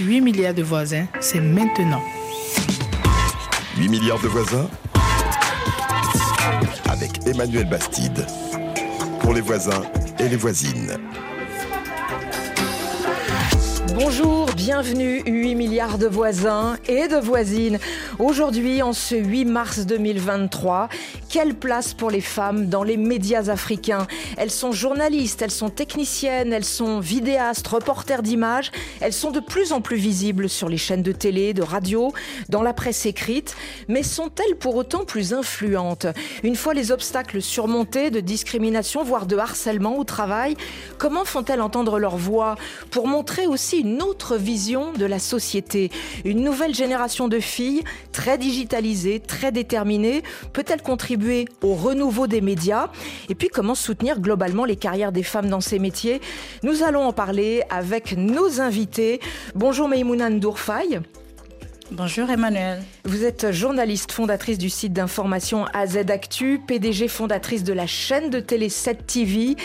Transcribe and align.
8 0.00 0.22
milliards 0.22 0.54
de 0.54 0.62
voisins, 0.62 1.06
c'est 1.20 1.40
maintenant. 1.40 2.02
8 3.76 3.88
milliards 3.88 4.20
de 4.22 4.28
voisins 4.28 4.68
avec 6.90 7.26
Emmanuel 7.26 7.68
Bastide. 7.68 8.26
Pour 9.20 9.34
les 9.34 9.42
voisins 9.42 9.82
et 10.18 10.28
les 10.28 10.36
voisines. 10.36 10.96
Bonjour, 13.94 14.46
bienvenue 14.56 15.22
8 15.26 15.54
milliards 15.54 15.98
de 15.98 16.06
voisins 16.06 16.76
et 16.88 17.08
de 17.08 17.16
voisines. 17.16 17.78
Aujourd'hui, 18.18 18.82
en 18.82 18.94
ce 18.94 19.14
8 19.14 19.44
mars 19.44 19.80
2023, 19.80 20.88
quelle 21.32 21.54
place 21.54 21.94
pour 21.94 22.10
les 22.10 22.20
femmes 22.20 22.68
dans 22.68 22.82
les 22.82 22.98
médias 22.98 23.48
africains? 23.48 24.06
Elles 24.36 24.50
sont 24.50 24.70
journalistes, 24.70 25.40
elles 25.40 25.50
sont 25.50 25.70
techniciennes, 25.70 26.52
elles 26.52 26.62
sont 26.62 27.00
vidéastes, 27.00 27.66
reporters 27.68 28.22
d'images. 28.22 28.70
Elles 29.00 29.14
sont 29.14 29.30
de 29.30 29.40
plus 29.40 29.72
en 29.72 29.80
plus 29.80 29.96
visibles 29.96 30.50
sur 30.50 30.68
les 30.68 30.76
chaînes 30.76 31.02
de 31.02 31.10
télé, 31.10 31.54
de 31.54 31.62
radio, 31.62 32.12
dans 32.50 32.60
la 32.60 32.74
presse 32.74 33.06
écrite. 33.06 33.56
Mais 33.88 34.02
sont-elles 34.02 34.56
pour 34.56 34.76
autant 34.76 35.06
plus 35.06 35.32
influentes? 35.32 36.06
Une 36.42 36.54
fois 36.54 36.74
les 36.74 36.92
obstacles 36.92 37.40
surmontés 37.40 38.10
de 38.10 38.20
discrimination, 38.20 39.02
voire 39.02 39.24
de 39.24 39.38
harcèlement 39.38 39.96
au 39.96 40.04
travail, 40.04 40.54
comment 40.98 41.24
font-elles 41.24 41.62
entendre 41.62 41.98
leur 41.98 42.18
voix 42.18 42.56
pour 42.90 43.08
montrer 43.08 43.46
aussi 43.46 43.78
une 43.78 44.02
autre 44.02 44.36
vision 44.36 44.92
de 44.92 45.06
la 45.06 45.18
société? 45.18 45.90
Une 46.26 46.44
nouvelle 46.44 46.74
génération 46.74 47.26
de 47.26 47.40
filles, 47.40 47.84
très 48.12 48.36
digitalisées, 48.36 49.18
très 49.18 49.50
déterminées, 49.50 50.22
peut-elle 50.52 50.82
contribuer 50.82 51.21
au 51.62 51.74
renouveau 51.74 52.26
des 52.26 52.40
médias 52.40 52.88
et 53.28 53.34
puis 53.34 53.48
comment 53.48 53.74
soutenir 53.74 54.20
globalement 54.20 54.64
les 54.64 54.76
carrières 54.76 55.12
des 55.12 55.22
femmes 55.22 55.48
dans 55.48 55.60
ces 55.60 55.78
métiers. 55.78 56.20
Nous 56.62 56.82
allons 56.82 57.02
en 57.02 57.12
parler 57.12 57.62
avec 57.70 58.16
nos 58.16 58.60
invités. 58.60 59.20
Bonjour 59.54 59.88
Maïmouna 59.88 60.30
Ndourfaï. 60.30 61.00
Bonjour 61.90 62.30
Emmanuel. 62.30 62.82
Vous 63.04 63.24
êtes 63.24 63.52
journaliste 63.52 64.12
fondatrice 64.12 64.56
du 64.56 64.70
site 64.70 64.94
d'information 64.94 65.66
AZ 65.74 65.98
Actu, 66.08 66.58
PDG 66.66 67.06
fondatrice 67.06 67.64
de 67.64 67.74
la 67.74 67.86
chaîne 67.86 68.30
de 68.30 68.40
télé 68.40 68.70
7 68.70 69.06
TV. 69.06 69.56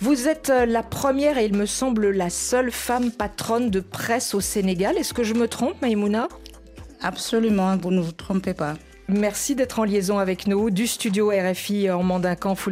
Vous 0.00 0.26
êtes 0.26 0.50
la 0.66 0.82
première 0.82 1.36
et 1.36 1.44
il 1.44 1.54
me 1.54 1.66
semble 1.66 2.10
la 2.10 2.30
seule 2.30 2.70
femme 2.70 3.10
patronne 3.10 3.68
de 3.68 3.80
presse 3.80 4.34
au 4.34 4.40
Sénégal. 4.40 4.96
Est-ce 4.96 5.12
que 5.12 5.24
je 5.24 5.34
me 5.34 5.46
trompe 5.46 5.80
Maïmouna? 5.82 6.28
Absolument, 7.02 7.76
vous 7.76 7.90
ne 7.90 8.00
vous 8.00 8.12
trompez 8.12 8.54
pas. 8.54 8.74
Merci 9.08 9.54
d'être 9.54 9.80
en 9.80 9.84
liaison 9.84 10.18
avec 10.18 10.46
nous 10.46 10.70
du 10.70 10.86
studio 10.86 11.28
RFI 11.30 11.90
en 11.90 12.02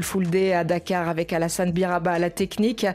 Full 0.03 0.29
Day 0.29 0.55
à 0.55 0.65
Dakar 0.65 1.11
avec 1.11 1.31
Alassane 1.33 1.73
Biraba 1.73 2.13
à 2.13 2.19
la 2.19 2.31
technique 2.31 2.87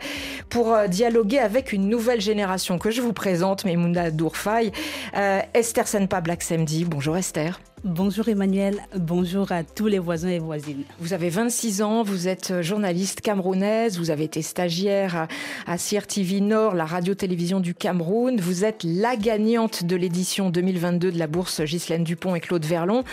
pour 0.50 0.74
euh, 0.74 0.88
dialoguer 0.88 1.38
avec 1.38 1.72
une 1.72 1.88
nouvelle 1.88 2.20
génération 2.20 2.80
que 2.80 2.90
je 2.90 3.00
vous 3.02 3.14
présente, 3.14 3.64
Memouna 3.64 4.10
Dourfaï, 4.10 4.72
euh, 5.16 5.40
Esther 5.54 5.88
Senpa 5.88 6.20
Black 6.20 6.42
Samedi. 6.42 6.84
Bonjour 6.84 7.16
Esther. 7.16 7.60
Bonjour 7.84 8.28
Emmanuel, 8.28 8.82
bonjour 8.96 9.52
à 9.52 9.64
tous 9.64 9.86
les 9.86 10.00
voisins 10.00 10.30
et 10.30 10.40
voisines. 10.40 10.84
Vous 11.00 11.14
avez 11.14 11.30
26 11.30 11.84
ans, 11.84 12.02
vous 12.02 12.28
êtes 12.28 12.64
journaliste 12.64 13.22
camerounaise, 13.22 14.00
vous 14.00 14.10
avez 14.10 14.24
été 14.24 14.42
stagiaire 14.42 15.28
à 15.68 15.78
CRTV 15.78 16.42
Nord, 16.42 16.74
la 16.74 16.86
radio-télévision 16.86 17.60
du 17.60 17.76
Cameroun. 17.76 18.40
Vous 18.40 18.66
êtes 18.66 18.84
la 18.84 19.16
gagnante 19.16 19.84
de 19.84 19.96
l'édition 19.96 20.50
2022 20.50 21.12
de 21.12 21.20
la 21.20 21.28
bourse 21.28 21.62
Ghislaine 21.62 22.04
Dupont 22.04 22.34
et 22.34 22.40
Claude 22.40 22.66
Verlon. 22.66 23.04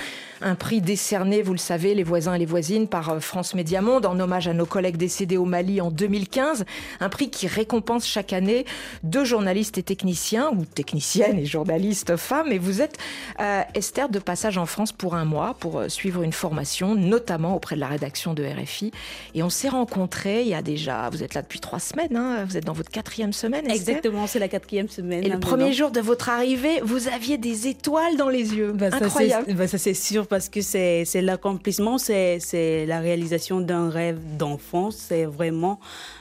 Un 0.40 0.54
prix 0.54 0.80
décerné, 0.80 1.42
vous 1.42 1.52
le 1.52 1.58
savez, 1.58 1.94
les 1.94 2.02
voisins 2.02 2.34
et 2.34 2.38
les 2.38 2.46
voisines 2.46 2.88
par 2.88 3.10
euh, 3.10 3.20
France 3.20 3.54
Média 3.54 3.80
Monde 3.82 4.06
en 4.06 4.18
hommage 4.18 4.48
à 4.48 4.54
nos 4.54 4.66
collègues 4.66 4.96
décédés 4.96 5.36
au 5.36 5.44
Mali 5.44 5.80
en 5.80 5.90
2015. 5.90 6.64
Un 7.00 7.08
prix 7.10 7.30
qui 7.30 7.46
récompense 7.46 8.06
chaque 8.06 8.32
année 8.32 8.64
deux 9.02 9.24
journalistes 9.24 9.78
et 9.78 9.82
techniciens, 9.82 10.50
ou 10.50 10.64
techniciennes 10.64 11.38
et 11.38 11.46
journalistes 11.46 12.16
femmes. 12.16 12.50
Et 12.50 12.58
vous 12.58 12.82
êtes, 12.82 12.98
euh, 13.40 13.62
Esther, 13.74 14.08
de 14.08 14.18
passage 14.18 14.53
en 14.58 14.66
France 14.66 14.92
pour 14.92 15.14
un 15.14 15.24
mois 15.24 15.54
pour 15.58 15.78
euh, 15.78 15.88
suivre 15.88 16.22
une 16.22 16.32
formation, 16.32 16.94
notamment 16.94 17.54
auprès 17.54 17.74
de 17.76 17.80
la 17.80 17.88
rédaction 17.88 18.34
de 18.34 18.44
RFI. 18.44 18.92
Et 19.34 19.42
on 19.42 19.50
s'est 19.50 19.68
rencontrés 19.68 20.42
il 20.42 20.48
y 20.48 20.54
a 20.54 20.62
déjà, 20.62 21.08
vous 21.10 21.22
êtes 21.22 21.34
là 21.34 21.42
depuis 21.42 21.60
trois 21.60 21.78
semaines, 21.78 22.16
hein, 22.16 22.44
vous 22.48 22.56
êtes 22.56 22.64
dans 22.64 22.72
votre 22.72 22.90
quatrième 22.90 23.32
semaine. 23.32 23.70
Exactement, 23.70 24.26
c'est 24.26 24.38
la 24.38 24.48
quatrième 24.48 24.88
semaine. 24.88 25.24
Et 25.24 25.28
le 25.28 25.40
premier 25.40 25.72
jour 25.72 25.90
de 25.90 26.00
votre 26.00 26.28
arrivée, 26.28 26.80
vous 26.82 27.08
aviez 27.08 27.38
des 27.38 27.68
étoiles 27.68 28.16
dans 28.16 28.28
les 28.28 28.54
yeux. 28.54 28.72
Bah, 28.72 28.86
Incroyable. 28.92 29.54
Bah, 29.54 29.68
ça 29.68 29.78
c'est 29.78 29.94
sûr 29.94 30.26
parce 30.26 30.48
que 30.48 30.60
c'est 30.60 31.04
l'accomplissement, 31.20 31.98
c'est 31.98 32.86
la 32.86 33.00
réalisation 33.00 33.60
d'un 33.60 33.90
rêve 33.90 34.18
d'enfance, 34.38 34.96
c'est 35.08 35.24
vraiment 35.24 35.78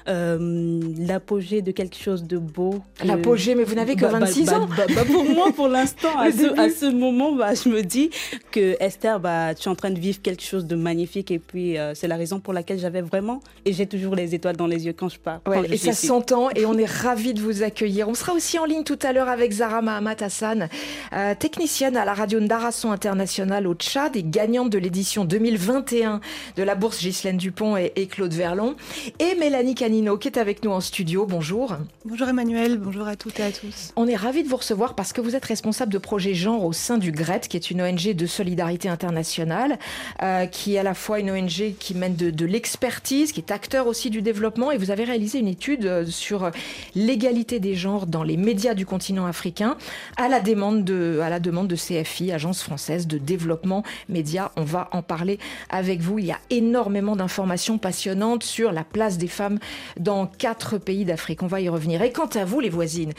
euh, 0.07 0.81
l'apogée 0.97 1.61
de 1.61 1.71
quelque 1.71 1.97
chose 1.97 2.23
de 2.23 2.38
beau. 2.38 2.81
L'apogée, 3.03 3.55
mais 3.55 3.63
vous 3.63 3.75
n'avez 3.75 3.95
que 3.95 4.05
26 4.05 4.45
bah, 4.45 4.59
ans. 4.59 4.67
pour 5.11 5.25
moi, 5.25 5.51
pour 5.55 5.67
l'instant, 5.67 6.09
à, 6.17 6.25
à, 6.25 6.69
ce 6.69 6.91
moment, 6.91 7.38
je 7.53 7.69
me 7.69 7.81
dis 7.81 8.09
que 8.51 8.78
Esther, 8.79 9.19
bah, 9.19 9.56
tu 9.56 9.67
es 9.67 9.72
en 9.72 9.75
train 9.75 9.91
de 9.91 10.00
vivre 10.00 10.22
quelque 10.22 10.44
chose 10.44 10.66
de 10.66 10.75
magnifique 10.75 11.31
et 11.31 11.39
puis 11.39 11.78
euh, 11.78 11.94
c'est 11.95 12.07
la 12.07 12.16
raison 12.16 12.39
pour 12.39 12.53
laquelle 12.53 12.79
j'avais 12.79 13.01
vraiment 13.01 13.41
et 13.66 13.73
j'ai 13.73 13.88
toujours 13.88 14.16
les 14.16 14.35
étoiles 14.35 14.57
dans 14.57 14.67
les 14.67 14.85
yeux 14.85 14.94
quand 14.94 15.09
je 15.09 15.19
pars. 15.19 15.41
et 15.69 15.78
ça 15.78 15.94
s'entend 15.94 16.50
et 16.51 16.66
on 16.66 16.78
est 16.78 16.89
ravis 16.89 17.33
de 17.33 17.41
vous 17.41 17.63
accueillir. 17.63 18.07
On 18.09 18.13
sera 18.13 18.33
aussi 18.33 18.59
en 18.59 18.66
ligne 18.66 18.83
tout 18.83 19.00
à 19.01 19.13
l'heure 19.13 19.29
avec 19.29 19.51
Zara 19.51 19.81
Mahamat 19.81 20.17
Hassan, 20.22 20.69
euh, 21.13 21.35
technicienne 21.35 21.97
à 21.97 22.06
la 22.06 22.13
radio 22.13 22.39
Ndarason 22.39 22.91
International 22.91 23.67
au 23.67 23.73
Tchad 23.73 24.16
et 24.16 24.23
gagnante 24.23 24.69
de 24.69 24.78
l'édition 24.78 25.25
2021 25.25 26.22
de 26.56 26.63
la 26.63 26.75
bourse 26.75 27.00
Ghislaine 27.01 27.38
Dupont 27.38 27.78
et, 27.78 28.07
Claude 28.07 28.33
Verlon. 28.33 28.75
Et 29.19 29.35
Mélanie 29.35 29.75
Canino 29.75 30.17
qui 30.17 30.28
est 30.28 30.38
avec 30.38 30.63
nous 30.63 30.72
en 30.72 30.81
studio. 30.81 31.25
Bonjour. 31.25 31.78
Bonjour 32.06 32.28
Emmanuel, 32.28 32.78
bonjour 32.78 33.07
à 33.07 33.16
toutes 33.16 33.39
et 33.39 33.44
à 33.44 33.51
tous. 33.51 33.94
On 33.95 34.07
est 34.07 34.16
ravis 34.16 34.44
de 34.44 34.50
vous 34.50 34.57
recevoir 34.57 34.95
parce 34.95 35.13
que 35.13 35.22
vous 35.22 35.35
êtes 35.35 35.45
responsable 35.45 35.91
de 35.91 35.97
projet 35.97 36.33
genre 36.33 36.63
au 36.63 36.73
sein 36.73 36.97
du 36.97 37.12
GRET, 37.12 37.41
qui 37.50 37.57
est 37.57 37.72
une 37.72 37.81
ONG 37.81 38.12
de 38.13 38.25
solidarité 38.25 38.90
internationale, 38.90 39.78
euh, 40.22 40.46
qui 40.46 40.75
est 40.75 40.79
à 40.79 40.84
la 40.84 40.94
fois 40.94 41.19
une 41.19 41.31
ONG 41.31 41.75
qui 41.79 41.96
mène 41.96 42.16
de, 42.16 42.46
l'expertise, 42.46 43.31
qui 43.31 43.40
est 43.40 43.51
acteur 43.51 43.88
aussi 43.88 44.09
du 44.09 44.22
développement. 44.22 44.72
Et 44.72 44.78
vous 44.78 44.91
avez 44.91 45.03
réalisé 45.03 45.40
une 45.40 45.47
étude 45.47 45.85
euh, 45.85 46.06
sur 46.06 46.51
l'égalité 46.96 47.59
des 47.59 47.75
genres 47.75 48.06
dans 48.06 48.24
les 48.24 48.38
médias 48.38 48.74
du 48.74 48.85
continent 48.85 49.25
africain 49.25 49.78
à 50.18 50.28
la 50.28 50.40
demande 50.40 50.84
de, 50.84 51.19
à 51.24 51.29
la 51.29 51.40
demande 51.40 51.68
de 51.68 51.75
CFI, 51.75 52.31
Agence 52.31 52.62
française 52.62 53.07
de 53.07 53.18
développement 53.18 53.84
média. 54.09 54.51
On 54.56 54.63
va 54.63 54.90
en 54.91 55.01
parler 55.01 55.40
avec 55.69 56.01
vous. 56.01 56.19
Il 56.19 56.25
y 56.25 56.31
a 56.31 56.40
énormément 56.50 57.16
d'informations 57.16 57.78
passionnantes 57.78 58.44
sur 58.44 58.72
la 58.72 58.84
place 58.84 59.18
des 59.18 59.28
femmes 59.28 59.59
dans 60.00 60.28
quatre 60.28 60.78
pays 60.78 61.06
d'Afrique. 61.06 61.44
On 61.44 61.47
va 61.47 61.62
y 61.62 61.69
revenir. 61.69 62.01
Et 62.01 62.12
quant 62.12 62.30
à 62.35 62.45
vous, 62.45 62.59
les 62.59 62.69
voisines, 62.69 63.13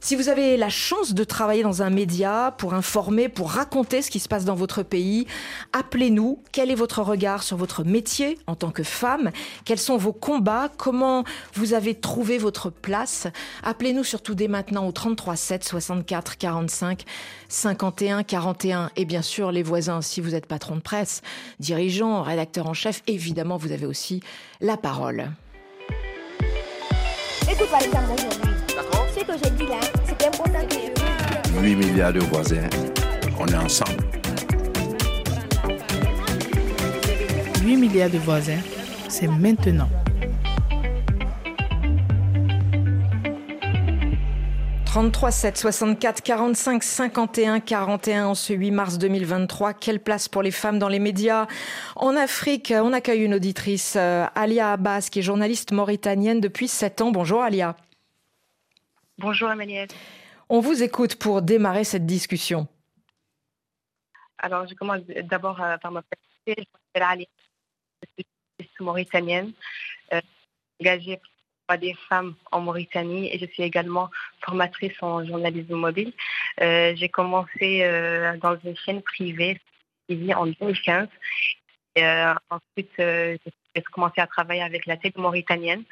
si 0.00 0.14
vous 0.14 0.28
avez 0.28 0.56
la 0.56 0.68
chance 0.68 1.12
de 1.12 1.24
travailler 1.24 1.62
dans 1.62 1.82
un 1.82 1.90
média 1.90 2.54
pour 2.56 2.74
informer, 2.74 3.28
pour 3.28 3.50
raconter 3.50 4.00
ce 4.02 4.10
qui 4.10 4.20
se 4.20 4.28
passe 4.28 4.44
dans 4.44 4.54
votre 4.54 4.82
pays, 4.82 5.26
appelez-nous. 5.72 6.42
Quel 6.52 6.70
est 6.70 6.76
votre 6.76 7.02
regard 7.02 7.42
sur 7.42 7.56
votre 7.56 7.84
métier 7.84 8.38
en 8.46 8.54
tant 8.54 8.70
que 8.70 8.82
femme? 8.82 9.30
Quels 9.64 9.78
sont 9.78 9.96
vos 9.96 10.12
combats? 10.12 10.70
Comment 10.76 11.24
vous 11.54 11.74
avez 11.74 11.94
trouvé 11.94 12.38
votre 12.38 12.70
place? 12.70 13.26
Appelez-nous 13.64 14.04
surtout 14.04 14.34
dès 14.34 14.48
maintenant 14.48 14.86
au 14.86 14.92
33 14.92 15.36
7 15.36 15.64
64 15.64 16.38
45 16.38 17.04
51 17.48 18.22
41. 18.22 18.90
Et 18.96 19.04
bien 19.04 19.22
sûr, 19.22 19.50
les 19.50 19.62
voisins, 19.62 20.00
si 20.00 20.20
vous 20.20 20.34
êtes 20.34 20.46
patron 20.46 20.76
de 20.76 20.80
presse, 20.80 21.22
dirigeant, 21.58 22.22
rédacteur 22.22 22.68
en 22.68 22.74
chef, 22.74 23.02
évidemment, 23.06 23.56
vous 23.56 23.72
avez 23.72 23.86
aussi 23.86 24.22
la 24.60 24.76
parole. 24.76 25.30
8 31.60 31.74
milliards 31.74 32.12
de 32.12 32.20
voisins, 32.20 32.68
on 33.38 33.46
est 33.46 33.56
ensemble. 33.56 34.04
8 37.64 37.76
milliards 37.76 38.10
de 38.10 38.18
voisins, 38.18 38.60
c'est 39.08 39.26
maintenant. 39.26 39.88
33 44.84 45.30
7 45.32 45.58
64 45.58 46.22
45 46.22 46.82
51 46.82 47.60
41 47.60 48.26
en 48.26 48.34
ce 48.34 48.52
8 48.52 48.70
mars 48.70 48.98
2023. 48.98 49.74
Quelle 49.74 50.00
place 50.00 50.28
pour 50.28 50.42
les 50.42 50.52
femmes 50.52 50.78
dans 50.78 50.88
les 50.88 51.00
médias 51.00 51.48
En 51.96 52.16
Afrique, 52.16 52.72
on 52.74 52.92
accueille 52.92 53.22
une 53.22 53.34
auditrice, 53.34 53.94
euh, 53.96 54.26
Alia 54.36 54.72
Abbas, 54.72 55.08
qui 55.10 55.18
est 55.18 55.22
journaliste 55.22 55.72
mauritanienne 55.72 56.40
depuis 56.40 56.68
7 56.68 57.00
ans. 57.00 57.10
Bonjour 57.10 57.42
Alia. 57.42 57.76
Bonjour 59.18 59.50
Emmanuel. 59.50 59.88
On 60.48 60.60
vous 60.60 60.82
écoute 60.82 61.16
pour 61.16 61.42
démarrer 61.42 61.84
cette 61.84 62.06
discussion. 62.06 62.68
Alors, 64.38 64.66
je 64.66 64.74
commence 64.74 65.02
d'abord 65.24 65.60
euh, 65.60 65.76
par 65.76 65.92
présenter. 65.92 66.06
Je 66.46 66.52
m'appelle 66.94 67.02
Ali, 67.02 67.28
je 68.16 68.22
suis 68.64 68.84
mauritanienne, 68.84 69.52
euh, 70.12 70.20
engagée 70.80 71.20
par 71.66 71.78
des 71.78 71.94
femmes 72.08 72.34
en 72.50 72.60
Mauritanie 72.60 73.28
et 73.30 73.38
je 73.38 73.44
suis 73.46 73.62
également 73.62 74.10
formatrice 74.40 74.94
en 75.02 75.24
journalisme 75.26 75.74
mobile. 75.74 76.14
Euh, 76.62 76.94
j'ai 76.96 77.10
commencé 77.10 77.80
dans 78.40 78.56
une 78.64 78.76
chaîne 78.76 79.02
privée 79.02 79.60
en 80.10 80.46
2015. 80.46 81.08
Et, 81.96 82.04
ensuite, 82.48 82.92
j'ai 82.96 83.82
commencé 83.92 84.20
à 84.20 84.26
travailler 84.26 84.62
avec 84.62 84.86
la 84.86 84.96
télé 84.96 85.14
mauritanienne 85.18 85.84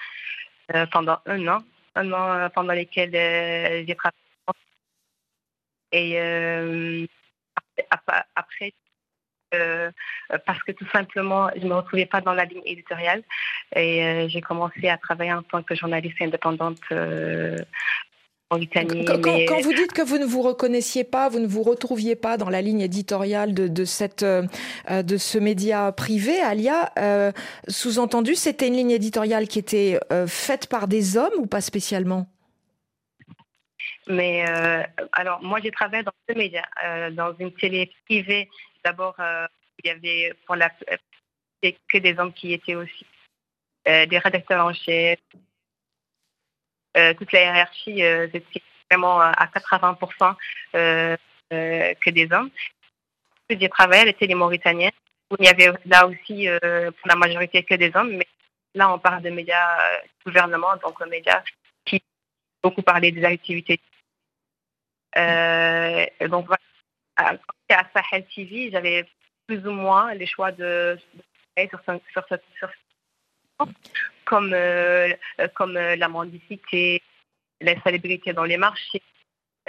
pendant 0.90 1.18
un 1.26 1.46
an 1.48 1.62
un 1.96 2.12
an 2.12 2.32
euh, 2.32 2.48
pendant 2.50 2.72
lesquels 2.72 3.14
euh, 3.14 3.84
j'ai 3.86 3.94
travaillé 3.94 4.16
Et 5.96 7.08
après, 7.90 8.74
parce 10.44 10.62
que 10.62 10.72
tout 10.72 10.86
simplement, 10.92 11.48
je 11.56 11.62
ne 11.62 11.68
me 11.68 11.74
retrouvais 11.74 12.06
pas 12.06 12.20
dans 12.20 12.34
la 12.34 12.44
ligne 12.44 12.62
éditoriale 12.64 13.22
et 13.74 14.26
j'ai 14.28 14.40
commencé 14.40 14.88
à 14.88 14.98
travailler 14.98 15.32
en 15.32 15.42
tant 15.42 15.62
que 15.62 15.74
journaliste 15.74 16.20
indépendante 16.20 16.80
quand, 18.48 18.60
quand, 19.48 19.60
vous 19.60 19.72
dites 19.72 19.92
que 19.92 20.02
vous 20.02 20.18
ne 20.18 20.24
vous 20.24 20.40
reconnaissiez 20.40 21.02
pas, 21.02 21.28
vous 21.28 21.40
ne 21.40 21.48
vous 21.48 21.64
retrouviez 21.64 22.14
pas 22.14 22.36
dans 22.36 22.48
la 22.48 22.62
ligne 22.62 22.80
éditoriale 22.80 23.54
de, 23.54 23.66
de 23.66 23.84
cette, 23.84 24.22
euh, 24.22 24.44
de 25.02 25.16
ce 25.16 25.38
média 25.38 25.90
privé, 25.90 26.40
Alia, 26.40 26.92
euh, 26.98 27.32
sous-entendu, 27.66 28.36
c'était 28.36 28.68
une 28.68 28.74
ligne 28.74 28.92
éditoriale 28.92 29.48
qui 29.48 29.58
était 29.58 29.98
euh, 30.12 30.28
faite 30.28 30.68
par 30.68 30.86
des 30.86 31.16
hommes 31.16 31.32
ou 31.38 31.46
pas 31.46 31.60
spécialement? 31.60 32.28
Mais 34.08 34.44
alors, 35.12 35.42
moi, 35.42 35.60
j'ai 35.62 35.70
travaillé 35.70 36.02
dans 36.02 36.12
ce 36.28 36.34
média, 36.34 36.64
dans 37.12 37.34
une 37.38 37.52
télé 37.52 37.90
privée. 38.04 38.48
D'abord, 38.84 39.16
il 39.18 39.88
y 39.88 39.90
avait 39.90 40.32
pour 40.46 40.56
la 40.56 40.70
que 41.62 41.98
des 41.98 42.16
hommes 42.18 42.32
qui 42.32 42.52
étaient 42.52 42.76
aussi 42.76 43.06
des 43.84 44.18
rédacteurs 44.18 44.64
en 44.64 44.72
chef, 44.72 45.18
euh, 46.96 47.12
toute 47.14 47.30
la 47.32 47.40
hiérarchie, 47.40 48.02
euh, 48.02 48.26
c'était 48.32 48.62
vraiment 48.90 49.20
à 49.20 49.46
80% 49.46 50.34
euh, 50.74 51.16
que 51.50 52.10
des 52.10 52.28
hommes. 52.32 52.50
J'ai 53.50 53.68
travaillé 53.68 54.02
à 54.02 54.04
la 54.06 54.12
télé 54.14 54.34
mauritanienne, 54.34 54.92
où 55.30 55.36
il 55.38 55.44
y 55.44 55.48
avait 55.48 55.72
là 55.84 56.06
aussi 56.06 56.48
pour 56.48 57.08
la 57.08 57.16
majorité 57.16 57.62
que 57.62 57.74
des 57.74 57.92
hommes, 57.94 58.16
mais 58.16 58.26
là 58.74 58.92
on 58.92 58.98
parle 58.98 59.22
de 59.22 59.30
médias 59.30 59.78
gouvernement, 60.24 60.76
donc 60.82 61.00
un 61.00 61.06
média 61.06 61.44
qui 61.84 62.02
beaucoup 62.62 62.82
parlé 62.82 63.12
des 63.12 63.24
activités. 63.24 63.80
Donc 66.28 66.46
voilà, 66.46 66.60
à 67.16 67.84
Sahel 67.94 68.26
TV, 68.34 68.70
j'avais 68.70 69.06
plus 69.46 69.66
ou 69.66 69.72
moins 69.72 70.14
les 70.14 70.26
choix 70.26 70.52
de, 70.52 70.98
sur, 71.56 71.80
sur, 72.12 72.38
sur, 72.58 72.68
comme, 74.24 74.52
euh, 74.52 75.12
comme 75.54 75.76
euh, 75.76 75.96
la 75.96 76.08
mendicité, 76.08 77.02
la 77.60 77.80
célébrité 77.82 78.32
dans 78.32 78.44
les 78.44 78.56
marchés. 78.56 79.02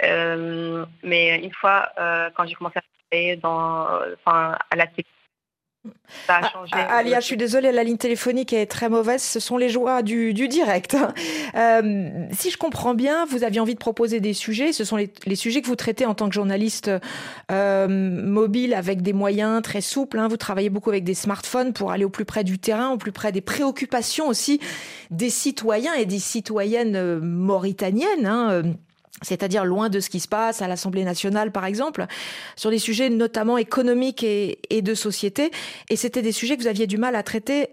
Euh, 0.02 0.84
mais 1.02 1.42
une 1.42 1.52
fois, 1.52 1.90
quand 2.36 2.46
j'ai 2.46 2.54
commencé 2.54 2.78
à 2.78 2.82
travailler 3.10 3.36
dans, 3.36 3.86
à 4.26 4.76
la 4.76 4.86
télé, 4.86 5.08
ça 6.26 6.36
a 6.36 6.40
ah, 6.42 6.50
changé. 6.52 6.72
Ah, 6.72 6.96
Alia, 6.96 7.20
je 7.20 7.26
suis 7.26 7.36
désolée, 7.36 7.72
la 7.72 7.84
ligne 7.84 7.96
téléphonique 7.96 8.52
est 8.52 8.66
très 8.66 8.88
mauvaise. 8.88 9.22
Ce 9.22 9.40
sont 9.40 9.56
les 9.56 9.68
joies 9.68 10.02
du, 10.02 10.34
du 10.34 10.48
direct. 10.48 10.96
Euh, 11.54 12.26
si 12.32 12.50
je 12.50 12.58
comprends 12.58 12.94
bien, 12.94 13.24
vous 13.24 13.42
aviez 13.42 13.58
envie 13.60 13.74
de 13.74 13.78
proposer 13.78 14.20
des 14.20 14.34
sujets. 14.34 14.72
Ce 14.72 14.84
sont 14.84 14.96
les, 14.96 15.10
les 15.24 15.34
sujets 15.34 15.62
que 15.62 15.66
vous 15.66 15.76
traitez 15.76 16.04
en 16.04 16.14
tant 16.14 16.28
que 16.28 16.34
journaliste 16.34 16.90
euh, 17.50 17.88
mobile 17.88 18.74
avec 18.74 19.02
des 19.02 19.12
moyens 19.12 19.62
très 19.62 19.80
souples. 19.80 20.18
Hein. 20.18 20.28
Vous 20.28 20.36
travaillez 20.36 20.70
beaucoup 20.70 20.90
avec 20.90 21.04
des 21.04 21.14
smartphones 21.14 21.72
pour 21.72 21.90
aller 21.90 22.04
au 22.04 22.10
plus 22.10 22.24
près 22.24 22.44
du 22.44 22.58
terrain, 22.58 22.90
au 22.90 22.98
plus 22.98 23.12
près 23.12 23.32
des 23.32 23.40
préoccupations 23.40 24.28
aussi 24.28 24.60
des 25.10 25.30
citoyens 25.30 25.94
et 25.94 26.06
des 26.06 26.18
citoyennes 26.18 26.96
euh, 26.96 27.20
mauritaniennes. 27.20 28.26
Hein. 28.26 28.62
C'est-à-dire 29.22 29.64
loin 29.64 29.88
de 29.88 30.00
ce 30.00 30.10
qui 30.10 30.20
se 30.20 30.28
passe 30.28 30.62
à 30.62 30.68
l'Assemblée 30.68 31.04
nationale, 31.04 31.50
par 31.50 31.64
exemple, 31.64 32.06
sur 32.56 32.70
des 32.70 32.78
sujets 32.78 33.10
notamment 33.10 33.58
économiques 33.58 34.22
et, 34.22 34.58
de 34.70 34.94
société. 34.94 35.50
Et 35.90 35.96
c'était 35.96 36.22
des 36.22 36.32
sujets 36.32 36.56
que 36.56 36.62
vous 36.62 36.68
aviez 36.68 36.86
du 36.86 36.98
mal 36.98 37.16
à 37.16 37.22
traiter 37.22 37.68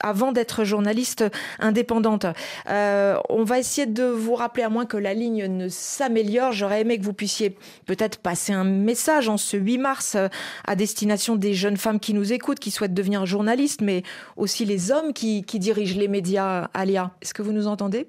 avant 0.00 0.30
d'être 0.30 0.64
journaliste 0.64 1.24
indépendante. 1.58 2.26
Euh, 2.68 3.16
on 3.28 3.42
va 3.42 3.58
essayer 3.58 3.86
de 3.86 4.04
vous 4.04 4.34
rappeler, 4.34 4.62
à 4.62 4.68
moins 4.68 4.86
que 4.86 4.96
la 4.96 5.12
ligne 5.12 5.46
ne 5.46 5.68
s'améliore, 5.68 6.52
j'aurais 6.52 6.82
aimé 6.82 6.98
que 6.98 7.04
vous 7.04 7.12
puissiez 7.12 7.56
peut-être 7.86 8.18
passer 8.18 8.52
un 8.52 8.64
message 8.64 9.28
en 9.28 9.36
ce 9.36 9.56
8 9.56 9.78
mars 9.78 10.14
euh, 10.14 10.28
à 10.66 10.76
destination 10.76 11.34
des 11.34 11.54
jeunes 11.54 11.76
femmes 11.76 11.98
qui 11.98 12.14
nous 12.14 12.32
écoutent, 12.32 12.60
qui 12.60 12.70
souhaitent 12.70 12.94
devenir 12.94 13.26
journalistes, 13.26 13.80
mais 13.80 14.02
aussi 14.36 14.64
les 14.64 14.92
hommes 14.92 15.12
qui, 15.12 15.42
qui 15.42 15.58
dirigent 15.58 15.98
les 15.98 16.08
médias, 16.08 16.70
Alia. 16.74 17.10
Est-ce 17.22 17.34
que 17.34 17.42
vous 17.42 17.52
nous 17.52 17.66
entendez? 17.66 18.08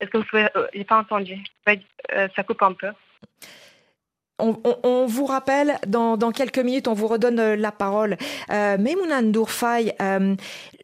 Est-ce 0.00 0.10
que 0.10 0.18
vous 0.18 0.24
pouvez. 0.24 0.48
Euh, 0.56 0.66
j'ai 0.74 0.84
pas 0.84 0.98
entendu. 0.98 1.36
Euh, 1.68 2.28
ça 2.34 2.42
coupe 2.42 2.62
un 2.62 2.72
peu. 2.72 2.88
On, 4.38 5.06
vous 5.06 5.24
rappelle, 5.24 5.78
dans, 5.86 6.18
quelques 6.30 6.58
minutes, 6.58 6.88
on 6.88 6.92
vous 6.92 7.06
redonne 7.06 7.40
euh, 7.40 7.56
la 7.56 7.72
parole. 7.72 8.18
Euh, 8.50 8.76
Memouna 8.76 9.22
Ndourfaï, 9.22 9.94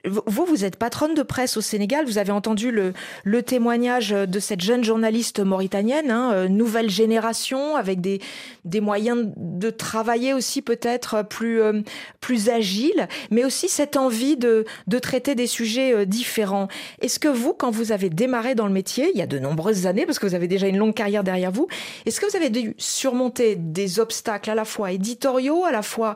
vous, 0.04 0.44
vous 0.44 0.64
êtes 0.64 0.76
patronne 0.76 1.14
de 1.14 1.22
presse 1.22 1.56
au 1.56 1.60
Sénégal. 1.60 2.04
Vous 2.06 2.18
avez 2.18 2.32
entendu 2.32 2.70
le, 2.70 2.92
le 3.24 3.42
témoignage 3.42 4.10
de 4.10 4.40
cette 4.40 4.60
jeune 4.60 4.82
journaliste 4.82 5.40
mauritanienne, 5.40 6.10
hein, 6.10 6.32
euh, 6.32 6.48
nouvelle 6.48 6.90
génération, 6.90 7.76
avec 7.76 8.00
des, 8.00 8.20
des 8.64 8.80
moyens 8.80 9.32
de 9.36 9.70
travailler 9.70 10.34
aussi 10.34 10.62
peut-être 10.62 11.22
plus, 11.22 11.60
euh, 11.60 11.82
plus 12.20 12.48
agiles, 12.48 13.08
mais 13.30 13.44
aussi 13.44 13.68
cette 13.68 13.96
envie 13.96 14.36
de, 14.36 14.64
de 14.86 14.98
traiter 14.98 15.34
des 15.34 15.46
sujets 15.46 15.94
euh, 15.94 16.04
différents. 16.04 16.68
Est-ce 17.00 17.18
que 17.18 17.28
vous, 17.28 17.54
quand 17.54 17.70
vous 17.70 17.92
avez 17.92 18.10
démarré 18.10 18.54
dans 18.54 18.66
le 18.66 18.72
métier, 18.72 19.10
il 19.14 19.18
y 19.18 19.22
a 19.22 19.26
de 19.26 19.38
nombreuses 19.38 19.86
années, 19.86 20.06
parce 20.06 20.18
que 20.18 20.26
vous 20.26 20.34
avez 20.34 20.48
déjà 20.48 20.66
une 20.66 20.78
longue 20.78 20.94
carrière 20.94 21.24
derrière 21.24 21.52
vous, 21.52 21.68
est-ce 22.06 22.20
que 22.20 22.26
vous 22.28 22.36
avez 22.36 22.50
dû 22.50 22.74
surmonter 22.78 23.56
des 23.56 24.00
obstacles 24.00 24.50
à 24.50 24.54
la 24.54 24.64
fois 24.64 24.92
éditoriaux, 24.92 25.64
à 25.64 25.70
la 25.70 25.82
fois 25.82 26.14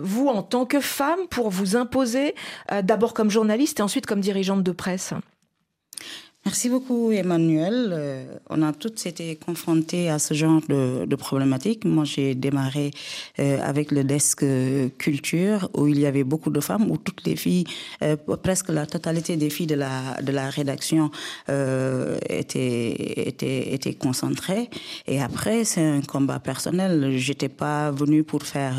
vous, 0.00 0.28
en 0.28 0.42
tant 0.42 0.66
que 0.66 0.80
femme, 0.80 1.28
pour 1.30 1.50
vous 1.50 1.76
imposer, 1.76 2.34
euh, 2.72 2.82
d'abord 2.82 3.14
comme 3.14 3.30
journaliste 3.30 3.80
et 3.80 3.82
ensuite 3.82 4.06
comme 4.06 4.20
dirigeante 4.20 4.62
de 4.62 4.72
presse? 4.72 5.14
Merci 6.46 6.68
beaucoup, 6.68 7.10
Emmanuel. 7.10 7.90
Euh, 7.94 8.36
on 8.50 8.60
a 8.60 8.74
toutes 8.74 9.06
été 9.06 9.34
confrontés 9.34 10.10
à 10.10 10.18
ce 10.18 10.34
genre 10.34 10.60
de, 10.68 11.06
de 11.06 11.16
problématiques. 11.16 11.86
Moi, 11.86 12.04
j'ai 12.04 12.34
démarré 12.34 12.90
euh, 13.38 13.58
avec 13.62 13.90
le 13.90 14.04
desk 14.04 14.42
euh, 14.42 14.90
culture, 14.98 15.70
où 15.72 15.86
il 15.88 15.98
y 15.98 16.04
avait 16.04 16.22
beaucoup 16.22 16.50
de 16.50 16.60
femmes, 16.60 16.90
où 16.90 16.98
toutes 16.98 17.26
les 17.26 17.36
filles, 17.36 17.64
euh, 18.02 18.16
presque 18.42 18.68
la 18.68 18.84
totalité 18.84 19.38
des 19.38 19.48
filles 19.48 19.68
de 19.68 19.74
la 19.74 20.20
de 20.20 20.32
la 20.32 20.50
rédaction 20.50 21.10
étaient 21.48 22.94
étaient 23.28 23.72
étaient 23.72 23.94
concentrées. 23.94 24.68
Et 25.06 25.22
après, 25.22 25.64
c'est 25.64 25.82
un 25.82 26.02
combat 26.02 26.40
personnel. 26.40 27.14
J'étais 27.16 27.48
pas 27.48 27.90
venue 27.90 28.22
pour 28.22 28.42
faire 28.42 28.76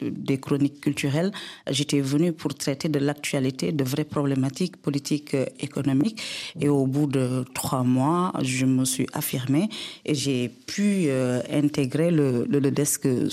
des 0.00 0.38
chroniques 0.38 0.80
culturelles. 0.80 1.32
J'étais 1.70 2.00
venue 2.00 2.32
pour 2.32 2.54
traiter 2.54 2.88
de 2.88 3.00
l'actualité, 3.00 3.72
de 3.72 3.84
vraies 3.84 4.04
problématiques 4.04 4.76
politiques, 4.76 5.36
économiques. 5.58 6.22
Et 6.60 6.68
au 6.68 6.86
bout 6.86 7.06
de 7.06 7.44
trois 7.54 7.82
mois, 7.82 8.32
je 8.42 8.66
me 8.66 8.84
suis 8.84 9.06
affirmée 9.12 9.68
et 10.04 10.14
j'ai 10.14 10.48
pu 10.48 11.04
euh, 11.06 11.40
intégrer 11.52 12.10
le, 12.10 12.46
desk 12.70 13.06
euh, 13.06 13.28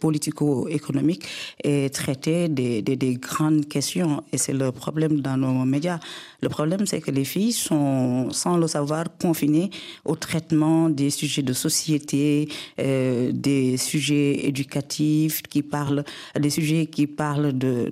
politico-économique 0.00 1.24
et 1.62 1.90
traiter 1.90 2.48
des, 2.48 2.82
des, 2.82 2.96
des, 2.96 3.14
grandes 3.14 3.66
questions. 3.68 4.22
Et 4.32 4.38
c'est 4.38 4.52
le 4.52 4.72
problème 4.72 5.20
dans 5.20 5.36
nos 5.36 5.64
médias. 5.64 5.98
Le 6.40 6.48
problème, 6.48 6.86
c'est 6.86 7.00
que 7.00 7.10
les 7.10 7.24
filles 7.24 7.52
sont, 7.52 8.30
sans 8.30 8.56
le 8.56 8.66
savoir, 8.66 9.04
confinées 9.20 9.70
au 10.04 10.14
traitement 10.14 10.88
des 10.88 11.10
sujets 11.10 11.42
de 11.42 11.52
société, 11.52 12.48
euh, 12.80 13.32
des 13.32 13.76
sujets 13.76 14.46
éducatifs 14.46 15.42
qui 15.42 15.62
parlent, 15.62 16.04
des 16.38 16.50
sujets 16.50 16.86
qui 16.86 17.06
parlent 17.06 17.56
de, 17.56 17.90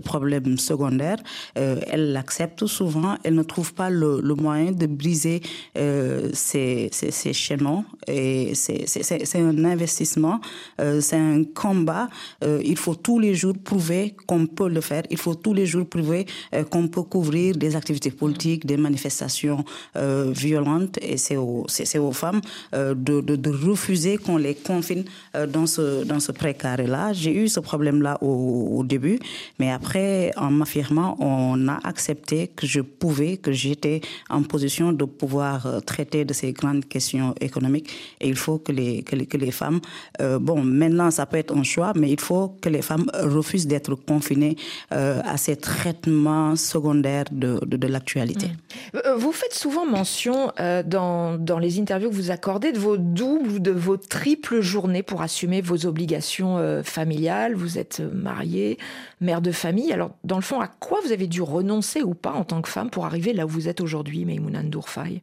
problèmes 0.00 0.58
secondaires. 0.58 1.18
Elles 1.54 2.12
l'acceptent 2.12 2.66
souvent, 2.66 3.16
elles 3.24 3.34
ne 3.34 3.42
trouvent 3.42 3.74
pas 3.74 3.81
le, 3.90 4.34
moyen 4.34 4.72
de 4.72 4.86
briser 4.86 5.40
euh, 5.78 6.30
ces, 6.32 6.88
ces, 6.92 7.32
chaînons. 7.32 7.84
C'est 8.06 9.36
un 9.36 9.64
investissement, 9.64 10.40
euh, 10.80 11.00
c'est 11.00 11.16
un 11.16 11.44
combat. 11.44 12.08
Euh, 12.44 12.60
il 12.64 12.76
faut 12.76 12.94
tous 12.94 13.18
les 13.18 13.34
jours 13.34 13.54
prouver 13.62 14.14
qu'on 14.26 14.46
peut 14.46 14.68
le 14.68 14.80
faire. 14.80 15.02
Il 15.10 15.18
faut 15.18 15.34
tous 15.34 15.54
les 15.54 15.66
jours 15.66 15.86
prouver 15.86 16.26
qu'on 16.70 16.88
peut 16.88 17.02
couvrir 17.02 17.56
des 17.56 17.76
activités 17.76 18.10
politiques, 18.10 18.66
des 18.66 18.76
manifestations 18.76 19.64
violentes. 19.94 20.98
Et 21.02 21.16
c'est 21.16 21.36
aux, 21.36 21.66
aux 21.66 22.12
femmes 22.12 22.40
de, 22.72 22.94
de, 22.94 23.36
de, 23.36 23.50
refuser 23.50 24.16
qu'on 24.16 24.36
les 24.36 24.54
confine 24.54 25.04
dans 25.48 25.66
ce, 25.66 26.04
dans 26.04 26.20
ce 26.20 26.32
précaré-là. 26.32 27.12
J'ai 27.12 27.34
eu 27.34 27.48
ce 27.48 27.60
problème-là 27.60 28.18
au, 28.22 28.78
au, 28.78 28.84
début, 28.84 29.18
mais 29.58 29.70
après, 29.70 30.32
en 30.36 30.50
m'affirmant, 30.50 31.16
on 31.20 31.68
a 31.68 31.78
accepté 31.84 32.48
que 32.48 32.66
je 32.66 32.80
pouvais, 32.80 33.36
que 33.36 33.52
j'ai 33.52 33.71
j'étais 33.72 34.00
en 34.28 34.42
position 34.42 34.92
de 34.92 35.04
pouvoir 35.04 35.66
euh, 35.66 35.80
traiter 35.80 36.24
de 36.24 36.34
ces 36.34 36.52
grandes 36.52 36.86
questions 36.86 37.34
économiques. 37.40 37.90
Et 38.20 38.28
il 38.28 38.36
faut 38.36 38.58
que 38.58 38.72
les, 38.72 39.02
que 39.02 39.16
les, 39.16 39.26
que 39.26 39.38
les 39.38 39.50
femmes, 39.50 39.80
euh, 40.20 40.38
bon, 40.38 40.62
maintenant 40.62 41.10
ça 41.10 41.24
peut 41.26 41.38
être 41.38 41.56
un 41.56 41.62
choix, 41.62 41.92
mais 41.96 42.10
il 42.10 42.20
faut 42.20 42.48
que 42.60 42.68
les 42.68 42.82
femmes 42.82 43.06
refusent 43.38 43.66
d'être 43.66 43.94
confinées 43.94 44.56
euh, 44.92 45.20
à 45.24 45.36
ces 45.36 45.56
traitements 45.56 46.54
secondaires 46.56 47.24
de, 47.32 47.60
de, 47.64 47.86
l'actualité. 47.86 48.46
Mmh. 48.94 48.98
Vous 49.16 49.32
faites 49.32 49.54
souvent 49.54 49.86
mention 49.86 50.52
dans, 50.86 51.36
dans 51.38 51.58
les 51.58 51.80
interviews 51.80 52.10
que 52.10 52.14
vous 52.14 52.30
accordez 52.30 52.72
de 52.72 52.78
vos 52.78 52.96
doubles 52.96 53.50
ou 53.50 53.58
de 53.58 53.70
vos 53.70 53.96
triples 53.96 54.60
journées 54.60 55.02
pour 55.02 55.20
assumer 55.22 55.60
vos 55.60 55.86
obligations 55.86 56.82
familiales. 56.84 57.54
Vous 57.54 57.78
êtes 57.78 58.00
mariée, 58.00 58.78
mère 59.20 59.42
de 59.42 59.52
famille. 59.52 59.92
Alors, 59.92 60.12
dans 60.24 60.36
le 60.36 60.42
fond, 60.42 60.60
à 60.60 60.68
quoi 60.68 61.00
vous 61.04 61.12
avez 61.12 61.26
dû 61.26 61.42
renoncer 61.42 62.02
ou 62.02 62.14
pas 62.14 62.32
en 62.32 62.44
tant 62.44 62.62
que 62.62 62.68
femme 62.68 62.90
pour 62.90 63.04
arriver 63.04 63.32
là 63.32 63.46
où 63.46 63.48
vous 63.48 63.61
êtes 63.68 63.80
aujourd'hui, 63.80 64.24
Maïmouna 64.24 64.62
Ndourfaï 64.62 65.22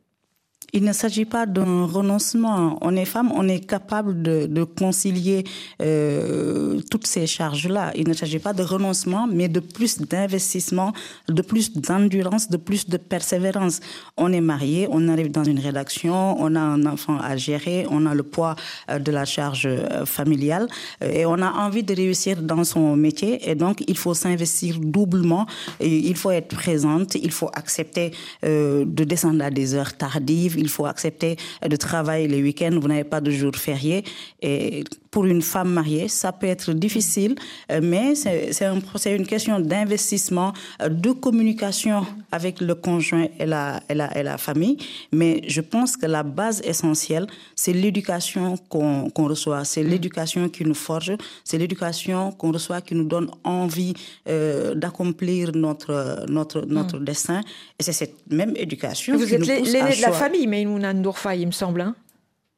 il 0.73 0.83
ne 0.83 0.93
s'agit 0.93 1.25
pas 1.25 1.45
d'un 1.45 1.85
renoncement. 1.85 2.77
On 2.81 2.95
est 2.95 3.05
femme, 3.05 3.31
on 3.33 3.47
est 3.47 3.65
capable 3.65 4.21
de, 4.21 4.63
concilier 4.63 5.43
euh, 5.81 6.79
toutes 6.91 7.07
ces 7.07 7.25
charges-là. 7.25 7.91
Il 7.95 8.07
ne 8.07 8.13
s'agit 8.13 8.39
pas 8.39 8.53
de 8.53 8.63
renoncement, 8.63 9.27
mais 9.27 9.47
de 9.47 9.59
plus 9.59 9.99
d'investissement, 9.99 10.93
de 11.27 11.41
plus 11.41 11.73
d'endurance, 11.73 12.49
de 12.49 12.57
plus 12.57 12.87
de 12.87 12.97
persévérance. 12.97 13.79
On 14.17 14.31
est 14.31 14.41
marié, 14.41 14.87
on 14.91 15.07
arrive 15.07 15.31
dans 15.31 15.43
une 15.43 15.59
rédaction, 15.59 16.35
on 16.39 16.55
a 16.55 16.59
un 16.59 16.85
enfant 16.85 17.17
à 17.19 17.35
gérer, 17.37 17.85
on 17.89 18.05
a 18.05 18.13
le 18.13 18.23
poids 18.23 18.55
euh, 18.89 18.99
de 18.99 19.11
la 19.11 19.25
charge 19.25 19.65
euh, 19.65 20.05
familiale 20.05 20.67
et 21.01 21.25
on 21.25 21.41
a 21.41 21.51
envie 21.51 21.83
de 21.83 21.95
réussir 21.95 22.41
dans 22.41 22.63
son 22.63 22.95
métier. 22.95 23.49
Et 23.49 23.55
donc, 23.55 23.83
il 23.87 23.97
faut 23.97 24.13
s'investir 24.13 24.79
doublement. 24.79 25.45
Et 25.79 25.97
il 25.97 26.15
faut 26.15 26.31
être 26.31 26.55
présente, 26.55 27.15
il 27.15 27.31
faut 27.31 27.49
accepter 27.53 28.11
de 28.43 29.03
descendre 29.03 29.43
à 29.43 29.49
des 29.49 29.73
heures 29.73 29.95
tardives 29.95 30.58
il 30.59 30.69
faut 30.69 30.85
accepter 30.85 31.37
de 31.67 31.75
travailler 31.75 32.27
les 32.27 32.41
week-ends, 32.41 32.77
vous 32.79 32.87
n'avez 32.87 33.03
pas 33.03 33.21
de 33.21 33.31
jour 33.31 33.55
férié. 33.55 34.03
Et 34.41 34.83
pour 35.11 35.25
une 35.25 35.41
femme 35.41 35.71
mariée, 35.71 36.07
ça 36.07 36.31
peut 36.31 36.47
être 36.47 36.73
difficile, 36.73 37.35
euh, 37.71 37.79
mais 37.81 38.15
c'est 38.15 38.65
un, 38.65 38.79
une 39.07 39.27
question 39.27 39.59
d'investissement, 39.59 40.53
euh, 40.81 40.89
de 40.89 41.11
communication 41.11 42.05
avec 42.31 42.61
le 42.61 42.75
conjoint 42.75 43.27
et 43.39 43.45
la, 43.45 43.81
et 43.89 43.95
la, 43.95 44.15
et 44.17 44.23
la 44.23 44.37
famille. 44.37 44.77
Mais 45.11 45.41
je 45.47 45.61
pense 45.61 45.97
que 45.97 46.05
la 46.05 46.23
base 46.23 46.61
essentielle, 46.63 47.27
c'est 47.55 47.73
l'éducation 47.73 48.57
qu'on 48.69 49.09
reçoit, 49.15 49.65
c'est 49.65 49.83
l'éducation 49.83 50.47
qui 50.49 50.63
nous 50.63 50.73
forge, 50.75 51.13
c'est 51.43 51.57
l'éducation 51.57 52.31
qu'on 52.31 52.51
reçoit 52.51 52.81
qui 52.81 52.95
nous 52.95 53.05
donne 53.05 53.29
envie 53.43 53.93
euh, 54.27 54.75
d'accomplir 54.75 55.51
notre, 55.55 56.25
notre, 56.29 56.65
notre 56.65 56.99
mm. 56.99 57.03
destin. 57.05 57.41
Et 57.79 57.83
c'est 57.83 57.93
cette 57.93 58.29
même 58.29 58.53
éducation 58.55 59.17
Vous 59.17 59.33
êtes 59.33 59.45
l'aîné 59.45 59.95
de 59.95 60.01
la 60.01 60.11
famille, 60.11 60.47
Ndourfa, 60.47 61.35
il 61.35 61.47
me 61.47 61.51
semble. 61.51 61.81
Hein? 61.81 61.95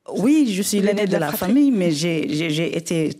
Oui, 0.09 0.51
je 0.53 0.61
suis 0.61 0.79
l'aîné 0.79 1.05
de, 1.05 1.17
la, 1.17 1.31
famille, 1.31 1.71
mais 1.71 1.91
j'ai 1.91 2.77
été 2.77 3.11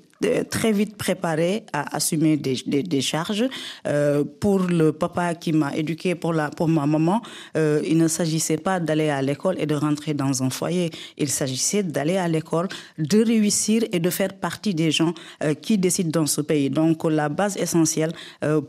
très 0.50 0.72
vite 0.72 0.98
préparé 0.98 1.64
à 1.74 1.96
assumer 1.96 2.38
des, 2.38 3.02
charges. 3.02 3.46
Euh, 3.88 4.24
pour 4.40 4.60
le 4.60 4.92
papa 4.92 5.36
qui 5.36 5.52
m'a 5.52 5.76
éduqué, 5.76 6.16
pour, 6.16 6.34
la, 6.34 6.50
pour 6.50 6.68
ma 6.68 6.86
maman, 6.86 7.22
euh, 7.58 7.82
il 7.86 7.98
ne 7.98 8.08
s'agissait 8.08 8.58
pas 8.58 8.80
d'aller 8.80 9.10
à 9.10 9.22
l'école 9.22 9.56
et 9.60 9.66
de 9.66 9.76
rentrer 9.76 10.14
dans 10.14 10.44
un 10.44 10.50
foyer. 10.50 10.92
Il 11.18 11.30
s'agissait 11.30 11.84
d'aller 11.84 12.18
à 12.18 12.28
l'école, 12.28 12.68
de 12.98 13.24
réussir 13.24 13.84
et 13.92 14.00
de 14.00 14.10
faire 14.10 14.34
partie 14.34 14.74
des 14.74 14.92
gens 14.92 15.14
euh, 15.44 15.54
qui 15.54 15.78
décident 15.78 16.22
dans 16.22 16.28
ce 16.28 16.42
pays. 16.42 16.70
Donc 16.70 17.04
la 17.04 17.30
base 17.30 17.58
essentielle 17.58 18.12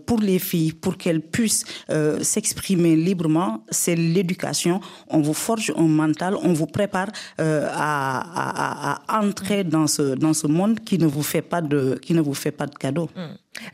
pour 0.07 0.21
les 0.21 0.39
filles, 0.39 0.73
pour 0.73 0.97
qu'elles 0.97 1.21
puissent 1.21 1.65
s'exprimer 2.21 2.97
librement, 2.97 3.65
c'est 3.71 3.95
l'éducation. 3.95 4.81
On 5.09 5.21
vous 5.21 5.35
forge 5.35 5.73
un 5.77 5.89
mental, 5.89 6.37
on 6.43 6.53
vous 6.53 6.67
prépare 6.67 7.09
à, 7.39 7.45
à, 7.45 9.17
à, 9.19 9.23
entrer 9.23 9.65
dans 9.65 9.87
ce, 9.87 10.15
dans 10.15 10.33
ce 10.33 10.47
monde 10.47 10.81
qui 10.81 10.99
ne 10.99 11.07
vous 11.07 11.23
fait 11.23 11.42
pas 11.43 11.61
de, 11.61 11.99
qui 12.01 12.15
ne 12.15 12.21
vous 12.21 12.35
fait 12.35 12.51
pas 12.51 12.67
de 12.67 12.75
cadeau. 12.75 13.11
Mmh. 13.15 13.21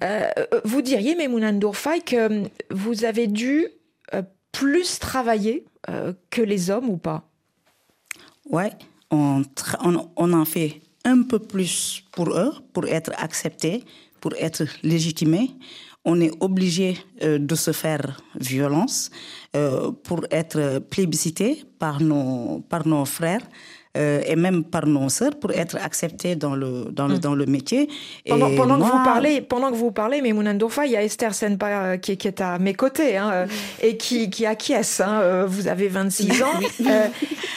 Euh, 0.03 0.31
vous 0.65 0.83
diriez, 0.83 1.15
Memouna 1.15 1.53
Ndourfaï, 1.53 2.03
que 2.03 2.43
vous 2.71 3.05
avez 3.05 3.27
dû 3.27 3.69
euh, 4.15 4.23
plus 4.53 4.99
travailler 4.99 5.65
euh, 5.89 6.13
que 6.31 6.43
les 6.43 6.71
hommes 6.71 6.89
ou 6.89 6.97
pas? 6.97 7.29
Ouais, 8.51 8.73
on, 9.11 9.43
on, 9.81 10.09
on, 10.17 10.33
en 10.33 10.45
fait 10.45 10.81
un 11.05 11.23
peu 11.23 11.39
plus 11.39 12.03
pour 12.13 12.31
eux, 12.31 12.53
pour 12.73 12.87
être 12.87 13.13
acceptés, 13.17 13.85
pour 14.21 14.33
être 14.39 14.65
légitimés. 14.83 15.51
On 16.05 16.21
est 16.21 16.33
obligé 16.41 16.97
euh, 17.23 17.39
de 17.39 17.55
se 17.55 17.73
faire 17.73 18.21
violence 18.35 19.11
euh, 19.55 19.93
pour 19.93 20.25
être 20.31 20.79
plébiscité 20.79 21.65
par 21.79 22.01
nos, 22.01 22.61
par 22.69 22.87
nos 22.87 23.05
frères 23.05 23.43
euh, 23.99 24.21
et 24.27 24.37
même 24.37 24.65
par 24.65 24.87
nos 24.87 25.09
sœurs 25.09 25.35
pour 25.39 25.53
être 25.53 25.77
acceptés 25.77 26.37
dans 26.37 26.55
le, 26.55 26.87
dans 26.91 27.09
le, 27.09 27.17
mmh. 27.17 27.19
dans 27.19 27.35
le 27.35 27.47
métier. 27.47 27.89
Pendant, 28.27 28.55
pendant 28.55 28.79
moi... 28.79 28.89
que 28.89 28.97
vous 28.97 29.05
parlez, 29.05 29.41
pendant 29.41 29.71
que 29.71 29.77
vous 29.77 29.91
parlez, 29.91 30.23
mais 30.23 30.33
Mounandorfa, 30.33 30.87
il 30.87 30.93
y 30.93 30.97
a 30.97 31.03
Esther 31.03 31.35
Senpa 31.35 31.67
euh, 31.67 31.97
qui, 31.97 32.17
qui, 32.17 32.29
est 32.29 32.41
à 32.41 32.59
mes 32.59 32.75
côtés 32.75 33.17
hein, 33.17 33.47
mmh. 33.47 33.85
et 33.85 33.97
qui, 33.97 34.31
qui 34.31 34.47
acquiesce. 34.47 35.01
Hein, 35.01 35.21
euh, 35.21 35.47
vous 35.47 35.69
avez 35.69 35.89
26 35.89 36.43
ans 36.43 36.47
euh, 36.87 37.07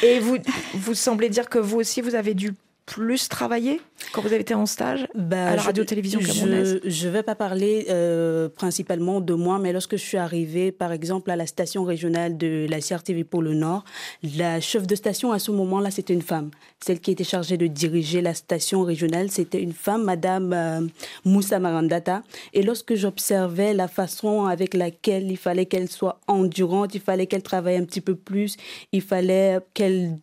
et 0.03 0.19
vous, 0.19 0.37
vous 0.73 0.93
semblez 0.93 1.29
dire 1.29 1.49
que 1.49 1.59
vous 1.59 1.79
aussi, 1.79 2.01
vous 2.01 2.15
avez 2.15 2.33
dû 2.33 2.53
plus 2.85 3.29
travaillé 3.29 3.79
quand 4.11 4.21
vous 4.21 4.27
avez 4.27 4.41
été 4.41 4.53
en 4.53 4.65
stage 4.65 5.07
bah, 5.15 5.49
à 5.49 5.55
la 5.55 5.61
radio-télévision 5.61 6.19
camerounaise? 6.19 6.81
Je 6.83 7.07
ne 7.07 7.13
vais 7.13 7.23
pas 7.23 7.35
parler 7.35 7.85
euh, 7.89 8.49
principalement 8.49 9.21
de 9.21 9.33
moi, 9.33 9.59
mais 9.59 9.71
lorsque 9.71 9.95
je 9.95 10.03
suis 10.03 10.17
arrivée, 10.17 10.71
par 10.71 10.91
exemple, 10.91 11.31
à 11.31 11.35
la 11.35 11.45
station 11.45 11.83
régionale 11.83 12.37
de 12.37 12.65
la 12.69 12.79
CRTV 12.79 13.23
pour 13.23 13.41
le 13.41 13.53
Nord, 13.53 13.83
la 14.35 14.59
chef 14.59 14.87
de 14.87 14.95
station 14.95 15.31
à 15.31 15.39
ce 15.39 15.51
moment-là, 15.51 15.91
c'était 15.91 16.13
une 16.13 16.21
femme. 16.21 16.51
Celle 16.83 16.99
qui 16.99 17.11
était 17.11 17.23
chargée 17.23 17.57
de 17.57 17.67
diriger 17.67 18.21
la 18.21 18.33
station 18.33 18.83
régionale, 18.83 19.31
c'était 19.31 19.61
une 19.61 19.73
femme, 19.73 20.03
Madame 20.03 20.51
euh, 20.53 20.81
Moussa 21.23 21.59
Marandata. 21.59 22.23
Et 22.53 22.63
lorsque 22.63 22.95
j'observais 22.95 23.73
la 23.73 23.87
façon 23.87 24.45
avec 24.45 24.73
laquelle 24.73 25.31
il 25.31 25.37
fallait 25.37 25.65
qu'elle 25.65 25.89
soit 25.89 26.19
endurante, 26.27 26.95
il 26.95 27.01
fallait 27.01 27.27
qu'elle 27.27 27.43
travaille 27.43 27.77
un 27.77 27.85
petit 27.85 28.01
peu 28.01 28.15
plus, 28.15 28.57
il 28.91 29.01
fallait 29.01 29.59
qu'elle 29.73 30.17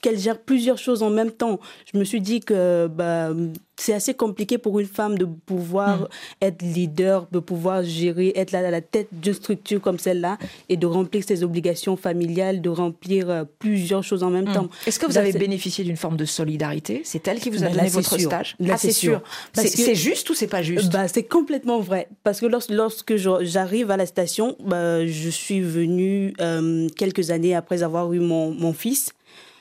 qu'elle 0.00 0.18
gère 0.18 0.38
plusieurs 0.38 0.78
choses 0.78 1.02
en 1.02 1.10
même 1.10 1.30
temps. 1.30 1.60
Je 1.92 1.98
me 1.98 2.04
suis 2.04 2.20
dit 2.20 2.40
que 2.40 2.86
bah, 2.86 3.30
c'est 3.76 3.94
assez 3.94 4.14
compliqué 4.14 4.58
pour 4.58 4.78
une 4.78 4.86
femme 4.86 5.16
de 5.18 5.24
pouvoir 5.24 6.00
mmh. 6.00 6.08
être 6.42 6.62
leader, 6.62 7.26
de 7.32 7.38
pouvoir 7.38 7.82
gérer, 7.82 8.32
être 8.36 8.54
à 8.54 8.70
la 8.70 8.80
tête 8.80 9.08
d'une 9.12 9.34
structure 9.34 9.80
comme 9.80 9.98
celle-là 9.98 10.38
et 10.68 10.76
de 10.76 10.86
remplir 10.86 11.24
ses 11.24 11.42
obligations 11.42 11.96
familiales, 11.96 12.60
de 12.60 12.68
remplir 12.68 13.30
euh, 13.30 13.44
plusieurs 13.58 14.04
choses 14.04 14.22
en 14.22 14.30
même 14.30 14.48
mmh. 14.48 14.52
temps. 14.52 14.68
Est-ce 14.86 14.98
que 14.98 15.06
vous 15.06 15.18
avez 15.18 15.32
bénéficié 15.32 15.84
d'une 15.84 15.96
forme 15.96 16.16
de 16.16 16.24
solidarité? 16.24 17.02
C'est 17.04 17.26
elle 17.26 17.40
qui 17.40 17.50
vous 17.50 17.64
a 17.64 17.68
bah, 17.68 17.76
donné 17.76 17.88
votre 17.88 18.18
sûr. 18.18 18.28
stage? 18.28 18.56
Là, 18.60 18.74
ah, 18.74 18.78
c'est 18.78 18.92
sûr. 18.92 19.22
C'est 19.54 19.94
juste 19.94 20.28
ou 20.30 20.34
c'est 20.34 20.46
pas 20.46 20.62
juste? 20.62 20.92
Bah, 20.92 21.08
C'est 21.08 21.24
complètement 21.24 21.80
vrai. 21.80 22.08
Parce 22.22 22.40
que 22.40 22.46
lorsque, 22.46 22.70
lorsque 22.70 23.16
j'arrive 23.16 23.90
à 23.90 23.96
la 23.96 24.06
station, 24.06 24.56
bah, 24.64 25.06
je 25.06 25.28
suis 25.28 25.60
venue 25.60 26.34
euh, 26.40 26.88
quelques 26.96 27.30
années 27.30 27.54
après 27.54 27.82
avoir 27.82 28.12
eu 28.12 28.20
mon, 28.20 28.50
mon 28.52 28.72
fils. 28.72 29.12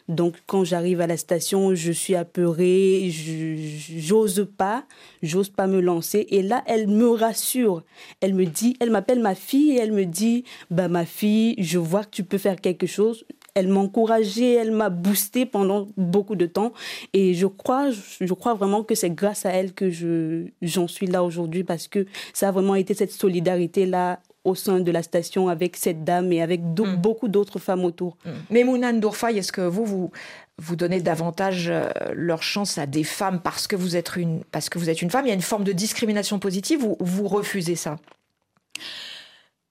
Donc 0.09 0.41
quand 0.47 0.63
j'arrive 0.63 1.01
à 1.01 1.07
la 1.07 1.17
station, 1.17 1.75
je 1.75 1.91
suis 1.91 2.15
apeurée, 2.15 3.11
j'ose 3.97 4.47
pas, 4.57 4.83
j'ose 5.21 5.49
pas 5.49 5.67
me 5.67 5.79
lancer. 5.79 6.25
Et 6.31 6.41
là, 6.41 6.63
elle 6.65 6.87
me 6.87 7.07
rassure. 7.09 7.83
Elle 8.19 8.33
me 8.33 8.45
dit, 8.45 8.75
elle 8.79 8.89
m'appelle 8.89 9.19
ma 9.19 9.35
fille 9.35 9.71
et 9.71 9.77
elle 9.77 9.93
me 9.93 10.05
dit, 10.05 10.43
bah 10.71 10.87
ma 10.87 11.05
fille, 11.05 11.55
je 11.59 11.77
vois 11.77 12.03
que 12.03 12.09
tu 12.09 12.23
peux 12.23 12.39
faire 12.39 12.59
quelque 12.59 12.87
chose. 12.87 13.23
Elle 13.53 13.67
m'a 13.67 13.81
encouragée, 13.81 14.53
elle 14.53 14.71
m'a 14.71 14.89
boosté 14.89 15.45
pendant 15.45 15.87
beaucoup 15.95 16.35
de 16.35 16.47
temps. 16.47 16.73
Et 17.13 17.35
je 17.35 17.45
crois, 17.45 17.91
je 17.91 18.33
crois 18.33 18.55
vraiment 18.55 18.83
que 18.83 18.95
c'est 18.95 19.11
grâce 19.11 19.45
à 19.45 19.51
elle 19.51 19.73
que 19.73 19.91
je, 19.91 20.45
j'en 20.63 20.87
suis 20.87 21.07
là 21.07 21.23
aujourd'hui 21.23 21.63
parce 21.63 21.87
que 21.87 22.07
ça 22.33 22.47
a 22.47 22.51
vraiment 22.51 22.75
été 22.75 22.95
cette 22.95 23.11
solidarité-là 23.11 24.19
au 24.49 24.55
sein 24.55 24.79
de 24.79 24.91
la 24.91 25.03
station 25.03 25.47
avec 25.47 25.77
cette 25.77 26.03
dame 26.03 26.31
et 26.31 26.41
avec 26.41 26.61
mm. 26.61 26.95
beaucoup 26.95 27.27
d'autres 27.27 27.59
femmes 27.59 27.85
autour. 27.85 28.17
Mm. 28.25 28.29
Mais 28.49 28.63
Mouna 28.63 28.91
Ndourfaï, 28.91 29.37
est-ce 29.37 29.51
que 29.51 29.61
vous, 29.61 29.85
vous, 29.85 30.11
vous 30.57 30.75
donnez 30.75 31.01
davantage 31.01 31.69
euh, 31.69 31.89
leur 32.13 32.43
chance 32.43 32.77
à 32.77 32.85
des 32.85 33.03
femmes 33.03 33.39
parce 33.41 33.67
que 33.67 33.75
vous 33.75 33.95
êtes 33.95 34.15
une, 34.15 34.43
parce 34.51 34.69
que 34.69 34.79
vous 34.79 34.89
êtes 34.89 35.01
une 35.01 35.09
femme? 35.09 35.25
Il 35.25 35.29
y 35.29 35.31
a 35.31 35.35
une 35.35 35.41
forme 35.41 35.63
de 35.63 35.71
discrimination 35.71 36.39
positive 36.39 36.83
ou 36.83 36.97
vous 36.99 37.27
refusez 37.27 37.75
ça? 37.75 37.97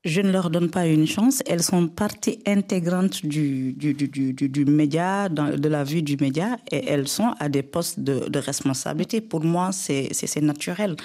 Je 0.09 0.21
ne 0.21 0.31
leur 0.33 0.51
donne 0.51 0.71
pas 0.71 0.87
une 0.87 1.07
chance. 1.07 1.43
Elles 1.47 1.63
sont 1.63 1.87
partie 1.89 2.39
intégrante 2.47 3.25
du, 3.25 3.73
du, 3.73 3.95
du, 3.95 4.09
du, 4.09 4.49
du 4.49 4.65
média, 4.65 5.29
dans, 5.29 5.57
de 5.57 5.69
la 5.69 5.85
vie 5.85 6.03
du 6.03 6.17
média, 6.17 6.57
et 6.71 6.87
elles 6.87 7.09
sont 7.09 7.35
à 7.39 7.49
des 7.49 7.63
postes 7.63 8.01
de, 8.01 8.29
de 8.29 8.39
responsabilité. 8.39 9.21
Pour 9.21 9.45
moi, 9.45 9.71
c'est 9.73 10.41
naturel. 10.41 10.97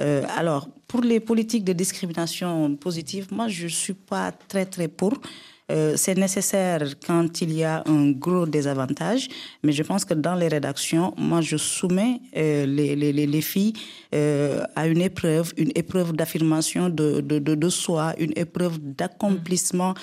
Euh, 0.00 0.22
alors, 0.36 0.68
pour 0.86 1.02
les 1.02 1.20
politiques 1.20 1.64
de 1.64 1.72
discrimination 1.72 2.76
positive, 2.76 3.26
moi, 3.30 3.48
je 3.48 3.64
ne 3.64 3.68
suis 3.68 3.94
pas 3.94 4.32
très, 4.32 4.66
très 4.66 4.88
pour. 4.88 5.14
Euh, 5.70 5.94
c'est 5.96 6.16
nécessaire 6.18 6.82
quand 7.06 7.40
il 7.40 7.52
y 7.52 7.64
a 7.64 7.82
un 7.86 8.10
gros 8.10 8.46
désavantage, 8.46 9.28
mais 9.62 9.72
je 9.72 9.82
pense 9.82 10.04
que 10.04 10.14
dans 10.14 10.34
les 10.34 10.48
rédactions, 10.48 11.14
moi, 11.16 11.40
je 11.40 11.56
soumets 11.56 12.20
euh, 12.36 12.66
les, 12.66 12.96
les, 12.96 13.12
les, 13.12 13.40
filles 13.40 13.72
euh, 14.14 14.64
à 14.74 14.86
une 14.88 15.00
épreuve, 15.00 15.52
une 15.56 15.70
épreuve 15.74 16.12
d'affirmation 16.14 16.88
de, 16.88 17.20
de, 17.20 17.38
de, 17.38 17.54
de, 17.54 17.68
soi, 17.68 18.14
une 18.18 18.32
épreuve 18.36 18.78
d'accomplissement 18.80 19.94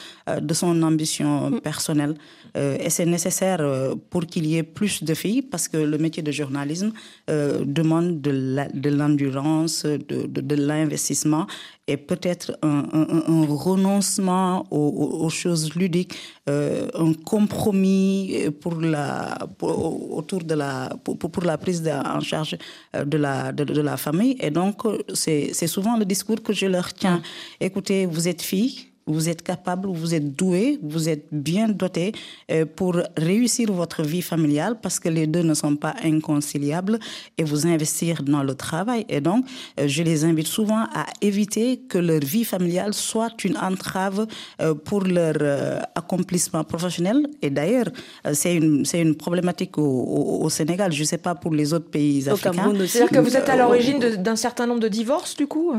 de 0.41 0.53
son 0.53 0.81
ambition 0.81 1.49
mm. 1.49 1.59
personnelle. 1.59 2.15
Euh, 2.57 2.77
et 2.79 2.89
c'est 2.89 3.05
nécessaire 3.05 3.59
euh, 3.61 3.95
pour 4.09 4.25
qu'il 4.25 4.45
y 4.45 4.57
ait 4.57 4.63
plus 4.63 5.03
de 5.03 5.13
filles, 5.13 5.41
parce 5.41 5.67
que 5.67 5.77
le 5.77 5.97
métier 5.97 6.23
de 6.23 6.31
journalisme 6.31 6.91
demande 7.27 8.21
de 8.21 8.89
l'endurance, 8.89 9.85
de, 9.85 10.27
de, 10.27 10.41
de 10.41 10.55
l'investissement 10.55 11.45
et 11.89 11.97
peut-être 11.97 12.57
un, 12.61 12.85
un, 12.93 13.23
un, 13.27 13.45
renoncement 13.47 14.65
aux, 14.69 15.23
aux 15.25 15.29
choses 15.29 15.73
ludiques, 15.75 16.15
euh, 16.47 16.87
un 16.93 17.13
compromis 17.13 18.35
pour 18.61 18.75
la, 18.79 19.39
pour, 19.57 20.13
autour 20.15 20.43
de 20.43 20.53
la, 20.53 20.89
pour, 21.03 21.17
pour 21.17 21.43
la 21.43 21.57
prise 21.57 21.81
de, 21.81 21.89
en 21.89 22.19
charge 22.19 22.57
de 22.93 23.17
la, 23.17 23.51
de, 23.51 23.63
de, 23.63 23.81
la 23.81 23.97
famille. 23.97 24.35
Et 24.39 24.51
donc, 24.51 24.83
c'est 25.13 25.67
souvent 25.67 25.97
le 25.97 26.05
discours 26.05 26.43
que 26.43 26.53
je 26.53 26.67
leur 26.67 26.93
tiens. 26.93 27.21
Écoutez, 27.59 28.05
vous 28.05 28.27
êtes 28.27 28.43
fille, 28.43 28.88
vous 29.09 29.27
êtes 29.27 29.41
capable, 29.41 29.89
vous 29.89 30.13
êtes 30.13 30.35
doué, 30.35 30.79
vous 30.81 31.09
êtes 31.09 31.27
bien 31.31 31.67
doté 31.67 32.11
euh, 32.51 32.65
pour 32.65 32.95
réussir 33.17 33.71
votre 33.71 34.03
vie 34.03 34.21
familiale 34.21 34.77
parce 34.81 34.99
que 34.99 35.09
les 35.09 35.27
deux 35.27 35.41
ne 35.41 35.53
sont 35.53 35.75
pas 35.75 35.95
inconciliables 36.03 36.99
et 37.37 37.43
vous 37.43 37.67
investir 37.67 38.23
dans 38.23 38.43
le 38.43 38.55
travail. 38.55 39.05
Et 39.09 39.19
donc, 39.19 39.45
euh, 39.79 39.87
je 39.87 40.03
les 40.03 40.23
invite 40.23 40.47
souvent 40.47 40.83
à 40.93 41.05
éviter 41.21 41.81
que 41.89 41.97
leur 41.97 42.19
vie 42.19 42.45
familiale 42.45 42.93
soit 42.93 43.43
une 43.43 43.57
entrave 43.57 44.27
euh, 44.61 44.75
pour 44.75 45.01
leur 45.01 45.37
accomplissement 45.95 46.63
professionnel. 46.63 47.27
Et 47.41 47.49
d'ailleurs, 47.49 47.89
c'est 48.33 48.55
une, 48.55 48.85
c'est 48.85 49.01
une 49.01 49.15
problématique 49.15 49.77
au, 49.77 50.47
Sénégal. 50.49 50.91
Je 50.91 51.01
ne 51.01 51.05
sais 51.07 51.17
pas 51.17 51.35
pour 51.35 51.53
les 51.53 51.73
autres 51.73 51.89
pays 51.89 52.27
africains. 52.29 52.73
C'est-à-dire 52.87 53.09
que 53.09 53.19
vous 53.19 53.35
êtes 53.35 53.49
à 53.49 53.55
l'origine 53.55 53.99
d'un 53.99 54.35
certain 54.35 54.65
nombre 54.67 54.79
de 54.79 54.87
divorces, 54.87 55.35
du 55.35 55.47
coup? 55.47 55.73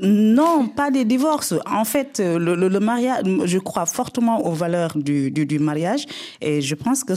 Non, 0.00 0.68
pas 0.68 0.90
des 0.90 1.04
divorces. 1.04 1.54
En 1.66 1.84
fait, 1.84 2.20
le, 2.20 2.54
le, 2.54 2.80
mariage, 2.80 3.24
je 3.44 3.58
crois 3.58 3.86
fortement 3.86 4.46
aux 4.46 4.52
valeurs 4.52 4.96
du, 4.96 5.30
du, 5.30 5.46
du 5.46 5.58
mariage 5.58 6.04
et 6.40 6.60
je 6.60 6.74
pense 6.74 7.04
que 7.04 7.14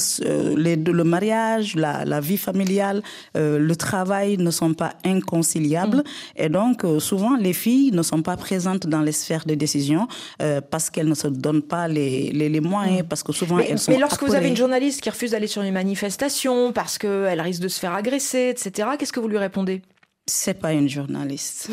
les, 0.56 0.76
le 0.76 1.04
mariage, 1.04 1.76
la, 1.76 2.06
la 2.06 2.20
vie 2.20 2.38
familiale, 2.38 3.04
euh, 3.38 3.60
le 3.60 3.76
travail 3.76 4.38
ne 4.38 4.52
sont 4.52 4.74
pas 4.74 4.94
inconciliables 5.06 5.98
mm. 5.98 6.04
et 6.38 6.50
donc 6.50 6.84
euh, 6.84 7.00
souvent 7.00 7.36
les 7.36 7.54
filles 7.54 7.92
ne 7.92 8.02
sont 8.02 8.22
pas 8.22 8.38
présentes 8.38 8.88
dans 8.88 9.02
les 9.02 9.12
sphères 9.12 9.46
de 9.46 9.56
décision 9.56 10.08
euh, 10.42 10.62
parce 10.62 10.90
qu'elles 10.90 11.10
ne 11.10 11.16
se 11.16 11.28
donnent 11.28 11.62
pas 11.62 11.88
les, 11.88 12.32
les, 12.32 12.50
les 12.50 12.60
moyens, 12.60 13.04
mm. 13.04 13.08
parce 13.08 13.24
que 13.24 13.32
souvent 13.32 13.60
elles 13.60 13.80
sont. 13.80 13.92
Mais 13.92 14.00
lorsque 14.00 14.24
vous 14.24 14.36
avez 14.36 14.50
une 14.50 14.58
journaliste 14.58 15.02
qui 15.02 15.10
refuse 15.10 15.32
d'aller 15.32 15.48
sur 15.48 15.62
une 15.62 15.74
manifestation 15.74 16.72
parce 16.72 16.98
qu'elle 16.98 17.42
risque 17.42 17.62
de 17.62 17.68
se 17.68 17.80
faire 17.80 17.94
agresser, 17.94 18.50
etc., 18.50 18.90
qu'est-ce 18.98 19.14
que 19.14 19.20
vous 19.20 19.28
lui 19.28 19.38
répondez? 19.38 19.82
C'est 20.28 20.60
pas 20.60 20.74
une 20.74 20.90
journaliste. 20.90 21.70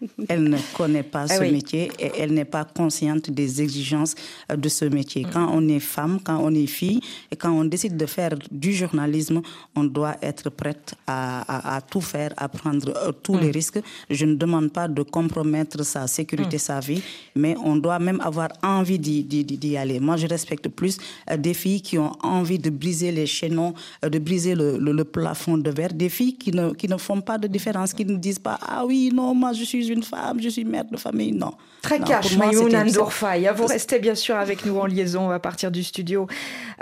Elle 0.28 0.44
ne 0.44 0.58
connaît 0.76 1.02
pas 1.02 1.26
ah 1.28 1.36
ce 1.36 1.42
métier 1.42 1.90
et 1.98 2.12
elle 2.18 2.32
n'est 2.32 2.44
pas 2.44 2.64
consciente 2.64 3.30
des 3.30 3.60
exigences 3.60 4.14
euh, 4.50 4.56
de 4.56 4.68
ce 4.68 4.84
métier. 4.84 5.26
Quand 5.32 5.50
on 5.52 5.66
est 5.68 5.80
femme, 5.80 6.20
quand 6.22 6.38
on 6.40 6.54
est 6.54 6.66
fille 6.66 7.00
et 7.32 7.36
quand 7.36 7.50
on 7.50 7.64
décide 7.64 7.96
de 7.96 8.06
faire 8.06 8.34
du 8.50 8.72
journalisme, 8.72 9.42
on 9.74 9.84
doit 9.84 10.16
être 10.22 10.50
prête 10.50 10.94
à, 11.06 11.80
tout 11.90 12.00
faire, 12.00 12.32
à 12.36 12.48
prendre 12.48 12.92
euh, 12.96 13.10
tous 13.10 13.36
les 13.38 13.48
mm. 13.48 13.52
risques. 13.52 13.80
Je 14.08 14.24
ne 14.24 14.34
demande 14.36 14.70
pas 14.72 14.86
de 14.86 15.02
compromettre 15.02 15.84
sa 15.84 16.06
sécurité, 16.06 16.56
mm. 16.56 16.60
sa 16.60 16.78
vie, 16.80 17.02
mais 17.34 17.56
on 17.64 17.74
doit 17.74 17.98
même 17.98 18.20
avoir 18.20 18.50
envie 18.62 19.00
d'y 19.00 19.76
aller. 19.76 19.98
Moi, 19.98 20.16
je 20.16 20.28
respecte 20.28 20.68
plus 20.68 20.98
euh, 21.28 21.36
des 21.36 21.54
filles 21.54 21.82
qui 21.82 21.98
ont 21.98 22.12
envie 22.22 22.58
de 22.60 22.70
briser 22.70 23.10
les 23.10 23.26
chaînons, 23.26 23.74
de 24.02 24.18
briser 24.20 24.54
le, 24.54 24.78
le 24.78 25.04
plafond 25.04 25.58
de 25.58 25.70
verre, 25.70 25.92
des 25.92 26.08
filles 26.08 26.36
qui 26.36 26.52
ne, 26.52 26.72
qui 26.72 26.86
ne 26.86 26.96
font 26.96 27.20
pas 27.20 27.36
de 27.36 27.48
différence, 27.48 27.92
qui 27.92 28.04
ne 28.04 28.16
disent 28.16 28.38
pas, 28.38 28.60
ah 28.62 28.84
oui, 28.86 29.10
non, 29.12 29.34
moi 29.34 29.52
je 29.52 29.64
suis 29.64 29.87
une 29.88 30.02
femme, 30.02 30.40
je 30.40 30.48
suis 30.48 30.64
mère 30.64 30.84
de 30.84 30.96
famille. 30.96 31.32
Non. 31.32 31.52
Très 31.82 32.00
cash, 32.00 32.36
Maïmouna 32.36 32.84
Ndourfaï. 32.84 33.50
Vous 33.54 33.66
restez 33.66 33.98
bien 33.98 34.14
sûr 34.14 34.36
avec 34.36 34.64
nous 34.66 34.78
en 34.78 34.86
liaison 34.86 35.30
à 35.30 35.38
partir 35.38 35.70
du 35.70 35.82
studio 35.82 36.26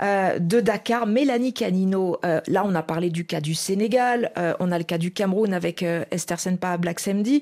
euh, 0.01 0.39
de 0.39 0.59
Dakar. 0.59 1.07
Mélanie 1.07 1.53
Canino, 1.53 2.17
euh, 2.25 2.41
là 2.47 2.63
on 2.65 2.75
a 2.75 2.83
parlé 2.83 3.09
du 3.09 3.25
cas 3.25 3.41
du 3.41 3.55
Sénégal, 3.55 4.31
euh, 4.37 4.53
on 4.59 4.71
a 4.71 4.77
le 4.77 4.83
cas 4.83 4.97
du 4.97 5.11
Cameroun 5.11 5.53
avec 5.53 5.83
Esther 6.11 6.39
Senpa 6.39 6.77
Black 6.77 6.99
Samedi. 6.99 7.41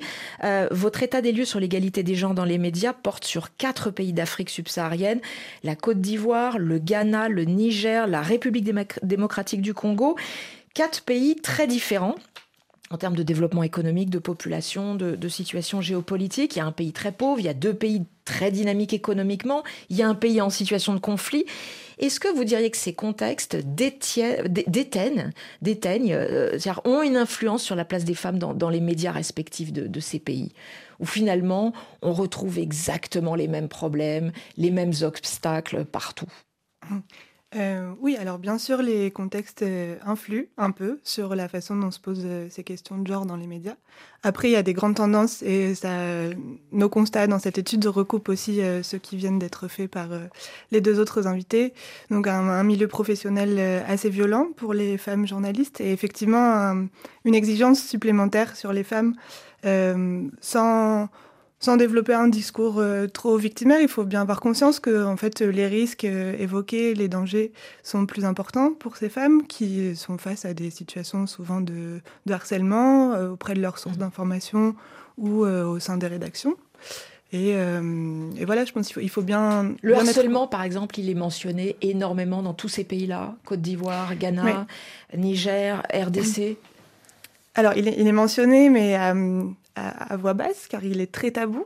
votre 0.71 1.03
état 1.03 1.21
des 1.21 1.31
lieux 1.31 1.45
sur 1.45 1.59
l'égalité 1.59 2.03
des 2.03 2.15
genres 2.15 2.33
dans 2.33 2.45
les 2.45 2.57
médias 2.57 2.93
porte 2.93 3.25
sur 3.25 3.55
quatre 3.55 3.89
pays 3.91 4.13
d'Afrique 4.13 4.49
subsaharienne, 4.49 5.19
la 5.63 5.75
Côte 5.75 6.01
d'Ivoire, 6.01 6.57
le 6.57 6.79
Ghana, 6.79 7.29
le 7.29 7.45
Niger, 7.45 8.07
la 8.07 8.21
République 8.21 8.69
démocratique 9.03 9.61
du 9.61 9.73
Congo. 9.73 10.15
Quatre 10.73 11.03
pays 11.03 11.37
très 11.37 11.67
différents 11.67 12.15
en 12.95 12.97
termes 12.97 13.17
de 13.17 13.23
développement 13.23 13.63
économique, 13.63 14.09
de 14.09 14.19
population, 14.19 14.95
de, 14.95 15.27
situation 15.27 15.81
géopolitique. 15.81 16.55
Il 16.55 16.59
y 16.59 16.61
a 16.61 16.65
un 16.65 16.71
pays 16.71 16.93
très 16.93 17.11
pauvre, 17.11 17.41
il 17.41 17.45
y 17.45 17.49
a 17.49 17.53
deux 17.53 17.73
pays 17.73 18.03
très 18.23 18.51
dynamiques 18.51 18.93
économiquement, 18.93 19.63
il 19.89 19.97
y 19.97 20.01
a 20.01 20.07
un 20.07 20.15
pays 20.15 20.39
en 20.39 20.49
situation 20.49 20.93
de 20.93 20.99
conflit. 20.99 21.43
Est-ce 21.99 22.21
que 22.21 22.33
vous 22.33 22.45
diriez 22.45 22.71
que 22.71 22.77
ces 22.77 22.93
contextes 22.93 23.57
déteignent, 23.57 25.31
déteignent 25.61 26.13
euh, 26.13 26.57
ont 26.85 27.01
une 27.01 27.17
influence 27.17 27.63
sur 27.63 27.75
la 27.75 27.83
place 27.83 28.05
des 28.05 28.15
femmes 28.15 28.39
dans, 28.39 28.69
les 28.69 28.79
médias 28.79 29.11
respectifs 29.11 29.73
de, 29.73 29.87
de 29.87 29.99
ces 29.99 30.19
pays? 30.19 30.53
Où 31.01 31.05
finalement 31.05 31.73
on 32.01 32.13
retrouve 32.13 32.59
exactement 32.59 33.35
les 33.35 33.49
mêmes 33.49 33.67
problèmes, 33.67 34.31
les 34.55 34.71
mêmes 34.71 34.93
obstacles 35.01 35.83
partout? 35.83 36.31
Euh, 37.55 37.93
oui, 38.01 38.17
alors 38.17 38.37
bien 38.37 38.57
sûr, 38.57 38.81
les 38.81 39.11
contextes 39.11 39.61
euh, 39.61 39.95
influent 40.05 40.47
un 40.57 40.71
peu 40.71 40.99
sur 41.03 41.35
la 41.35 41.47
façon 41.47 41.77
dont 41.77 41.89
se 41.89 42.01
posent 42.01 42.25
euh, 42.25 42.47
ces 42.49 42.63
questions 42.63 42.97
de 42.97 43.07
genre 43.07 43.25
dans 43.25 43.37
les 43.37 43.47
médias. 43.47 43.75
Après, 44.23 44.49
il 44.49 44.51
y 44.51 44.57
a 44.57 44.63
des 44.63 44.73
grandes 44.73 44.95
tendances 44.95 45.41
et 45.41 45.73
ça, 45.73 45.89
nos 46.71 46.89
constats 46.89 47.27
dans 47.27 47.39
cette 47.39 47.57
étude 47.57 47.85
recoupent 47.85 48.27
aussi 48.27 48.59
ceux 48.81 48.97
qui 48.97 49.17
viennent 49.17 49.37
d'être 49.37 49.67
faits 49.67 49.89
par 49.89 50.07
les 50.71 50.81
deux 50.81 50.99
autres 50.99 51.27
invités. 51.27 51.73
Donc 52.09 52.27
un, 52.27 52.63
milieu 52.63 52.87
professionnel 52.87 53.83
assez 53.87 54.09
violent 54.09 54.47
pour 54.57 54.73
les 54.73 54.97
femmes 54.97 55.27
journalistes 55.27 55.79
et 55.79 55.91
effectivement 55.91 56.87
une 57.23 57.35
exigence 57.35 57.79
supplémentaire 57.79 58.55
sur 58.55 58.73
les 58.73 58.83
femmes 58.83 59.13
sans 60.41 61.07
sans 61.65 61.77
développer 61.77 62.13
un 62.13 62.27
discours 62.27 62.75
euh, 62.77 63.07
trop 63.07 63.37
victimaire, 63.37 63.81
il 63.81 63.87
faut 63.87 64.03
bien 64.03 64.21
avoir 64.21 64.39
conscience 64.39 64.79
que 64.79 65.03
en 65.03 65.17
fait, 65.17 65.41
les 65.41 65.65
risques 65.65 66.05
euh, 66.05 66.37
évoqués, 66.37 66.93
les 66.93 67.07
dangers 67.07 67.51
sont 67.81 68.05
plus 68.05 68.23
importants 68.23 68.71
pour 68.71 68.97
ces 68.97 69.09
femmes 69.09 69.47
qui 69.47 69.95
sont 69.95 70.19
face 70.19 70.45
à 70.45 70.53
des 70.53 70.69
situations 70.69 71.25
souvent 71.25 71.61
de, 71.61 72.01
harcèlement 72.29 73.13
euh, 73.13 73.31
auprès 73.31 73.55
de 73.55 73.61
leurs 73.61 73.79
sources 73.79 73.95
mmh. 73.95 73.99
d'information 73.99 74.75
ou 75.17 75.45
au 75.45 75.79
sein 75.79 75.97
des 75.97 76.07
rédactions. 76.07 76.55
Et, 77.31 77.55
voilà, 78.45 78.65
je 78.65 78.73
pense 78.73 78.87
qu'il 78.87 78.95
faut, 78.95 78.99
il 78.99 79.09
faut 79.09 79.21
bien. 79.21 79.73
Le 79.81 79.95
harcèlement, 79.95 80.45
par 80.45 80.61
exemple, 80.61 80.99
il 80.99 81.09
est 81.09 81.15
mentionné 81.15 81.77
énormément 81.81 82.43
dans 82.43 82.53
tous 82.53 82.67
ces 82.67 82.83
pays-là 82.83 83.35
Côte 83.45 83.61
d'Ivoire, 83.61 84.15
Ghana, 84.15 84.67
Niger, 85.17 85.81
RDC. 85.93 86.57
Alors, 87.55 87.71
il 87.77 87.87
est, 87.87 87.95
il 87.97 88.07
est 88.07 88.11
mentionné, 88.11 88.69
mais 88.69 88.97
à, 89.75 90.15
voix 90.17 90.33
basse, 90.33 90.67
car 90.69 90.83
il 90.83 91.01
est 91.01 91.11
très 91.11 91.31
tabou. 91.31 91.65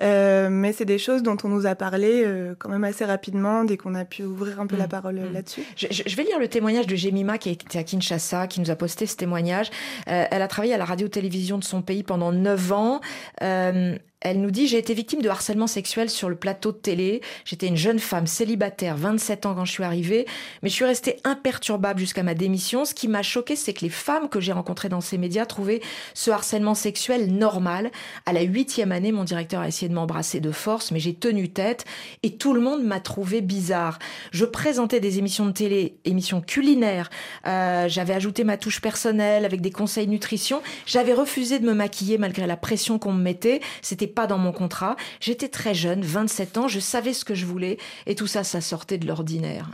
Euh, 0.00 0.48
mais 0.50 0.72
c'est 0.72 0.84
des 0.84 0.98
choses 0.98 1.22
dont 1.22 1.36
on 1.44 1.48
nous 1.48 1.66
a 1.66 1.74
parlé 1.74 2.24
euh, 2.24 2.54
quand 2.58 2.68
même 2.68 2.84
assez 2.84 3.04
rapidement 3.04 3.64
dès 3.64 3.76
qu'on 3.76 3.94
a 3.94 4.04
pu 4.04 4.24
ouvrir 4.24 4.60
un 4.60 4.66
peu 4.66 4.76
la 4.76 4.86
mm. 4.86 4.88
parole 4.88 5.18
euh, 5.18 5.30
mm. 5.30 5.32
là-dessus. 5.32 5.62
Je, 5.76 6.16
vais 6.16 6.24
lire 6.24 6.38
le 6.38 6.48
témoignage 6.48 6.86
de 6.86 6.96
Jemima 6.96 7.38
qui 7.38 7.50
était 7.50 7.78
à 7.78 7.84
Kinshasa, 7.84 8.46
qui 8.48 8.60
nous 8.60 8.70
a 8.70 8.76
posté 8.76 9.06
ce 9.06 9.16
témoignage. 9.16 9.70
elle 10.06 10.42
a 10.42 10.48
travaillé 10.48 10.74
à 10.74 10.78
la 10.78 10.84
radio-télévision 10.84 11.58
de 11.58 11.64
son 11.64 11.82
pays 11.82 12.02
pendant 12.02 12.32
9 12.32 12.72
ans. 12.72 13.00
Elle 13.38 14.00
nous 14.32 14.50
dit 14.50 14.66
J'ai 14.66 14.78
été 14.78 14.94
victime 14.94 15.20
de 15.20 15.28
harcèlement 15.28 15.66
sexuel 15.66 16.08
sur 16.08 16.30
le 16.30 16.36
plateau 16.36 16.72
de 16.72 16.78
télé. 16.78 17.20
J'étais 17.44 17.66
une 17.66 17.76
jeune 17.76 17.98
femme 17.98 18.26
célibataire, 18.26 18.96
27 18.96 19.44
ans 19.44 19.54
quand 19.54 19.66
je 19.66 19.72
suis 19.72 19.84
arrivée, 19.84 20.24
mais 20.62 20.70
je 20.70 20.74
suis 20.74 20.86
restée 20.86 21.16
imperturbable 21.24 22.00
jusqu'à 22.00 22.22
ma 22.22 22.34
démission. 22.34 22.86
Ce 22.86 22.94
qui 22.94 23.08
m'a 23.08 23.22
choqué, 23.22 23.56
c'est 23.56 23.74
que 23.74 23.82
les 23.82 23.90
femmes 23.90 24.30
que 24.30 24.40
j'ai 24.40 24.52
rencontrées 24.52 24.88
dans 24.88 25.02
ces 25.02 25.18
médias 25.18 25.44
trouvaient 25.44 25.82
ce 26.14 26.30
harcèlement 26.30 26.74
sexuel 26.74 27.34
normal. 27.34 27.90
À 28.24 28.32
la 28.32 28.40
huitième 28.40 28.92
année, 28.92 29.12
mon 29.12 29.24
directeur 29.24 29.60
a 29.60 29.68
essayé 29.68 29.90
de 29.90 29.94
m'embrasser 29.94 30.40
de 30.40 30.52
force, 30.52 30.90
mais 30.90 31.00
j'ai 31.00 31.14
tenu 31.14 31.50
tête 31.50 31.84
et 32.22 32.36
tout 32.36 32.54
le 32.54 32.60
monde 32.60 32.82
m'a 32.82 33.00
trouvé 33.00 33.42
bizarre. 33.42 33.98
Je 34.30 34.46
présentais 34.46 35.00
des 35.00 35.18
émissions 35.18 35.46
de 35.46 35.52
télé, 35.52 35.96
émissions 36.06 36.40
culinaires. 36.40 37.10
Euh, 37.46 37.88
j'avais 37.88 38.14
ajouté 38.14 38.44
ma 38.44 38.56
touche 38.56 38.80
personnelle 38.80 39.44
avec 39.44 39.60
des 39.60 39.70
conseils 39.70 40.06
nutrition. 40.06 40.62
J'avais 40.86 41.12
refusé 41.12 41.58
de 41.58 41.66
me 41.66 41.74
maquiller 41.74 42.18
malgré 42.18 42.46
la 42.46 42.56
pression 42.56 42.98
qu'on 42.98 43.12
me 43.12 43.22
mettait. 43.22 43.60
C'était 43.82 44.06
pas 44.14 44.26
dans 44.26 44.38
mon 44.38 44.52
contrat. 44.52 44.96
J'étais 45.20 45.48
très 45.48 45.74
jeune, 45.74 46.02
27 46.02 46.58
ans, 46.58 46.68
je 46.68 46.80
savais 46.80 47.12
ce 47.12 47.24
que 47.24 47.34
je 47.34 47.46
voulais 47.46 47.78
et 48.06 48.14
tout 48.14 48.26
ça, 48.26 48.44
ça 48.44 48.60
sortait 48.60 48.98
de 48.98 49.06
l'ordinaire. 49.06 49.70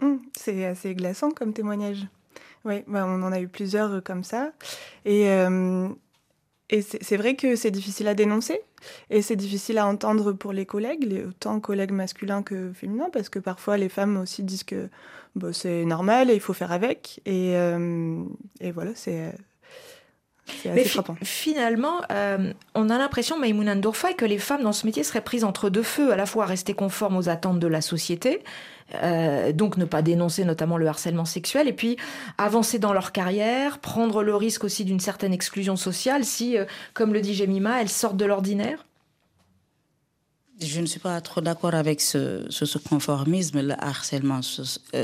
Hum, 0.00 0.20
c'est 0.36 0.66
assez 0.66 0.94
glaçant 0.94 1.30
comme 1.30 1.52
témoignage. 1.52 2.06
Oui, 2.64 2.82
bah, 2.86 3.04
on 3.06 3.22
en 3.22 3.32
a 3.32 3.40
eu 3.40 3.48
plusieurs 3.48 3.92
euh, 3.92 4.00
comme 4.00 4.24
ça. 4.24 4.52
Et, 5.04 5.28
euh, 5.28 5.88
c'est 7.00 7.16
vrai 7.16 7.36
que 7.36 7.56
c'est 7.56 7.70
difficile 7.70 8.08
à 8.08 8.14
dénoncer 8.14 8.60
et 9.10 9.22
c'est 9.22 9.36
difficile 9.36 9.78
à 9.78 9.86
entendre 9.86 10.32
pour 10.32 10.52
les 10.52 10.66
collègues, 10.66 11.22
autant 11.28 11.60
collègues 11.60 11.92
masculins 11.92 12.42
que 12.42 12.72
féminins, 12.72 13.10
parce 13.12 13.28
que 13.28 13.38
parfois 13.38 13.76
les 13.76 13.88
femmes 13.88 14.16
aussi 14.16 14.42
disent 14.42 14.64
que 14.64 14.88
bon, 15.36 15.52
c'est 15.52 15.84
normal 15.84 16.30
et 16.30 16.34
il 16.34 16.40
faut 16.40 16.54
faire 16.54 16.72
avec. 16.72 17.20
Et, 17.26 17.56
euh, 17.56 18.24
et 18.60 18.72
voilà, 18.72 18.92
c'est 18.94 19.34
mais 20.66 20.84
finalement, 21.22 22.02
euh, 22.10 22.52
on 22.74 22.90
a 22.90 22.98
l'impression, 22.98 23.38
Maïmouna 23.38 23.74
Ndourfaï, 23.74 24.14
que 24.14 24.24
les 24.24 24.38
femmes 24.38 24.62
dans 24.62 24.72
ce 24.72 24.86
métier 24.86 25.02
seraient 25.02 25.22
prises 25.22 25.44
entre 25.44 25.70
deux 25.70 25.82
feux, 25.82 26.12
à 26.12 26.16
la 26.16 26.26
fois 26.26 26.44
à 26.44 26.46
rester 26.46 26.74
conformes 26.74 27.16
aux 27.16 27.28
attentes 27.28 27.58
de 27.58 27.66
la 27.66 27.80
société, 27.80 28.42
euh, 28.94 29.52
donc 29.52 29.76
ne 29.78 29.86
pas 29.86 30.02
dénoncer 30.02 30.44
notamment 30.44 30.76
le 30.76 30.86
harcèlement 30.86 31.24
sexuel, 31.24 31.68
et 31.68 31.72
puis 31.72 31.96
avancer 32.36 32.78
dans 32.78 32.92
leur 32.92 33.12
carrière, 33.12 33.78
prendre 33.78 34.22
le 34.22 34.36
risque 34.36 34.64
aussi 34.64 34.84
d'une 34.84 35.00
certaine 35.00 35.32
exclusion 35.32 35.76
sociale 35.76 36.24
si, 36.24 36.58
euh, 36.58 36.64
comme 36.92 37.14
le 37.14 37.20
dit 37.20 37.34
Jemima, 37.34 37.80
elles 37.80 37.88
sortent 37.88 38.18
de 38.18 38.26
l'ordinaire. 38.26 38.84
Je 40.60 40.80
ne 40.80 40.86
suis 40.86 41.00
pas 41.00 41.20
trop 41.20 41.40
d'accord 41.40 41.74
avec 41.74 42.00
ce, 42.00 42.46
ce, 42.48 42.78
conformisme. 42.78 43.60
Le 43.60 43.74
harcèlement 43.76 44.40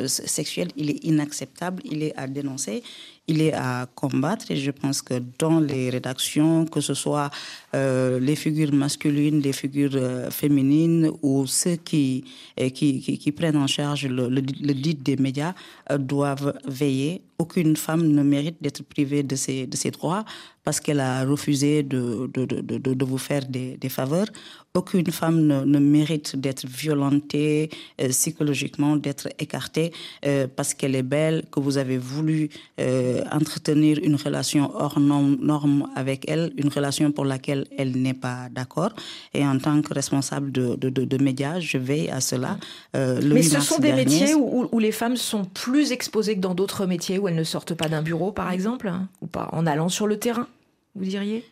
sexuel, 0.07 0.68
il 0.76 0.90
est 0.90 1.05
inacceptable, 1.05 1.83
il 1.85 2.05
est 2.05 2.16
à 2.16 2.29
dénoncer 2.29 2.85
il 3.30 3.40
est 3.42 3.52
à 3.54 3.86
combattre 3.94 4.50
et 4.50 4.56
je 4.56 4.72
pense 4.72 5.02
que 5.02 5.14
dans 5.38 5.60
les 5.60 5.88
rédactions, 5.88 6.66
que 6.66 6.80
ce 6.80 6.94
soit 6.94 7.30
euh, 7.72 8.18
les 8.18 8.34
figures 8.34 8.72
masculines, 8.72 9.40
les 9.40 9.52
figures 9.52 9.94
euh, 9.94 10.30
féminines 10.30 11.08
ou 11.22 11.46
ceux 11.46 11.76
qui, 11.76 12.24
qui, 12.74 13.00
qui, 13.00 13.32
prennent 13.32 13.56
en 13.56 13.68
charge 13.68 14.06
le, 14.06 14.28
le, 14.28 14.74
dit 14.74 14.96
des 14.96 15.16
médias 15.16 15.54
euh, 15.90 15.98
doivent 15.98 16.52
veiller. 16.66 17.22
Aucune 17.38 17.76
femme 17.76 18.06
ne 18.06 18.22
mérite 18.22 18.56
d'être 18.60 18.82
privée 18.82 19.22
de 19.22 19.36
ses, 19.36 19.66
de 19.66 19.76
ses 19.76 19.92
droits 19.92 20.24
parce 20.64 20.78
qu'elle 20.80 21.00
a 21.00 21.24
refusé 21.24 21.82
de, 21.82 22.28
de, 22.34 22.44
de, 22.44 22.94
de 22.94 23.04
vous 23.04 23.16
faire 23.16 23.46
des, 23.46 23.78
des, 23.78 23.88
faveurs. 23.88 24.26
Aucune 24.74 25.10
femme 25.10 25.40
ne 25.46 25.78
mérite 25.78 26.36
d'être 26.36 26.66
violentée 26.66 27.70
psychologiquement, 28.10 28.96
d'être 28.96 29.28
écartée 29.38 29.90
parce 30.54 30.74
qu'elle 30.74 30.94
est 30.94 31.02
belle, 31.02 31.44
que 31.50 31.60
vous 31.60 31.78
avez 31.78 31.96
voulu 31.96 32.50
entretenir 33.30 33.98
une 34.02 34.16
relation 34.16 34.70
hors 34.74 34.98
norme, 34.98 35.88
avec 35.96 36.28
elle, 36.28 36.52
une 36.56 36.68
relation 36.68 37.12
pour 37.12 37.24
laquelle 37.24 37.66
elle 37.76 37.92
n'est 37.92 38.14
pas 38.14 38.48
d'accord. 38.50 38.92
Et 39.35 39.44
en 39.44 39.59
tant 39.59 39.80
que 39.83 39.92
responsable 39.94 40.52
de, 40.52 40.76
de, 40.76 41.22
médias, 41.22 41.61
je 41.61 41.78
veille 41.78 42.11
à 42.11 42.20
cela. 42.20 42.59
Euh, 42.96 43.20
Mais 43.22 43.42
ce 43.42 43.61
sont 43.61 43.78
des 43.78 43.92
métiers 43.92 44.35
où, 44.35 44.68
où, 44.70 44.78
les 44.78 44.92
femmes 44.92 45.16
sont 45.16 45.44
plus 45.44 45.92
exposées 45.92 46.37
que 46.37 46.40
dans 46.40 46.54
d'autres 46.54 46.87
métiers 46.87 47.18
où 47.18 47.28
elles 47.28 47.35
ne 47.35 47.44
sortent 47.44 47.74
pas 47.74 47.88
d'un 47.88 48.02
bureau, 48.02 48.33
par 48.33 48.50
exemple, 48.50 48.88
hein, 48.88 49.09
ou 49.20 49.26
pas, 49.26 49.48
en 49.52 49.66
allant 49.66 49.88
sur 49.88 50.06
le 50.06 50.18
terrain, 50.18 50.46
vous 50.94 51.04
diriez? 51.04 51.44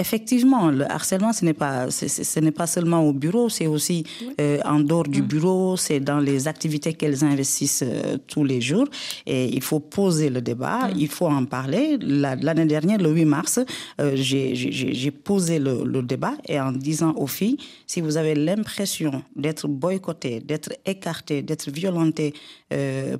Effectivement, 0.00 0.70
le 0.70 0.88
harcèlement, 0.90 1.32
ce 1.32 1.44
n'est 1.44 1.54
pas, 1.54 1.90
ce 1.90 2.40
n'est 2.40 2.52
pas 2.52 2.68
seulement 2.68 3.00
au 3.00 3.12
bureau, 3.12 3.48
c'est 3.48 3.66
aussi 3.66 4.04
euh, 4.40 4.60
en 4.64 4.78
dehors 4.78 5.08
du 5.08 5.22
bureau, 5.22 5.76
c'est 5.76 5.98
dans 5.98 6.20
les 6.20 6.46
activités 6.46 6.94
qu'elles 6.94 7.24
investissent 7.24 7.82
euh, 7.84 8.16
tous 8.28 8.44
les 8.44 8.60
jours. 8.60 8.86
Et 9.26 9.46
il 9.46 9.60
faut 9.60 9.80
poser 9.80 10.30
le 10.30 10.40
débat, 10.40 10.88
il 10.96 11.08
faut 11.08 11.26
en 11.26 11.44
parler. 11.46 11.98
L'année 12.00 12.66
dernière, 12.66 12.98
le 12.98 13.10
8 13.10 13.24
mars, 13.24 13.58
euh, 14.00 14.12
j'ai 14.14 15.10
posé 15.10 15.58
le, 15.58 15.82
le, 15.84 16.00
débat 16.02 16.34
et 16.46 16.60
en 16.60 16.70
disant 16.70 17.12
aux 17.16 17.26
filles, 17.26 17.56
si 17.88 18.00
vous 18.00 18.16
avez 18.16 18.36
l'impression 18.36 19.24
d'être 19.34 19.66
boycotté, 19.66 20.38
d'être 20.38 20.70
écarté, 20.86 21.42
d'être 21.42 21.70
violenté 21.70 22.34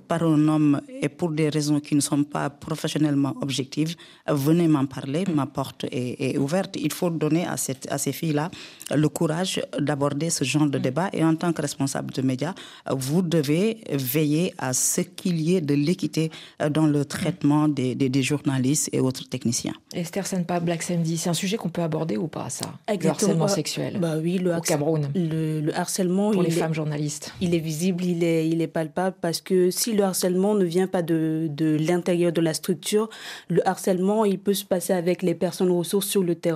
par 0.06 0.22
un 0.22 0.46
homme 0.48 0.80
et 1.00 1.08
pour 1.08 1.30
des 1.30 1.48
raisons 1.48 1.80
qui 1.80 1.94
ne 1.94 2.00
sont 2.00 2.22
pas 2.22 2.50
professionnellement 2.50 3.34
objectives, 3.40 3.96
venez 4.28 4.68
m'en 4.68 4.84
parler, 4.84 5.24
ma 5.34 5.46
porte 5.46 5.84
est, 5.84 6.16
est 6.20 6.38
ouverte 6.38 6.67
il 6.76 6.92
faut 6.92 7.11
donner 7.11 7.46
à, 7.46 7.57
cette, 7.57 7.90
à 7.90 7.98
ces 7.98 8.12
filles-là 8.12 8.50
le 8.94 9.09
courage 9.09 9.61
d'aborder 9.78 10.31
ce 10.31 10.44
genre 10.44 10.66
de 10.66 10.78
débat. 10.78 11.09
Et 11.12 11.24
en 11.24 11.35
tant 11.35 11.52
que 11.52 11.62
responsable 11.62 12.12
de 12.12 12.22
médias, 12.22 12.54
vous 12.90 13.22
devez 13.22 13.78
veiller 13.90 14.54
à 14.59 14.72
ce 14.72 15.02
qu'il 15.02 15.40
y 15.40 15.57
ait 15.57 15.61
de 15.61 15.74
l'équité 15.74 16.31
dans 16.70 16.87
le 16.87 17.04
traitement 17.04 17.68
des, 17.68 17.94
des, 17.94 18.22
journalistes 18.22 18.88
et 18.92 19.00
autres 19.00 19.28
techniciens. 19.28 19.74
Esther 19.94 20.26
Senpa, 20.26 20.61
Black 20.61 20.83
Sandy, 20.83 21.18
c'est 21.18 21.31
un 21.31 21.35
sujet 21.35 21.57
qu'on 21.57 21.68
peut 21.68 21.83
aborder 21.83 22.16
ou 22.16 22.28
pas, 22.28 22.50
ça? 22.50 22.66
Le 22.88 23.09
harcèlement 23.09 23.48
sexuel 23.48 23.98
bah 23.98 24.14
oui, 24.20 24.38
le 24.38 24.54
au 24.54 24.61
Cameroun. 24.61 25.09
Le, 25.14 25.70
harcèlement. 25.74 26.31
Pour 26.31 26.42
les 26.42 26.50
femmes 26.50 26.74
journalistes. 26.74 27.33
Il 27.40 27.54
est 27.54 27.59
visible, 27.59 28.04
il 28.04 28.24
est, 28.24 28.48
il 28.48 28.61
est 28.62 28.66
palpable 28.66 29.16
parce 29.20 29.40
que 29.40 29.70
si 29.70 29.92
le 29.92 30.02
harcèlement 30.02 30.54
ne 30.54 30.64
vient 30.64 30.87
pas 30.87 31.02
de, 31.02 31.48
de 31.50 31.76
l'intérieur 31.81 32.33
de 32.33 32.40
la 32.40 32.54
structure, 32.54 33.09
le 33.48 33.66
harcèlement, 33.66 34.24
il 34.24 34.38
peut 34.38 34.54
se 34.54 34.64
passer 34.64 34.92
avec 34.92 35.22
les 35.22 35.35
personnes 35.35 35.70
ressources 35.70 36.07
sur 36.07 36.22
le 36.22 36.35
terrain. 36.35 36.47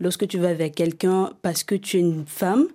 Lorsque 0.00 0.28
tu 0.28 0.38
vas 0.38 0.48
avec 0.48 0.74
quelqu'un 0.74 1.32
parce 1.42 1.64
que 1.64 1.74
tu 1.74 1.96
es 1.96 2.00
une 2.00 2.24
femme, 2.26 2.68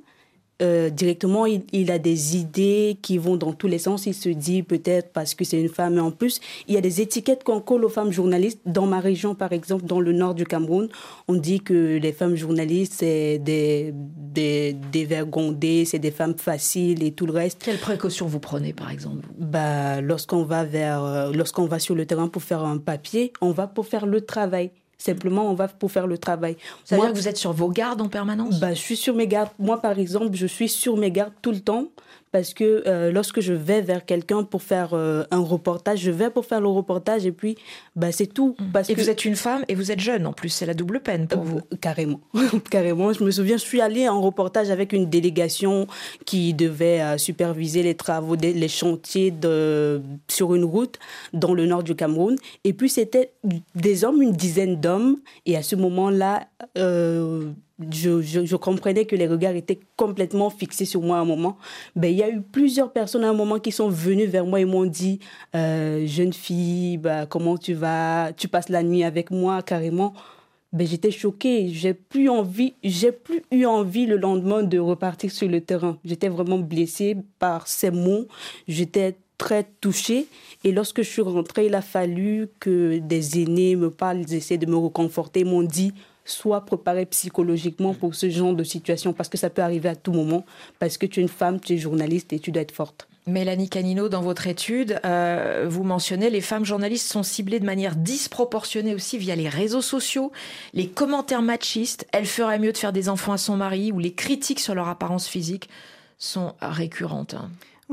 euh, 0.62 0.90
directement, 0.90 1.46
il, 1.46 1.92
a 1.92 2.00
des 2.00 2.38
idées 2.38 2.98
qui 3.02 3.18
vont 3.18 3.36
dans 3.36 3.54
tous 3.54 3.68
les 3.68 3.80
sens. 3.80 4.06
Il 4.06 4.14
se 4.14 4.30
dit 4.30 4.64
peut-être 4.64 5.12
parce 5.12 5.34
que 5.34 5.44
c'est 5.44 5.60
une 5.60 5.70
femme. 5.70 5.98
Et 5.98 6.00
en 6.00 6.12
plus, 6.12 6.40
il 6.68 6.76
y 6.76 6.78
a 6.78 6.82
des 6.82 7.02
étiquettes 7.02 7.44
qu'on 7.44 7.60
colle 7.60 7.84
aux 7.84 7.90
femmes 7.90 8.12
journalistes. 8.12 8.60
Dans 8.66 8.86
ma 8.86 9.00
région, 9.00 9.36
par 9.36 9.52
exemple, 9.52 9.86
dans 9.86 10.00
le 10.00 10.14
nord 10.14 10.36
du 10.36 10.46
Cameroun, 10.46 10.90
on 11.28 11.34
dit 11.34 11.60
que 11.60 11.98
les 11.98 12.12
femmes 12.14 12.36
journalistes, 12.36 12.94
c'est 12.98 13.40
des, 13.40 13.94
des, 13.94 14.74
dévergondées, 14.92 15.86
c'est 15.86 16.00
des 16.00 16.12
femmes 16.12 16.38
faciles 16.38 17.04
et 17.04 17.12
tout 17.12 17.26
le 17.26 17.34
reste. 17.34 17.62
Quelles 17.64 17.80
précautions 17.80 18.28
vous 18.28 18.40
prenez, 18.40 18.74
par 18.74 18.92
exemple? 18.92 19.28
Bah, 19.38 20.02
Lorsqu'on 20.02 20.44
va, 20.44 20.64
vers, 20.64 21.04
euh, 21.04 21.32
lorsqu'on 21.34 21.66
va 21.66 21.80
sur 21.80 21.96
le 21.96 22.06
terrain 22.06 22.28
pour 22.28 22.44
faire 22.44 22.64
un 22.64 22.78
papier, 22.78 23.34
on 23.42 23.52
va 23.52 23.68
pour 23.68 23.88
faire 23.88 24.06
le 24.06 24.22
travail. 24.22 24.72
Simplement, 25.04 25.52
on 25.52 25.54
va 25.54 25.68
pour 25.68 25.92
faire 25.92 26.08
le 26.08 26.18
travail. 26.18 26.56
Ça 26.86 26.96
veut 26.96 27.02
dire 27.02 27.12
que 27.12 27.18
vous 27.18 27.28
êtes 27.28 27.36
sur 27.36 27.52
vos 27.52 27.68
gardes 27.68 28.00
en 28.00 28.08
permanence? 28.08 28.62
Bah, 28.62 28.74
Je 28.74 28.80
suis 28.80 28.96
sur 28.96 29.14
mes 29.14 29.28
gardes. 29.28 29.50
Moi, 29.60 29.82
par 29.82 30.00
exemple, 30.00 30.30
je 30.34 30.48
suis 30.48 30.70
sur 30.70 30.96
mes 30.96 31.12
gardes 31.12 31.34
tout 31.42 31.52
le 31.52 31.60
temps 31.60 31.90
parce 32.34 32.56
que 32.56 32.84
euh, 32.88 33.12
lorsque 33.12 33.42
je 33.42 33.54
vais 33.54 33.82
vers 33.82 34.06
quelqu'un 34.06 34.44
pour 34.44 34.64
faire 34.64 34.90
euh, 34.94 35.24
un 35.30 35.40
reportage, 35.40 36.00
je 36.00 36.10
vais 36.10 36.32
pour 36.32 36.46
faire 36.46 36.60
le 36.62 36.68
reportage 36.68 37.28
et 37.28 37.32
puis 37.32 37.56
bah, 37.96 38.12
c'est 38.12 38.26
tout. 38.26 38.56
Mmh. 38.60 38.72
Parce 38.74 38.90
et 38.90 38.96
vous 38.96 39.12
êtes 39.12 39.24
une 39.24 39.36
femme 39.36 39.64
et 39.68 39.76
vous 39.76 39.92
êtes 39.92 40.00
jeune 40.00 40.26
en 40.26 40.34
plus, 40.34 40.50
c'est 40.50 40.66
la 40.66 40.74
double 40.74 41.00
peine 41.00 41.28
pour 41.28 41.44
vous. 41.44 41.60
Euh, 41.60 41.76
carrément, 41.80 42.20
carrément. 42.72 43.14
Je 43.14 43.24
me 43.24 43.30
souviens, 43.30 43.58
je 43.58 43.62
suis 43.62 43.82
allée 43.82 44.10
en 44.10 44.20
reportage 44.20 44.72
avec 44.72 44.94
une 44.94 45.12
délégation 45.12 45.86
qui 46.26 46.56
devait 46.56 47.20
superviser 47.20 47.84
les 47.84 47.94
travaux, 47.94 48.36
les 48.36 48.68
chantiers 48.68 49.30
de, 49.30 50.02
sur 50.28 50.56
une 50.56 50.66
route 50.66 50.98
dans 51.34 51.54
le 51.54 51.68
nord 51.68 51.84
du 51.84 51.96
Cameroun. 51.96 52.36
Et 52.64 52.74
puis 52.74 52.90
c'était 52.90 53.34
des 53.76 54.04
hommes, 54.06 54.24
une 54.24 54.34
dizaine 54.34 54.82
d'hommes. 54.82 55.18
Et 55.46 55.56
à 55.56 55.62
ce 55.62 55.76
moment-là, 55.76 56.48
je, 57.92 58.56
comprenais 58.56 59.06
que 59.06 59.16
les 59.16 59.28
regards 59.28 59.56
étaient 59.56 59.80
complètement 59.98 60.50
fixés 60.50 60.86
sur 60.86 61.02
moi 61.02 61.18
à 61.18 61.22
un 61.22 61.26
moment. 61.26 61.58
Ben, 61.96 62.10
il 62.10 62.18
y 62.18 62.24
a 62.24 62.30
eu 62.30 62.42
plusieurs 62.42 62.92
personnes 62.92 63.24
à 63.24 63.30
un 63.30 63.34
moment 63.34 63.60
qui 63.60 63.72
sont 63.72 63.90
venues 63.90 64.26
vers 64.26 64.46
moi 64.46 64.60
et 64.60 64.66
m'ont 64.66 64.86
dit 64.86 65.20
euh, 65.56 66.06
Jeune 66.06 66.34
fille, 66.34 66.98
bah, 66.98 67.26
comment 67.26 67.58
tu 67.58 67.74
vas? 67.74 68.32
Tu 68.34 68.48
passes 68.48 68.70
la 68.70 68.84
nuit 68.84 69.04
avec 69.04 69.32
moi 69.32 69.62
carrément. 69.62 70.14
Ben, 70.72 70.88
J'étais 70.88 71.12
choquée. 71.12 71.70
J'ai 71.70 71.94
plus 71.94 72.30
envie, 72.30 72.74
j'ai 72.84 73.12
plus 73.12 73.44
eu 73.52 73.66
envie 73.66 74.06
le 74.06 74.18
lendemain 74.18 74.64
de 74.64 74.80
repartir 74.80 75.32
sur 75.32 75.48
le 75.48 75.62
terrain. 75.62 75.98
J'étais 76.04 76.30
vraiment 76.30 76.60
blessée 76.60 77.18
par 77.40 77.68
ces 77.68 77.92
mots. 77.92 78.28
J'étais 78.68 79.16
très 79.38 79.66
touchée. 79.82 80.28
Et 80.64 80.72
lorsque 80.72 81.02
je 81.02 81.10
suis 81.10 81.22
rentrée, 81.22 81.66
il 81.66 81.76
a 81.76 81.82
fallu 81.82 82.48
que 82.60 83.00
des 83.00 83.42
aînés 83.42 83.76
me 83.76 83.90
parlent, 83.90 84.22
ils 84.22 84.34
essaient 84.36 84.58
de 84.58 84.66
me 84.66 84.78
reconforter, 84.78 85.44
m'ont 85.44 85.64
dit 85.64 85.94
sois 86.26 86.62
préparé 86.62 87.06
psychologiquement 87.06 87.94
pour 87.94 88.16
ce 88.16 88.30
genre 88.30 88.54
de 88.54 88.64
situation 88.64 89.14
parce 89.14 89.30
que 89.30 89.38
ça 89.38 89.50
peut 89.50 89.62
arriver 89.62 89.90
à 89.90 89.96
tout 89.96 90.14
moment, 90.14 90.46
parce 90.80 90.98
que 90.98 91.06
tu 91.06 91.20
es 91.20 91.24
une 91.24 91.30
femme, 91.30 91.60
tu 91.60 91.74
es 91.74 91.78
journaliste 91.78 92.34
et 92.34 92.40
tu 92.40 92.52
dois 92.52 92.62
être 92.62 92.72
forte. 92.72 93.08
Mélanie 93.26 93.70
Canino, 93.70 94.10
dans 94.10 94.22
votre 94.22 94.48
étude, 94.48 95.00
euh, 95.06 95.66
vous 95.70 95.84
mentionnez 95.84 96.30
les 96.30 96.42
femmes 96.42 96.66
journalistes 96.66 97.10
sont 97.10 97.24
ciblées 97.24 97.62
de 97.62 97.66
manière 97.66 97.96
disproportionnée 97.96 98.94
aussi 98.94 99.18
via 99.18 99.36
les 99.36 99.48
réseaux 99.48 99.82
sociaux, 99.82 100.34
les 100.74 100.90
commentaires 100.90 101.42
machistes, 101.42 102.06
elle 102.12 102.26
ferait 102.26 102.60
mieux 102.60 102.74
de 102.74 102.78
faire 102.78 102.92
des 102.92 103.08
enfants 103.08 103.32
à 103.32 103.38
son 103.38 103.56
mari 103.56 103.94
ou 103.94 104.00
les 104.00 104.14
critiques 104.14 104.60
sur 104.60 104.76
leur 104.76 104.90
apparence 104.90 105.28
physique 105.28 105.70
sont 106.18 106.54
récurrentes. 106.62 107.36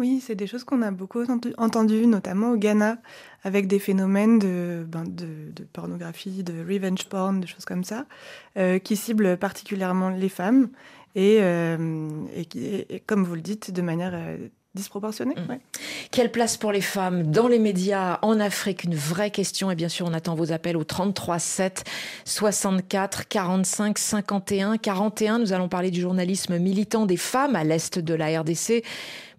Oui, 0.01 0.23
c'est 0.25 0.35
des 0.35 0.47
choses 0.47 0.65
qu'on 0.65 0.81
a 0.81 0.91
beaucoup 0.91 1.23
entendues, 1.59 2.07
notamment 2.07 2.53
au 2.53 2.57
Ghana, 2.57 2.97
avec 3.45 3.67
des 3.67 3.79
phénomènes 3.79 4.39
de, 4.39 4.87
ben, 4.89 5.05
de, 5.07 5.63
pornographie, 5.75 6.43
de 6.43 6.55
revenge 6.67 7.05
porn, 7.05 7.39
de 7.39 7.47
choses 7.47 7.67
comme 7.67 7.85
ça, 7.85 8.07
euh, 8.57 8.79
qui 8.79 8.97
ciblent 8.97 9.37
particulièrement 9.37 10.09
les 10.09 10.31
femmes 10.31 10.71
et, 11.15 11.39
euh, 11.41 12.09
et, 12.35 13.03
comme 13.07 13.25
vous 13.25 13.35
le 13.35 13.43
dites, 13.43 13.73
de 13.73 13.83
manière 13.83 14.13
euh, 14.15 14.39
disproportionnée. 14.75 15.35
Mmh. 15.35 15.57
Quelle 16.11 16.33
place 16.33 16.57
pour 16.57 16.73
les 16.73 16.81
femmes 16.81 17.31
dans 17.31 17.47
les 17.47 17.59
médias 17.59 18.21
en 18.23 18.41
Afrique? 18.41 18.85
Une 18.85 18.95
vraie 18.95 19.31
question. 19.31 19.71
Et 19.71 19.75
bien 19.75 19.91
sûr, 19.91 20.07
on 20.07 20.15
attend 20.15 20.35
vos 20.35 20.51
appels 20.51 20.79
au 20.79 20.85
33 20.85 21.39
7 21.39 21.85
64 22.25 23.29
45 23.29 23.99
51 23.99 24.79
41. 24.79 25.41
Nous 25.41 25.53
allons 25.53 25.69
parler 25.69 25.91
du 25.91 26.01
journalisme 26.01 26.59
militant 26.59 27.05
des 27.05 27.19
femmes 27.19 27.55
à 27.55 27.65
l'est 27.65 27.99
de 27.99 28.15
la 28.15 28.41
RDC 28.41 28.83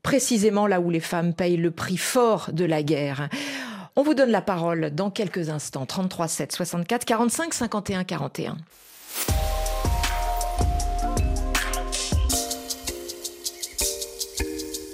précisément 0.04 0.68
là 0.68 0.80
où 0.80 0.90
les 0.90 1.00
femmes 1.00 1.34
payent 1.34 1.58
le 1.58 1.72
prix 1.72 1.98
fort 1.98 2.50
de 2.52 2.66
la 2.66 2.84
guerre. 2.84 3.30
On 3.96 4.04
vous 4.04 4.14
donne 4.14 4.32
la 4.32 4.42
parole 4.42 4.92
dans 4.92 5.12
quelques 5.12 5.50
instants. 5.50 5.86
33 5.86 6.28
7 6.28 6.52
64 6.52 7.06
45 7.06 7.54
51 7.54 8.04
41. 8.04 8.58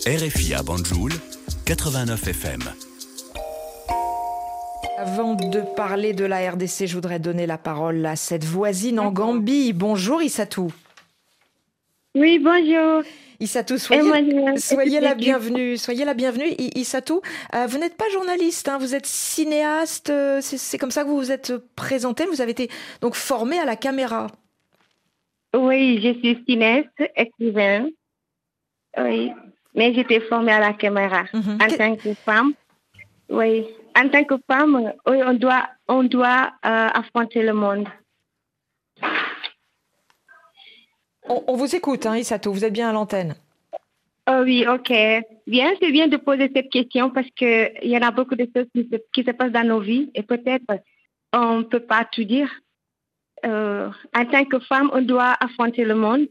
RFI 0.08 0.54
à 0.54 0.63
Banjoul, 0.63 1.12
89 1.65 2.28
FM. 2.30 2.62
Avant 4.98 5.36
de 5.36 5.62
parler 5.76 6.13
de 6.13 6.26
la 6.26 6.50
RDC, 6.50 6.88
je 6.88 6.93
voudrais 6.96 7.20
donner 7.20 7.46
la 7.46 7.58
parole 7.58 8.06
à 8.06 8.15
cette 8.15 8.46
voisine 8.46 9.00
en 9.00 9.12
Gambie. 9.12 9.74
Bonjour 9.74 10.22
Issatou. 10.22 10.72
Oui, 12.15 12.39
bonjour. 12.39 13.04
Issatou, 13.39 13.78
soyez, 13.78 14.02
soyez 14.58 15.00
la 15.00 15.13
bienvenue. 15.13 15.78
Soyez 15.78 16.06
la 16.06 16.13
bienvenue. 16.15 16.47
Issatou, 16.76 17.21
euh, 17.54 17.67
vous 17.67 17.78
n'êtes 17.78 17.95
pas 17.95 18.10
journaliste, 18.12 18.67
hein, 18.67 18.78
vous 18.80 18.95
êtes 18.95 19.06
cinéaste. 19.06 20.10
Euh, 20.10 20.39
c'est 20.41 20.78
comme 20.80 20.89
ça 20.91 21.04
que 21.04 21.10
vous 21.10 21.17
vous 21.17 21.32
êtes 21.32 21.54
présenté. 21.76 22.26
Vous 22.26 22.41
avez 22.41 22.52
été 22.52 22.69
donc 23.02 23.13
formé 23.15 23.60
à 23.60 23.65
la 23.65 23.76
caméra. 23.76 24.28
Oui, 25.56 26.02
je 26.04 26.13
suis 26.19 26.43
cinéaste, 26.47 26.89
écrivain 27.15 27.88
Oui, 28.97 29.32
mais 29.76 29.93
j'étais 29.93 30.19
formée 30.21 30.52
à 30.52 30.60
la 30.60 30.73
caméra 30.73 31.26
Mhm. 31.34 31.58
en 31.62 31.67
tant 31.78 31.95
que 31.95 32.13
femme. 32.15 32.54
Oui, 33.30 33.65
en 33.95 34.10
tant 34.10 34.23
que 34.23 34.36
femme, 34.50 34.93
oui, 35.08 35.17
on 35.23 35.34
doit, 35.36 35.67
on 35.88 36.04
doit 36.04 36.52
euh, 36.65 36.88
affronter 36.93 37.43
le 37.43 37.54
monde. 37.54 37.88
On, 41.30 41.44
on 41.48 41.56
vous 41.56 41.76
écoute, 41.76 42.06
hein, 42.06 42.18
Isato, 42.18 42.52
vous 42.52 42.66
êtes 42.66 42.74
bien 42.74 42.90
à 42.90 42.94
l'antenne. 42.94 43.36
Oh 44.30 44.42
oui, 44.44 44.66
ok. 44.68 44.92
Bien, 45.48 45.72
c'est 45.82 45.92
bien 45.92 46.08
de 46.08 46.18
poser 46.18 46.52
cette 46.54 46.70
question 46.70 47.10
parce 47.10 47.30
qu'il 47.32 47.72
y 47.84 47.98
en 47.98 48.02
a 48.02 48.12
beaucoup 48.12 48.36
de 48.36 48.48
choses 48.54 48.68
qui 48.76 48.88
se, 48.92 48.98
qui 49.13 49.24
se 49.24 49.32
passent 49.32 49.52
dans 49.54 49.66
nos 49.66 49.80
vies 49.80 50.12
et 50.16 50.24
peut-être 50.24 50.66
on 51.34 51.60
ne 51.60 51.63
peut 51.63 51.80
pas 51.80 52.06
tout 52.06 52.24
dire. 52.26 52.52
Euh, 53.46 53.90
en 54.16 54.26
tant 54.26 54.44
que 54.46 54.60
femme, 54.60 54.90
on 54.94 55.02
doit 55.02 55.36
affronter 55.40 55.86
le 55.86 55.96
monde. 55.96 56.28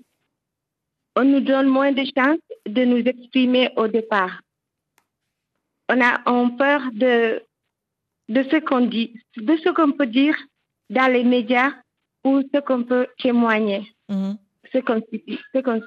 On 1.15 1.25
nous 1.25 1.41
donne 1.41 1.69
moins 1.69 1.93
de 1.93 2.05
chances 2.17 2.39
de 2.67 2.85
nous 2.85 2.99
exprimer 2.99 3.71
au 3.77 3.89
départ. 3.89 4.41
On 5.89 6.01
a 6.03 6.21
on 6.27 6.51
peur 6.51 6.83
de, 6.93 7.43
de 8.29 8.43
ce 8.51 8.57
qu'on 8.57 8.81
dit, 8.83 9.15
de 9.37 9.57
ce 9.57 9.71
qu'on 9.71 9.93
peut 9.93 10.07
dire 10.07 10.37
dans 10.91 11.11
les 11.11 11.25
médias 11.25 11.71
ou 12.25 12.43
ce 12.53 12.61
qu'on 12.61 12.83
peut 12.83 13.07
témoigner, 13.19 13.91
Mhm. 14.09 14.37
Qu'on 14.81 15.01
subit. 15.13 15.39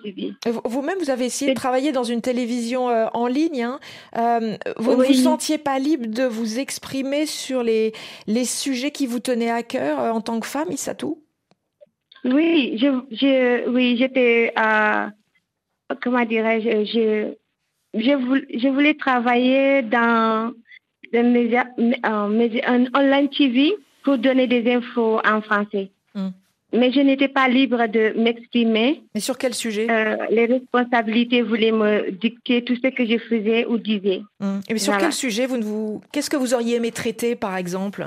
Subit. 0.04 0.34
Vous- 0.45 0.62
Vous-même, 0.65 0.97
vous 0.99 1.10
avez 1.10 1.25
essayé 1.25 1.52
de 1.52 1.56
travailler 1.56 1.91
dans 1.91 2.04
une 2.04 2.21
télévision 2.21 2.89
euh, 2.89 3.08
en 3.13 3.28
ligne. 3.28 3.63
hein. 3.63 3.80
Euh, 4.17 4.56
vous 4.78 4.91
ne 4.95 5.04
vous 5.06 5.13
sentiez 5.13 5.58
pas 5.58 5.80
libre 5.80 6.08
de 6.08 6.23
vous 6.23 6.60
exprimer 6.60 7.25
sur 7.25 7.63
les, 7.63 7.93
les 8.28 8.45
sujets 8.45 8.91
qui 8.91 9.08
vous 9.08 9.19
tenaient 9.19 9.52
à 9.52 9.63
cœur 9.63 9.99
euh, 9.99 10.12
en 10.12 10.21
tant 10.21 10.39
que 10.39 10.47
femme, 10.47 10.71
Isatou 10.71 11.21
Oui, 12.25 12.78
je, 12.78 12.88
je, 13.12 13.69
oui, 13.69 13.95
j'étais, 13.97 14.54
euh, 14.58 15.08
comment 16.02 16.25
dirais-je, 16.25 16.86
je, 16.86 17.34
je, 17.99 18.13
voulais, 18.13 18.45
je 18.54 18.67
voulais 18.67 18.93
travailler 18.95 19.82
dans 19.84 20.52
euh, 21.13 21.60
un 22.04 22.86
online 22.95 23.30
TV 23.30 23.73
pour 24.04 24.17
donner 24.17 24.47
des 24.47 24.69
infos 24.73 25.19
en 25.25 25.41
français. 25.41 25.91
Mm. 26.15 26.30
Mais 26.71 26.91
je 26.91 26.99
n'étais 26.99 27.27
pas 27.27 27.47
libre 27.47 27.88
de 27.88 28.13
m'exprimer. 28.15 29.01
Mais 29.15 29.21
sur 29.21 29.38
quel 29.39 29.55
sujet? 29.55 29.88
Euh, 29.89 30.17
les 30.29 30.45
responsabilités 30.45 31.41
voulaient 31.41 31.71
me 31.71 32.12
dicter 32.12 32.63
tout 32.63 32.75
ce 32.75 32.89
que 32.89 33.05
je 33.08 33.17
faisais 33.17 33.65
ou 33.65 33.79
disais. 33.79 34.21
Mhm. 34.39 34.62
Et 34.69 34.73
mais 34.73 34.79
sur 34.79 34.93
Voilà. 34.93 35.05
quel 35.08 35.13
sujet 35.13 35.47
vous 35.47 35.58
ne 35.58 35.63
vous... 35.63 36.01
Qu'est-ce 36.12 36.29
que 36.29 36.38
vous 36.38 36.53
auriez 36.53 36.75
aimé 36.75 36.91
traiter, 36.91 37.36
par 37.36 37.58
exemple? 37.58 38.05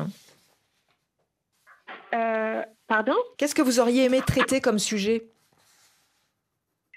Euh, 2.14 2.62
pardon? 2.87 3.16
Qu'est-ce 3.37 3.55
que 3.55 3.62
vous 3.62 3.81
auriez 3.81 4.05
aimé 4.05 4.20
traiter 4.25 4.61
comme 4.61 4.79
sujet? 4.79 5.25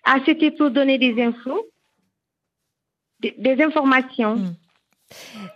Ah, 0.03 0.19
c'était 0.25 0.51
pour 0.51 0.69
donner 0.69 0.99
des 0.99 1.19
infos, 1.23 1.65
des, 3.21 3.33
des 3.39 3.63
informations. 3.63 4.35
Mm. 4.35 4.55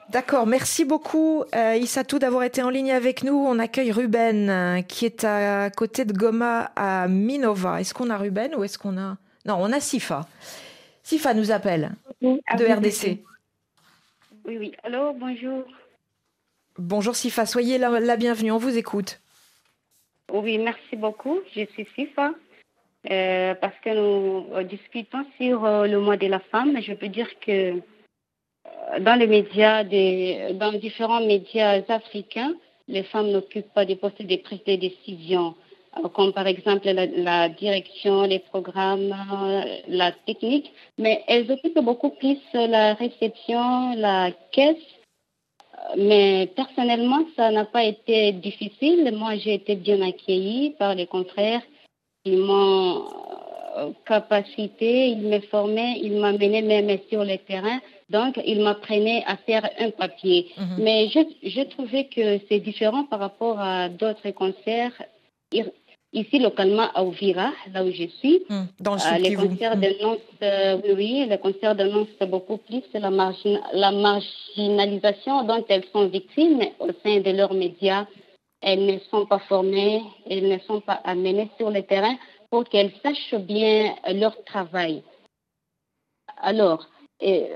D'accord, 0.10 0.46
merci 0.46 0.86
beaucoup 0.86 1.44
euh, 1.56 1.76
Issatou 1.76 2.20
d'avoir 2.20 2.44
été 2.44 2.62
en 2.62 2.70
ligne 2.70 2.92
avec 2.92 3.24
nous. 3.24 3.34
On 3.36 3.60
accueille 3.60 3.92
Ruben 3.92 4.50
euh, 4.50 4.82
qui 4.82 5.06
est 5.06 5.24
à 5.24 5.70
côté 5.70 6.06
de 6.06 6.14
Goma 6.14 6.72
à 6.76 7.08
Minova. 7.08 7.82
Est-ce 7.82 7.94
qu'on 7.94 8.10
a 8.10 8.18
Ruben 8.18 8.56
ou 8.56 8.64
est-ce 8.64 8.78
qu'on 8.78 8.98
a... 8.98 9.18
Non, 9.46 9.58
on 9.60 9.72
a 9.72 9.80
Sifa. 9.80 10.28
Sifa 11.04 11.34
nous 11.34 11.52
appelle 11.52 11.92
Oui, 12.22 12.40
de 12.58 12.66
ah, 12.66 12.76
RDC. 12.76 13.20
Oui, 14.46 14.58
oui. 14.58 14.72
Allô, 14.84 15.14
bonjour. 15.14 15.64
Bonjour 16.78 17.16
Sifa, 17.16 17.46
soyez 17.46 17.78
la, 17.78 18.00
la 18.00 18.16
bienvenue, 18.16 18.52
on 18.52 18.58
vous 18.58 18.78
écoute. 18.78 19.20
Oui, 20.32 20.58
merci 20.58 20.96
beaucoup. 20.96 21.40
Je 21.56 21.66
suis 21.66 21.88
Sifa. 21.96 22.32
Euh, 23.10 23.56
parce 23.56 23.76
que 23.84 23.90
nous 23.90 24.54
euh, 24.54 24.64
discutons 24.64 25.26
sur 25.40 25.64
euh, 25.64 25.88
le 25.88 26.00
mois 26.00 26.18
de 26.18 26.28
la 26.28 26.40
femme, 26.40 26.82
je 26.82 26.94
peux 26.94 27.08
dire 27.08 27.30
que 27.40 27.76
dans 29.00 29.16
les 29.16 29.28
médias, 29.28 29.84
des, 29.84 30.54
dans 30.54 30.74
différents 30.74 31.22
médias 31.22 31.82
africains, 31.88 32.54
les 32.88 33.04
femmes 33.04 33.32
n'occupent 33.32 33.74
pas 33.74 33.86
des 33.86 33.96
postes 33.96 34.22
de 34.22 34.36
prise 34.38 34.64
de 34.66 34.76
décision, 34.76 35.56
euh, 35.98 36.10
comme 36.10 36.34
par 36.34 36.48
exemple 36.48 36.90
la, 36.90 37.06
la 37.06 37.50
direction, 37.50 38.24
les 38.24 38.40
programmes, 38.40 39.16
euh, 39.44 39.64
la 39.88 40.12
technique, 40.12 40.72
mais 40.98 41.24
elles 41.28 41.52
occupent 41.52 41.80
beaucoup 41.80 42.10
plus 42.10 42.40
la 42.54 42.96
réception, 42.96 43.94
la 43.96 44.32
caisse. 44.52 44.78
Mais 45.98 46.52
personnellement, 46.56 47.22
ça 47.38 47.52
n'a 47.52 47.64
pas 47.64 47.86
été 47.86 48.34
difficile. 48.34 49.16
Moi, 49.16 49.38
j'ai 49.38 49.54
été 49.54 49.76
bien 49.76 50.02
accueillie 50.02 50.72
par 50.72 50.94
les 50.94 51.08
confrères. 51.08 51.62
Ils 52.26 52.38
m'ont 52.38 52.98
euh, 52.98 53.49
capacité, 54.06 55.08
ils 55.10 55.22
me 55.22 55.39
formaient, 55.42 56.00
ils 56.02 56.13
m'amenaient 56.20 56.62
même 56.62 56.98
sur 57.10 57.24
le 57.24 57.38
terrain. 57.38 57.80
Donc, 58.10 58.39
ils 58.46 58.62
m'apprenaient 58.62 59.24
à 59.28 59.38
faire 59.38 59.70
un 59.80 59.92
papier. 59.92 60.48
Mhm. 60.58 60.84
Mais 60.84 61.10
je, 61.10 61.20
je 61.44 61.62
trouvais 61.62 62.06
que 62.06 62.39
c'est 62.48 62.60
différent 62.60 63.04
par 63.06 63.20
rapport 63.20 63.60
à 63.60 63.88
d'autres 63.89 64.32
concerts. 64.32 64.94
Ici, 66.12 66.39
localement, 66.39 66.88
à 66.96 67.04
Ouvira, 67.04 67.52
là 67.72 67.84
où 67.86 67.92
je 67.92 68.08
suis, 68.20 68.39
Hmm, 68.50 68.63
Dans 68.80 68.96
le 68.96 69.00
euh, 69.13 69.18
les 69.20 69.36
concerts 69.36 69.78
dénoncent, 69.78 70.18
euh, 70.42 70.82
oui, 70.84 70.94
oui, 70.98 71.26
les 71.30 71.38
concerts 71.38 71.76
dénoncent 71.76 72.18
beaucoup 72.28 72.58
plus 72.58 72.82
la, 72.96 73.12
margin- 73.12 73.62
la 73.74 73.92
marginalisation 73.92 75.44
dont 75.44 75.63
elles 75.70 75.86
sont 75.94 76.08
victimes 76.08 76.62
au 76.80 76.88
sein 77.04 77.20
de 77.20 77.30
leurs 77.30 77.54
médias. 77.54 78.08
Elles 78.62 78.86
ne 78.88 78.98
sont 79.12 79.28
pas 79.28 79.38
formées, 79.48 80.02
elles 80.28 80.48
ne 80.50 80.58
sont 80.68 80.82
pas 80.82 81.00
amenées 81.04 81.50
sur 81.58 81.70
le 81.70 81.84
terrain 81.84 82.15
pour 82.50 82.64
qu'elles 82.66 82.94
sachent 83.04 83.36
bien 83.36 83.96
leur 84.12 84.44
travail. 84.46 85.04
Alors, 86.42 86.88
euh, 87.22 87.48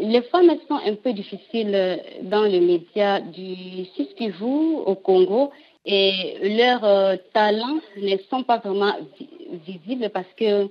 les 0.00 0.22
femmes 0.22 0.52
sont 0.68 0.80
un 0.84 0.94
peu 0.94 1.12
difficiles 1.12 1.74
euh, 1.74 1.96
dans 2.22 2.42
les 2.42 2.60
médias 2.60 3.20
du 3.20 3.84
Sud 3.94 4.14
Kivu 4.16 4.76
au 4.84 4.96
Congo 4.96 5.52
et 5.84 6.38
leurs 6.42 6.84
euh, 6.84 7.16
talents 7.32 7.80
ne 7.96 8.16
sont 8.30 8.42
pas 8.42 8.58
vraiment 8.58 8.94
vi- 9.18 9.30
visibles 9.66 10.10
parce 10.10 10.32
que 10.36 10.68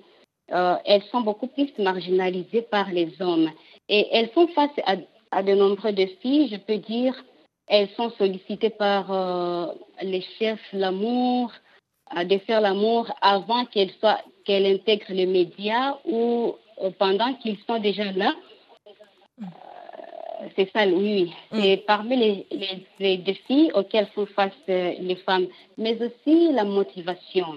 euh, 0.51 0.75
elles 0.85 1.03
sont 1.03 1.21
beaucoup 1.21 1.47
plus 1.47 1.71
marginalisées 1.77 2.63
par 2.63 2.91
les 2.91 3.09
hommes. 3.21 3.49
Et 3.87 4.07
elles 4.11 4.29
font 4.29 4.47
face 4.49 4.71
à, 5.31 5.43
de 5.43 5.53
nombreux 5.53 5.93
défis, 5.93 6.49
je 6.49 6.57
peux 6.57 6.77
dire. 6.77 7.15
Elles 7.67 7.89
sont 7.95 8.09
sollicitées 8.17 8.69
par 8.69 9.11
euh, 9.11 9.67
les 10.01 10.21
chefs 10.37 10.67
l'amour, 10.73 11.53
de 12.31 12.37
faire 12.39 12.61
l'amour 12.61 13.07
avant 13.21 13.65
qu'elles 13.65 13.91
soient 13.99 14.19
qu'elles 14.45 14.65
intègrent 14.75 15.13
les 15.13 15.25
médias 15.27 15.97
ou 16.05 16.55
euh, 16.81 16.89
pendant 16.97 17.33
qu'ils 17.35 17.57
sont 17.67 17.79
déjà 17.79 18.11
là. 18.11 18.33
Euh, 19.41 19.45
C'est 20.55 20.69
ça, 20.73 20.85
oui. 20.87 21.31
oui. 21.51 21.61
C'est 21.61 21.77
parmi 21.85 22.15
les, 22.17 22.45
les- 22.51 22.85
les 22.99 23.17
défis 23.17 23.71
auxquels 23.75 24.07
font 24.15 24.25
face 24.25 24.51
euh, 24.69 24.93
les 24.99 25.15
femmes, 25.27 25.47
mais 25.77 25.95
aussi 26.01 26.51
la 26.51 26.63
motivation. 26.63 27.49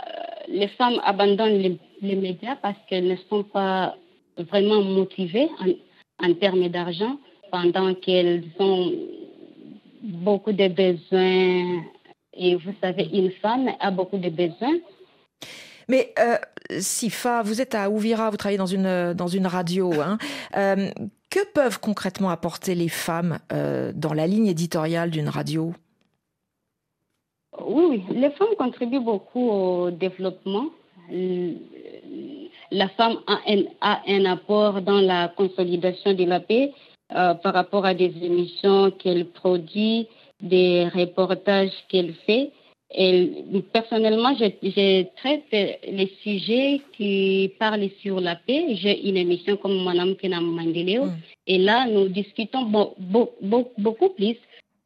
Euh, 0.00 0.10
les 0.48 0.68
femmes 0.68 1.00
abandonnent 1.04 1.58
les, 1.58 1.76
les 2.00 2.16
médias 2.16 2.56
parce 2.56 2.78
qu'elles 2.88 3.06
ne 3.08 3.16
sont 3.28 3.42
pas 3.44 3.96
vraiment 4.38 4.80
motivées 4.82 5.50
en, 5.60 6.26
en 6.26 6.34
termes 6.34 6.68
d'argent 6.68 7.18
pendant 7.50 7.92
qu'elles 7.94 8.44
ont 8.58 8.92
beaucoup 10.02 10.52
de 10.52 10.68
besoins. 10.68 11.82
Et 12.38 12.54
vous 12.54 12.72
savez, 12.80 13.08
une 13.12 13.30
femme 13.42 13.68
a 13.80 13.90
beaucoup 13.90 14.18
de 14.18 14.28
besoins. 14.28 14.78
Mais 15.88 16.12
euh, 16.18 16.36
Sifa, 16.80 17.42
vous 17.42 17.60
êtes 17.60 17.74
à 17.74 17.90
Ouvira, 17.90 18.30
vous 18.30 18.36
travaillez 18.36 18.58
dans 18.58 18.66
une, 18.66 19.14
dans 19.14 19.26
une 19.26 19.46
radio. 19.46 19.92
hein. 20.00 20.18
Euh, 20.56 20.90
que 21.30 21.40
peuvent 21.52 21.80
concrètement 21.80 22.30
apporter 22.30 22.74
les 22.74 22.88
femmes 22.88 23.38
euh, 23.52 23.92
dans 23.94 24.14
la 24.14 24.26
ligne 24.26 24.46
éditoriale 24.46 25.10
d'une 25.10 25.28
radio? 25.28 25.74
Oui, 27.60 27.84
oui, 27.90 28.04
les 28.14 28.30
femmes 28.30 28.54
contribuent 28.58 29.00
beaucoup 29.00 29.50
au 29.50 29.90
développement. 29.90 30.66
La 32.70 32.88
femme 32.90 33.16
a 33.26 33.38
un, 33.46 33.62
a 33.80 34.00
un 34.06 34.24
apport 34.26 34.80
dans 34.82 35.00
la 35.00 35.28
consolidation 35.28 36.12
de 36.14 36.24
la 36.24 36.40
paix 36.40 36.72
euh, 37.14 37.34
par 37.34 37.54
rapport 37.54 37.84
à 37.86 37.94
des 37.94 38.12
émissions 38.22 38.90
qu'elle 38.90 39.26
produit, 39.26 40.06
des 40.40 40.86
reportages 40.94 41.72
qu'elle 41.88 42.14
fait. 42.26 42.50
Et 42.94 43.30
personnellement, 43.72 44.34
je, 44.40 44.46
je 44.62 45.04
traite 45.16 45.44
les 45.52 46.10
sujets 46.22 46.80
qui 46.96 47.52
parlent 47.58 47.90
sur 48.00 48.18
la 48.20 48.34
paix. 48.36 48.76
J'ai 48.76 49.08
une 49.08 49.18
émission 49.18 49.58
comme 49.58 49.84
Madame 49.84 50.16
Kenam 50.16 50.46
Mandeleo. 50.46 51.04
Et 51.46 51.58
là, 51.58 51.86
nous 51.86 52.08
discutons 52.08 52.62
beau- 52.64 52.94
beau- 52.98 53.32
beau- 53.42 53.72
beaucoup 53.76 54.08
plus 54.10 54.36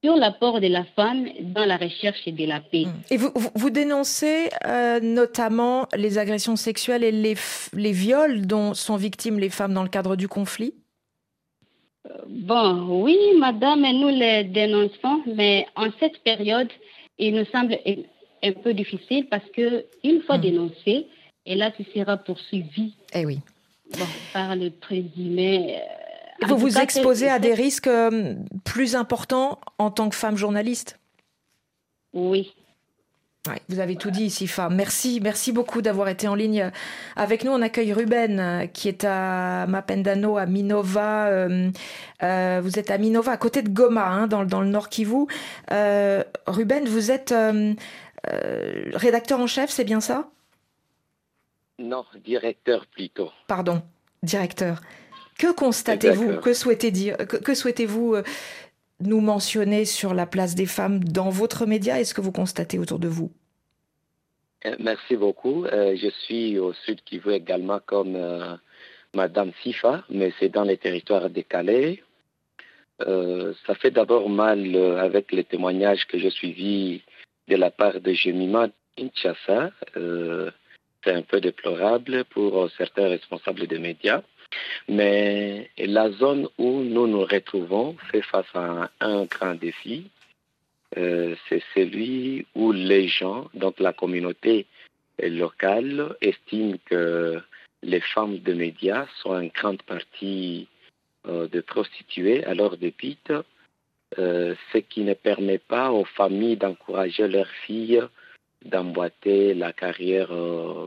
sur 0.03 0.17
l'apport 0.17 0.61
de 0.61 0.67
la 0.67 0.83
femme 0.97 1.29
dans 1.55 1.65
la 1.65 1.77
recherche 1.77 2.27
de 2.27 2.45
la 2.45 2.59
paix. 2.59 2.87
Et 3.13 3.17
vous, 3.17 3.31
vous, 3.37 3.51
vous 3.55 3.71
dénoncez 3.71 4.49
euh, 4.67 4.99
notamment 4.99 5.87
les 5.97 6.19
agressions 6.19 6.57
sexuelles 6.57 7.05
et 7.05 7.13
les, 7.13 7.35
les 7.73 7.93
viols 7.93 8.45
dont 8.49 8.75
sont 8.75 8.97
victimes 8.97 9.39
les 9.39 9.49
femmes 9.51 9.75
dans 9.75 9.85
le 9.85 9.89
cadre 9.89 10.17
du 10.17 10.27
conflit? 10.27 10.75
Bon, 12.29 13.03
oui, 13.03 13.17
madame, 13.39 13.83
nous 13.83 14.09
les 14.09 14.45
dénonçons, 14.45 15.23
mais 15.27 15.67
en 15.77 15.87
cette 16.01 16.23
période, 16.25 16.69
il 17.19 17.35
nous 17.35 17.45
semble 17.47 17.79
un- 17.87 18.53
peu 18.65 18.75
difficile 18.75 19.29
parce 19.29 19.49
que 19.55 19.87
une 20.03 20.21
fois 20.23 20.37
dénoncé, 20.37 21.07
et 21.47 21.55
là, 21.55 21.71
tu 21.71 21.85
seras 21.95 22.17
poursuivi. 22.17 22.95
Eh 23.15 23.25
oui. 23.25 23.39
par 24.33 24.57
le 24.57 24.71
présumé. 24.71 25.79
vous 26.49 26.57
vous 26.57 26.79
exposez 26.79 27.29
à 27.29 27.39
des 27.39 27.55
risques 27.55 27.91
plus 28.65 28.97
importants 28.97 29.61
en 29.79 29.91
tant 29.91 30.09
que 30.09 30.17
femme 30.17 30.37
journaliste? 30.37 30.99
Oui 32.15 32.53
vous 33.69 33.81
avez 33.81 33.97
tout 33.97 34.11
dit, 34.11 34.31
Sifa. 34.31 34.69
Merci, 34.69 35.21
merci 35.21 35.51
beaucoup 35.51 35.83
d'avoir 35.83 36.09
été 36.09 36.29
en 36.29 36.37
ligne 36.37 36.71
avec 37.17 37.43
nous. 37.43 37.51
On 37.51 37.61
accueille 37.61 37.93
Ruben, 37.93 38.39
euh, 38.39 38.67
qui 38.67 38.89
est 38.89 39.05
à 39.05 39.67
Mapendano, 39.67 40.37
à 40.37 40.47
Minova. 40.47 41.27
Euh, 41.27 41.71
euh, 42.23 42.61
vous 42.63 42.79
êtes 42.79 42.93
à 42.93 42.99
Minova, 42.99 43.33
à 43.33 43.37
côté 43.37 43.63
de 43.63 43.69
Goma, 43.69 44.07
hein, 44.07 44.27
dans, 44.29 44.45
dans, 44.45 44.61
le 44.61 44.69
Nord 44.69 44.89
Kivu. 44.89 45.27
Ruben, 45.71 46.85
vous 46.87 47.11
êtes 47.11 47.35
rédacteur 48.95 49.41
en 49.41 49.49
chef, 49.49 49.71
c'est 49.71 49.85
bien 49.85 50.01
ça? 50.01 50.29
Non, 51.81 52.05
directeur 52.25 52.87
plutôt. 52.87 53.31
Pardon, 53.49 53.83
directeur. 54.23 54.81
Que 55.37 55.51
constatez-vous? 55.53 56.37
Que 56.37 56.53
souhaitez 56.53 56.93
dire 56.93 57.17
que 57.17 57.55
souhaitez-vous 57.55 58.17
nous 59.07 59.21
mentionner 59.21 59.85
sur 59.85 60.15
la 60.15 60.27
place 60.27 60.55
des 60.55 60.67
femmes 60.67 61.03
dans 61.05 61.31
votre 61.31 61.67
média 61.67 62.01
et 62.01 62.05
ce 62.05 62.15
que 62.15 62.21
vous 62.21 62.33
constatez 62.33 62.79
autour 62.79 62.99
de 62.99 63.09
vous 63.09 63.31
euh, 64.67 64.77
Merci 64.79 65.17
beaucoup. 65.17 65.65
Euh, 65.65 65.97
je 65.97 66.09
suis 66.25 66.59
au 66.59 66.73
Sud 66.73 67.03
Kivu 67.05 67.33
également 67.33 67.81
comme 67.85 68.17
euh, 68.17 68.57
Madame 69.15 69.53
Sifa, 69.63 70.05
mais 70.11 70.33
c'est 70.39 70.49
dans 70.49 70.65
les 70.65 70.77
territoires 70.77 71.29
décalés. 71.31 72.03
ça 73.67 73.75
fait 73.75 73.91
d'abord 73.91 74.29
mal 74.29 74.77
avec 75.09 75.33
les 75.33 75.45
témoignages 75.45 76.07
que 76.07 76.19
j'ai 76.19 76.31
suivis 76.31 77.03
de 77.49 77.57
la 77.57 77.71
part 77.71 78.01
de 78.01 78.13
Jemima 78.13 78.69
Kinshasa. 78.97 79.73
c'est 81.03 81.15
un 81.21 81.23
peu 81.23 81.41
déplorable 81.41 82.25
pour 82.27 82.71
certains 82.79 83.09
responsables 83.09 83.67
des 83.67 83.81
médias. 83.81 84.23
Mais 84.89 85.71
la 85.79 86.11
zone 86.11 86.49
où 86.59 86.83
nous 86.83 87.07
nous 87.07 87.25
retrouvons 87.25 87.97
fait 88.11 88.23
face 88.23 88.47
à 88.55 88.91
un, 89.01 89.25
grand 89.25 89.55
défi. 89.55 90.11
Euh, 90.99 91.35
c'est 91.49 91.63
celui 91.75 92.47
où 92.55 92.73
les 92.73 93.09
gens, 93.09 93.49
donc 93.55 93.81
la 93.81 93.93
communauté 93.93 94.67
locale, 95.19 96.17
estiment 96.21 96.77
que 96.85 97.41
les 97.83 98.01
femmes 98.01 98.39
de 98.39 98.53
médias 98.53 99.07
sont 99.23 99.31
en 99.31 99.47
grande 99.47 99.83
partie 99.83 100.69
euh, 101.27 101.49
de 101.49 101.61
prostituées 101.61 102.45
à 102.45 102.55
leur 102.55 102.77
dépite, 102.77 103.33
euh, 104.19 104.55
ce 104.73 104.79
qui 104.79 105.01
ne 105.01 105.15
permet 105.15 105.59
pas 105.59 105.91
aux 105.91 106.05
familles 106.05 106.57
d'encourager 106.57 107.27
leurs 107.27 107.55
filles 107.65 108.03
d'emboîter 108.65 109.55
la 109.55 109.73
carrière 109.73 110.31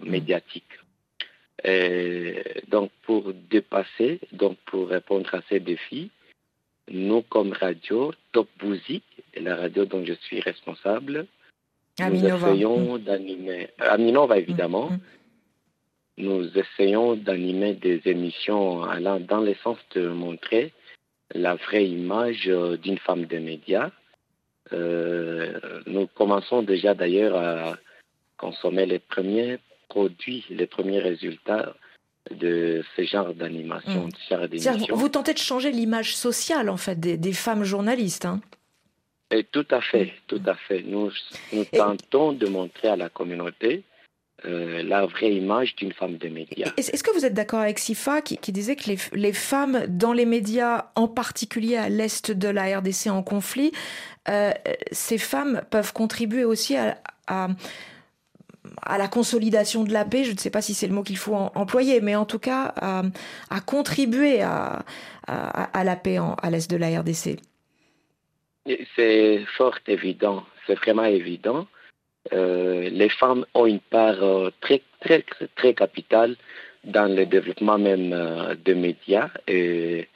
médiatique. 0.02 0.80
Et 1.66 2.44
donc, 2.68 2.92
pour 3.04 3.34
dépasser, 3.50 4.20
donc 4.32 4.58
pour 4.68 4.88
répondre 4.90 5.34
à 5.34 5.42
ces 5.50 5.60
défis, 5.60 6.12
nous, 6.92 7.24
comme 7.24 7.54
radio, 7.54 8.14
Top 8.32 8.48
Bouzy, 8.60 9.02
la 9.36 9.56
radio 9.56 9.86
dont 9.86 10.06
je 10.06 10.14
suis 10.14 10.40
responsable, 10.40 11.26
nous 12.00 12.26
essayons 12.26 12.98
mm. 12.98 13.02
d'animer, 13.04 13.70
Aminova 13.80 14.38
évidemment, 14.38 14.92
mm, 14.92 14.94
mm. 14.94 15.00
nous 16.18 16.58
essayons 16.58 17.16
d'animer 17.16 17.74
des 17.74 18.00
émissions 18.06 18.84
allant 18.84 19.20
dans 19.20 19.42
le 19.42 19.56
sens 19.56 19.80
de 19.96 20.08
montrer 20.10 20.72
la 21.34 21.56
vraie 21.56 21.88
image 21.88 22.48
euh, 22.48 22.78
d'une 22.78 23.00
femme 23.00 23.26
de 23.26 23.38
médias. 23.40 23.90
Euh, 24.74 25.60
nous 25.88 26.06
commençons 26.06 26.62
déjà 26.62 26.94
d'ailleurs 26.94 27.36
à 27.36 27.78
consommer 28.38 28.86
les 28.86 29.00
premiers 29.00 29.58
produit 29.88 30.46
les 30.50 30.68
premiers 30.68 31.00
résultats 31.00 31.74
de 32.32 32.84
ce 32.96 33.04
genre 33.04 33.34
d'animation, 33.34 34.08
mmh. 34.08 34.94
Vous 34.94 35.10
tentez 35.10 35.34
de 35.34 35.40
changer 35.40 35.72
l'image 35.72 36.16
sociale 36.16 36.70
en 36.70 36.78
fait 36.78 37.00
des, 37.00 37.34
femmes 37.34 37.64
journalistes. 37.64 38.26
Hein 38.26 38.42
Et 39.30 39.44
tout 39.44 39.68
à 39.70 39.82
fait, 39.82 40.12
tout 40.28 40.42
à 40.46 40.56
fait. 40.56 40.82
Nous, 40.82 41.12
nous 41.54 41.66
tentons 41.66 42.34
de 42.34 42.48
montrer 42.48 42.88
à 42.88 42.96
la 42.96 43.10
communauté 43.10 43.84
euh, 44.44 44.84
la 44.84 45.06
vraie 45.06 45.34
image 45.34 45.76
d'une 45.76 45.94
femme 45.94 46.18
de 46.18 46.28
médias. 46.28 46.72
Est-ce 46.78 47.04
que 47.04 47.14
vous 47.14 47.26
êtes 47.26 47.34
d'accord 47.34 47.62
avec 47.62 47.80
Sifa 47.80 48.22
qui, 48.22 48.52
disait 48.52 48.76
que 48.76 48.90
les, 48.90 48.98
les, 49.14 49.34
femmes 49.34 49.86
dans 49.88 50.12
les 50.12 50.26
médias, 50.26 50.88
en 50.96 51.08
particulier 51.08 51.78
à 51.78 51.90
l'est 51.90 52.32
de 52.32 52.50
la 52.50 52.80
RDC 52.80 53.08
en 53.08 53.24
conflit, 53.24 53.72
euh, 54.30 54.52
ces 54.92 55.18
femmes 55.18 55.62
peuvent 55.70 55.94
contribuer 55.94 56.44
aussi 56.44 56.76
à, 56.76 56.98
à 57.28 57.50
à 58.82 58.98
la 58.98 59.08
consolidation 59.08 59.84
de 59.84 59.94
la 59.94 60.06
paix, 60.06 60.24
je 60.24 60.32
ne 60.32 60.38
sais 60.38 60.50
pas 60.50 60.62
si 60.62 60.74
c'est 60.74 60.88
le 60.88 60.94
mot 60.94 61.04
qu'il 61.04 61.18
faut 61.18 61.36
employer, 61.36 62.02
mais 62.02 62.16
en 62.16 62.26
tout 62.26 62.40
cas 62.40 62.74
à, 62.80 63.62
contribuer 63.66 64.42
à, 64.42 64.84
la 65.28 65.96
paix 65.96 66.18
à 66.18 66.50
l'est 66.50 66.70
de 66.70 66.78
la 66.78 67.00
RDC. 67.00 67.40
C'est 68.96 69.46
fort 69.58 69.78
évident, 69.88 70.44
c'est 70.66 70.76
vraiment 70.76 71.06
évident. 71.06 71.68
Euh, 72.34 72.90
les 72.90 73.10
femmes 73.10 73.46
ont 73.54 73.68
une 73.68 73.80
part 73.80 74.24
euh, 74.24 74.50
très, 74.62 74.82
très, 75.00 75.24
très 75.56 75.74
capitale 75.76 76.36
dans 76.84 77.14
le 77.14 77.26
développement 77.26 77.78
même 77.78 78.14
euh, 78.14 78.56
des 78.56 78.74
médias 78.74 79.30
et 79.48 80.08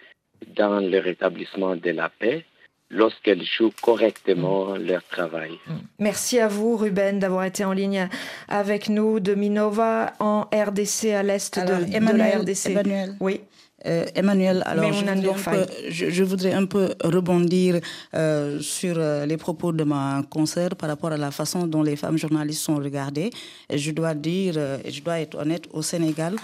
dans 0.56 0.80
le 0.80 0.98
rétablissement 1.00 1.76
de 1.76 1.92
la 1.92 2.10
paix 2.10 2.46
lorsqu'elles 2.90 3.44
jouent 3.44 3.74
correctement 3.82 4.74
mm. 4.74 4.78
leur 4.78 5.04
travail. 5.04 5.52
Mm. 5.68 5.74
Merci 6.00 6.40
à 6.40 6.48
vous, 6.48 6.78
Ruben, 6.78 7.20
d'avoir 7.20 7.46
été 7.46 7.64
en 7.64 7.74
ligne 7.74 8.08
avec 8.48 8.90
nous 8.90 9.20
de 9.20 9.36
Minova 9.36 10.14
en 10.20 10.42
RDC 10.54 11.12
à 11.14 11.24
l'est 11.24 11.60
de, 11.60 11.66
de, 11.66 12.18
la 12.18 12.40
RDC. 12.40 12.70
Emmanuel. 12.70 13.16
Oui. 13.20 13.42
Euh, 13.86 14.06
Emmanuel, 14.16 14.62
alors 14.66 14.92
je 14.92 16.24
voudrais, 16.24 16.54
un 16.54 16.66
peu 16.66 16.90
rebondir 17.04 17.80
euh, 18.14 18.60
sur 18.60 18.96
euh, 18.98 19.26
les 19.26 19.38
propos 19.38 19.72
de 19.72 19.84
ma 19.84 20.24
concert 20.30 20.76
par 20.76 20.90
rapport 20.90 21.12
à 21.12 21.18
la 21.18 21.32
façon 21.32 21.66
dont 21.66 21.84
les 21.84 21.96
femmes 21.96 22.18
journalistes 22.18 22.62
sont 22.62 22.76
regardées. 22.76 23.30
Et 23.70 23.78
je 23.78 23.92
dois 23.92 24.14
dire, 24.14 24.58
et 24.84 24.92
je 24.92 25.02
dois 25.02 25.20
être 25.20 25.38
honnête, 25.38 25.68
au 25.72 25.82
Sénégal, 25.82 26.36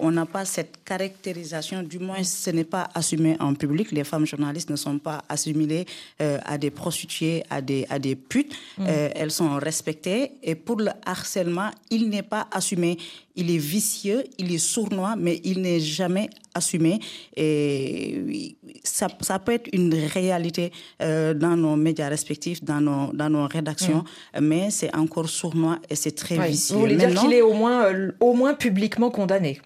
on 0.00 0.10
n'a 0.10 0.26
pas 0.26 0.44
cette 0.44 0.78
caractérisation, 0.84 1.82
du 1.82 1.98
moins 1.98 2.22
ce 2.22 2.50
n'est 2.50 2.64
pas 2.64 2.88
assumé 2.94 3.36
en 3.40 3.54
public. 3.54 3.90
Les 3.92 4.04
femmes 4.04 4.26
journalistes 4.26 4.70
ne 4.70 4.76
sont 4.76 4.98
pas 4.98 5.22
assimilées 5.28 5.86
à 6.18 6.58
des 6.58 6.70
prostituées, 6.70 7.44
à 7.50 7.60
des, 7.60 7.86
à 7.88 7.98
des 7.98 8.16
putes. 8.16 8.54
Mm. 8.78 8.86
elles 8.86 9.30
sont 9.30 9.54
respectées. 9.56 10.32
Et 10.42 10.54
pour 10.54 10.76
le 10.76 10.90
harcèlement, 11.06 11.70
il 11.90 12.08
n'est 12.08 12.22
pas 12.22 12.48
assumé. 12.50 12.98
Il 13.36 13.50
est 13.50 13.58
vicieux, 13.58 14.24
il 14.38 14.52
est 14.54 14.58
sournois, 14.58 15.16
mais 15.16 15.40
il 15.44 15.60
n'est 15.62 15.80
jamais 15.80 16.30
assumé. 16.54 17.00
Et 17.36 18.56
ça, 18.84 19.08
ça 19.20 19.38
peut 19.38 19.52
être 19.52 19.68
une 19.72 19.94
réalité 19.94 20.72
euh, 21.02 21.34
dans 21.34 21.56
nos 21.56 21.76
médias 21.76 22.08
respectifs, 22.08 22.62
dans 22.62 22.80
nos, 22.80 23.12
dans 23.12 23.30
nos 23.30 23.46
rédactions, 23.46 24.04
mm. 24.38 24.40
mais 24.40 24.70
c'est 24.70 24.94
encore 24.94 25.28
sournois 25.28 25.78
et 25.90 25.96
c'est 25.96 26.12
très 26.12 26.38
vicieux. 26.48 26.76
Vous 26.76 26.82
voulez 26.82 26.96
dire 26.96 27.20
qu'il 27.20 27.32
est 27.32 27.42
au 27.42 27.54
moins, 27.54 27.86
euh, 27.86 28.12
au 28.20 28.34
moins 28.34 28.54
publiquement 28.54 29.10
condamné 29.10 29.60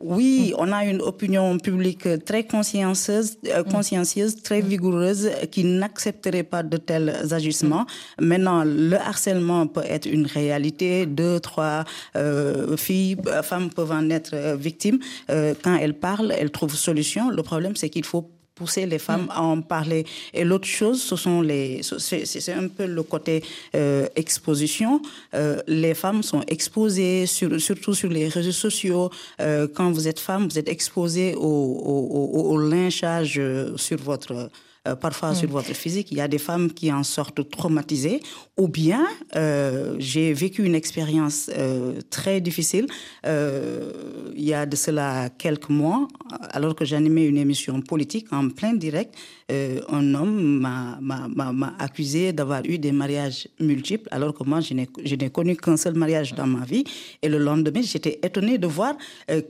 oui, 0.00 0.54
on 0.56 0.70
a 0.72 0.84
une 0.84 1.02
opinion 1.02 1.58
publique 1.58 2.24
très 2.24 2.44
consciencieuse, 2.44 3.36
euh, 3.46 3.64
mm. 3.64 3.72
consciencieuse 3.72 4.42
très 4.42 4.60
vigoureuse, 4.60 5.30
qui 5.50 5.64
n'accepterait 5.64 6.44
pas 6.44 6.62
de 6.62 6.76
tels 6.76 7.32
agissements. 7.32 7.86
Maintenant, 8.20 8.62
le 8.64 8.96
harcèlement 8.96 9.66
peut 9.66 9.84
être 9.84 10.06
une 10.06 10.26
réalité. 10.26 11.06
Deux, 11.06 11.40
trois 11.40 11.84
euh, 12.16 12.76
filles, 12.76 13.16
euh, 13.26 13.42
femmes 13.42 13.70
peuvent 13.70 13.92
en 13.92 14.08
être 14.10 14.56
victimes. 14.56 14.98
quand 15.28 15.76
elles 15.76 15.94
parlent, 15.94 16.32
elles 16.38 16.50
trouvent 16.50 16.74
solution. 16.74 17.30
Le 17.30 17.42
problème, 17.42 17.74
c'est 17.76 17.90
qu'il 17.90 18.04
faut 18.04 18.30
pousser 18.58 18.84
les 18.86 18.98
femmes 18.98 19.26
mm. 19.26 19.40
à 19.40 19.42
en 19.42 19.60
parler. 19.76 20.02
Et 20.34 20.44
l'autre 20.44 20.70
chose, 20.80 20.98
ce 21.10 21.16
sont 21.16 21.40
les, 21.50 21.80
c'est 21.82 22.52
un 22.64 22.68
peu 22.68 22.86
le 22.86 23.02
côté 23.02 23.42
euh, 23.74 24.06
exposition. 24.16 25.00
Euh, 25.34 25.60
les 25.66 25.94
femmes 25.94 26.22
sont 26.22 26.42
exposées, 26.56 27.26
sur, 27.26 27.48
surtout 27.60 27.94
sur 27.94 28.10
les 28.10 28.26
réseaux 28.28 28.58
sociaux. 28.66 29.10
Euh, 29.40 29.66
quand 29.74 29.90
vous 29.90 30.06
êtes 30.08 30.20
femme, 30.20 30.44
vous 30.48 30.58
êtes 30.58 30.68
exposée 30.68 31.34
au, 31.34 31.58
au, 31.92 32.52
au 32.52 32.56
lynchage 32.58 33.40
sur 33.76 33.98
votre 33.98 34.50
euh, 34.88 34.94
parfois 34.96 35.34
sur 35.34 35.48
mm. 35.48 35.52
votre 35.52 35.74
physique. 35.74 36.10
Il 36.10 36.18
y 36.18 36.20
a 36.20 36.28
des 36.28 36.38
femmes 36.38 36.72
qui 36.72 36.92
en 36.92 37.04
sortent 37.04 37.48
traumatisées. 37.50 38.20
Ou 38.56 38.68
bien, 38.68 39.06
euh, 39.36 39.94
j'ai 39.98 40.32
vécu 40.32 40.64
une 40.64 40.74
expérience 40.74 41.50
euh, 41.56 42.00
très 42.10 42.40
difficile 42.40 42.86
il 43.24 44.44
y 44.44 44.54
a 44.54 44.66
de 44.66 44.76
cela 44.76 45.28
quelques 45.36 45.68
mois, 45.68 46.06
alors 46.50 46.74
que 46.74 46.84
j'animais 46.84 47.26
une 47.26 47.36
émission 47.36 47.80
politique 47.82 48.32
en 48.32 48.48
plein 48.48 48.74
direct. 48.74 49.14
Un 49.50 50.14
homme 50.14 50.60
m'a 50.60 51.74
accusé 51.78 52.32
d'avoir 52.32 52.62
eu 52.64 52.78
des 52.78 52.92
mariages 52.92 53.48
multiples, 53.60 54.06
alors 54.10 54.34
que 54.34 54.44
moi, 54.44 54.60
je 54.60 54.74
n'ai 54.74 55.30
connu 55.30 55.56
qu'un 55.56 55.76
seul 55.76 55.94
mariage 55.94 56.34
dans 56.34 56.46
ma 56.46 56.64
vie. 56.66 56.84
Et 57.22 57.28
le 57.28 57.38
lendemain, 57.38 57.80
j'étais 57.82 58.18
étonnée 58.22 58.58
de 58.58 58.66
voir 58.66 58.94
que, 59.26 59.40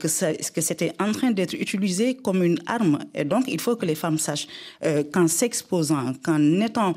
que 0.51 0.61
c'était 0.61 0.93
en 0.99 1.11
train 1.11 1.31
d'être 1.31 1.53
utilisé 1.53 2.15
comme 2.15 2.43
une 2.43 2.59
arme. 2.65 2.99
Et 3.13 3.25
donc, 3.25 3.43
il 3.47 3.59
faut 3.59 3.75
que 3.75 3.85
les 3.85 3.95
femmes 3.95 4.17
sachent 4.17 4.47
qu'en 5.11 5.27
s'exposant, 5.27 6.13
qu'en 6.23 6.61
étant 6.61 6.93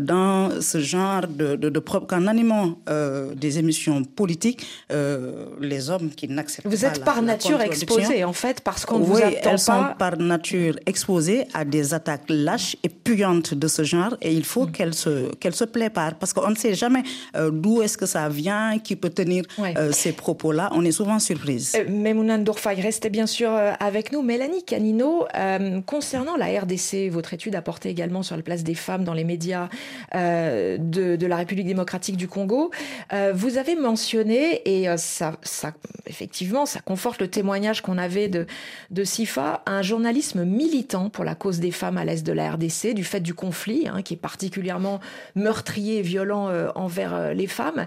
dans 0.00 0.62
ce 0.62 0.80
genre 0.80 1.26
de, 1.28 1.56
de, 1.56 1.78
qu'en 1.78 2.26
animant 2.26 2.78
des 3.36 3.58
émissions 3.58 4.02
politiques, 4.02 4.66
les 5.60 5.90
hommes 5.90 6.10
qui 6.10 6.26
n'acceptent 6.28 6.64
pas. 6.64 6.74
Vous 6.74 6.84
êtes 6.86 7.04
par 7.04 7.20
nature 7.20 7.60
exposé, 7.60 8.24
en 8.24 8.32
fait, 8.32 8.62
parce 8.62 8.86
qu'on 8.86 9.00
vous 9.00 9.18
attend 9.18 9.50
elles 9.50 9.58
sont 9.58 9.84
par 9.98 10.16
nature 10.16 10.76
exposées 10.86 11.44
à 11.52 11.64
des 11.64 11.92
attaques 11.92 12.29
lâches 12.30 12.76
et 12.82 12.88
puantes 12.88 13.54
de 13.54 13.68
ce 13.68 13.82
genre, 13.82 14.16
et 14.20 14.32
il 14.32 14.44
faut 14.44 14.66
mm. 14.66 14.72
qu'elles 14.72 14.94
se, 14.94 15.34
qu'elles 15.36 15.54
se 15.54 15.64
préparent, 15.64 16.14
parce 16.14 16.32
qu'on 16.32 16.50
ne 16.50 16.56
sait 16.56 16.74
jamais 16.74 17.02
euh, 17.36 17.50
d'où 17.50 17.82
est-ce 17.82 17.98
que 17.98 18.06
ça 18.06 18.28
vient, 18.28 18.78
qui 18.78 18.96
peut 18.96 19.10
tenir 19.10 19.44
euh, 19.58 19.92
ces 19.92 20.12
propos-là. 20.12 20.70
On 20.72 20.84
est 20.84 20.92
souvent 20.92 21.18
surprise. 21.18 21.72
Euh, 21.76 21.84
Memouna 21.88 22.38
Ndourfaï, 22.38 22.80
restez 22.80 23.10
bien 23.10 23.26
sûr 23.26 23.50
euh, 23.50 23.72
avec 23.80 24.12
nous. 24.12 24.22
Mélanie 24.22 24.64
Canino, 24.64 25.26
concernant 25.86 26.36
la 26.36 26.46
RDC, 26.60 27.10
votre 27.10 27.34
étude 27.34 27.54
a 27.54 27.62
porté 27.62 27.88
également 27.88 28.22
sur 28.22 28.36
la 28.36 28.42
place 28.42 28.62
des 28.62 28.74
femmes 28.74 29.04
dans 29.04 29.14
les 29.14 29.24
médias 29.24 29.68
de, 30.14 31.16
de, 31.16 31.26
la 31.26 31.36
République 31.36 31.66
démocratique 31.66 32.16
du 32.16 32.28
Congo. 32.28 32.70
vous 33.34 33.58
avez 33.58 33.76
mentionné, 33.76 34.62
et 34.64 34.86
ça, 34.96 35.36
ça, 35.42 35.72
effectivement, 36.06 36.66
ça 36.66 36.80
conforte 36.80 37.20
le 37.20 37.28
témoignage 37.28 37.82
qu'on 37.82 37.98
avait 37.98 38.28
de, 38.28 38.46
de 38.90 39.04
Sifa, 39.04 39.62
un 39.66 39.82
journalisme 39.82 40.44
militant 40.44 41.10
pour 41.10 41.24
la 41.24 41.34
cause 41.34 41.60
des 41.60 41.70
femmes 41.70 41.98
à 41.98 42.04
l'est 42.04 42.19
de 42.22 42.32
la 42.32 42.52
RDC, 42.52 42.94
du 42.94 43.04
fait 43.04 43.20
du 43.20 43.34
conflit, 43.34 43.88
hein, 43.88 44.02
qui 44.02 44.14
est 44.14 44.18
particulièrement 44.18 45.00
meurtrier 45.34 45.98
et 45.98 46.02
violent 46.02 46.48
euh, 46.48 46.68
envers 46.74 47.14
euh, 47.14 47.32
les 47.32 47.46
femmes. 47.46 47.86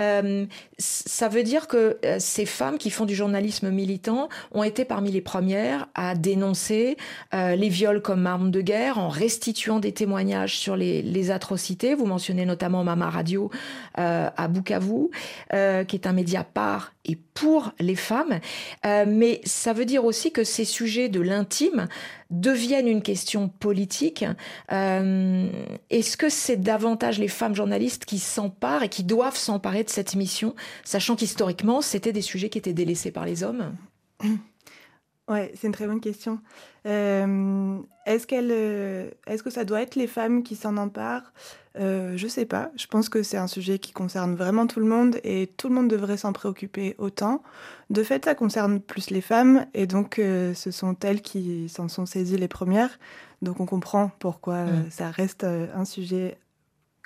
Euh, 0.00 0.46
ça 0.78 1.28
veut 1.28 1.42
dire 1.42 1.68
que 1.68 1.98
ces 2.18 2.44
femmes 2.44 2.76
qui 2.76 2.90
font 2.90 3.04
du 3.04 3.14
journalisme 3.14 3.70
militant 3.70 4.28
ont 4.50 4.64
été 4.64 4.84
parmi 4.84 5.12
les 5.12 5.20
premières 5.20 5.86
à 5.94 6.16
dénoncer 6.16 6.96
les 7.32 7.68
viols 7.68 8.02
comme 8.02 8.26
arme 8.26 8.50
de 8.50 8.60
guerre 8.60 8.98
en 8.98 9.08
restituant 9.08 9.78
des 9.78 9.92
témoignages 9.92 10.58
sur 10.58 10.74
les, 10.74 11.02
les 11.02 11.30
atrocités. 11.30 11.94
Vous 11.94 12.06
mentionnez 12.06 12.46
notamment 12.46 12.82
Mama 12.82 13.10
Radio 13.10 13.48
à 13.94 14.48
Bukavu, 14.48 15.10
qui 15.50 15.96
est 15.96 16.06
un 16.06 16.12
média 16.12 16.42
par 16.42 16.92
et 17.04 17.16
pour 17.34 17.72
les 17.80 17.96
femmes. 17.96 18.40
mais 18.84 19.40
ça 19.44 19.72
veut 19.72 19.84
dire 19.84 20.04
aussi 20.04 20.32
que 20.32 20.44
ces 20.44 20.64
sujets 20.64 21.08
de 21.08 21.20
l'intime 21.20 21.88
deviennent 22.32 22.88
une 22.88 23.02
question 23.02 23.48
politique. 23.48 24.24
Euh, 24.72 25.48
est-ce 25.90 26.16
que 26.16 26.28
c'est 26.28 26.56
davantage 26.56 27.18
les 27.18 27.28
femmes 27.28 27.54
journalistes 27.54 28.04
qui 28.04 28.18
s'emparent 28.18 28.82
et 28.82 28.88
qui 28.88 29.04
doivent 29.04 29.36
s'emparer 29.36 29.84
de 29.84 29.90
cette 29.90 30.16
mission, 30.16 30.54
sachant 30.82 31.14
qu'historiquement, 31.14 31.82
c'était 31.82 32.12
des 32.12 32.22
sujets 32.22 32.48
qui 32.48 32.58
étaient 32.58 32.72
délaissés 32.72 33.12
par 33.12 33.26
les 33.26 33.44
hommes? 33.44 33.76
Ouais, 35.28 35.52
c'est 35.54 35.68
une 35.68 35.72
très 35.72 35.86
bonne 35.86 36.00
question. 36.00 36.40
Euh, 36.86 37.78
est-ce 38.06 38.26
qu'elle, 38.26 38.50
euh, 38.50 39.08
est-ce 39.28 39.42
que 39.44 39.50
ça 39.50 39.64
doit 39.64 39.80
être 39.80 39.94
les 39.94 40.08
femmes 40.08 40.42
qui 40.42 40.56
s'en 40.56 40.76
emparent? 40.76 41.32
Euh, 41.78 42.16
Je 42.16 42.26
sais 42.26 42.44
pas. 42.44 42.70
Je 42.76 42.86
pense 42.88 43.08
que 43.08 43.22
c'est 43.22 43.36
un 43.36 43.46
sujet 43.46 43.78
qui 43.78 43.92
concerne 43.92 44.34
vraiment 44.34 44.66
tout 44.66 44.80
le 44.80 44.86
monde 44.86 45.18
et 45.22 45.46
tout 45.56 45.68
le 45.68 45.76
monde 45.76 45.88
devrait 45.88 46.16
s'en 46.16 46.32
préoccuper 46.32 46.96
autant. 46.98 47.42
De 47.88 48.02
fait, 48.02 48.24
ça 48.24 48.34
concerne 48.34 48.80
plus 48.80 49.10
les 49.10 49.20
femmes 49.20 49.66
et 49.74 49.86
donc 49.86 50.18
euh, 50.18 50.54
ce 50.54 50.72
sont 50.72 50.96
elles 51.02 51.22
qui 51.22 51.68
s'en 51.68 51.88
sont 51.88 52.04
saisies 52.04 52.36
les 52.36 52.48
premières. 52.48 52.98
Donc 53.42 53.60
on 53.60 53.66
comprend 53.66 54.10
pourquoi 54.18 54.64
mm. 54.64 54.90
ça 54.90 55.10
reste 55.10 55.44
un 55.44 55.84
sujet 55.84 56.36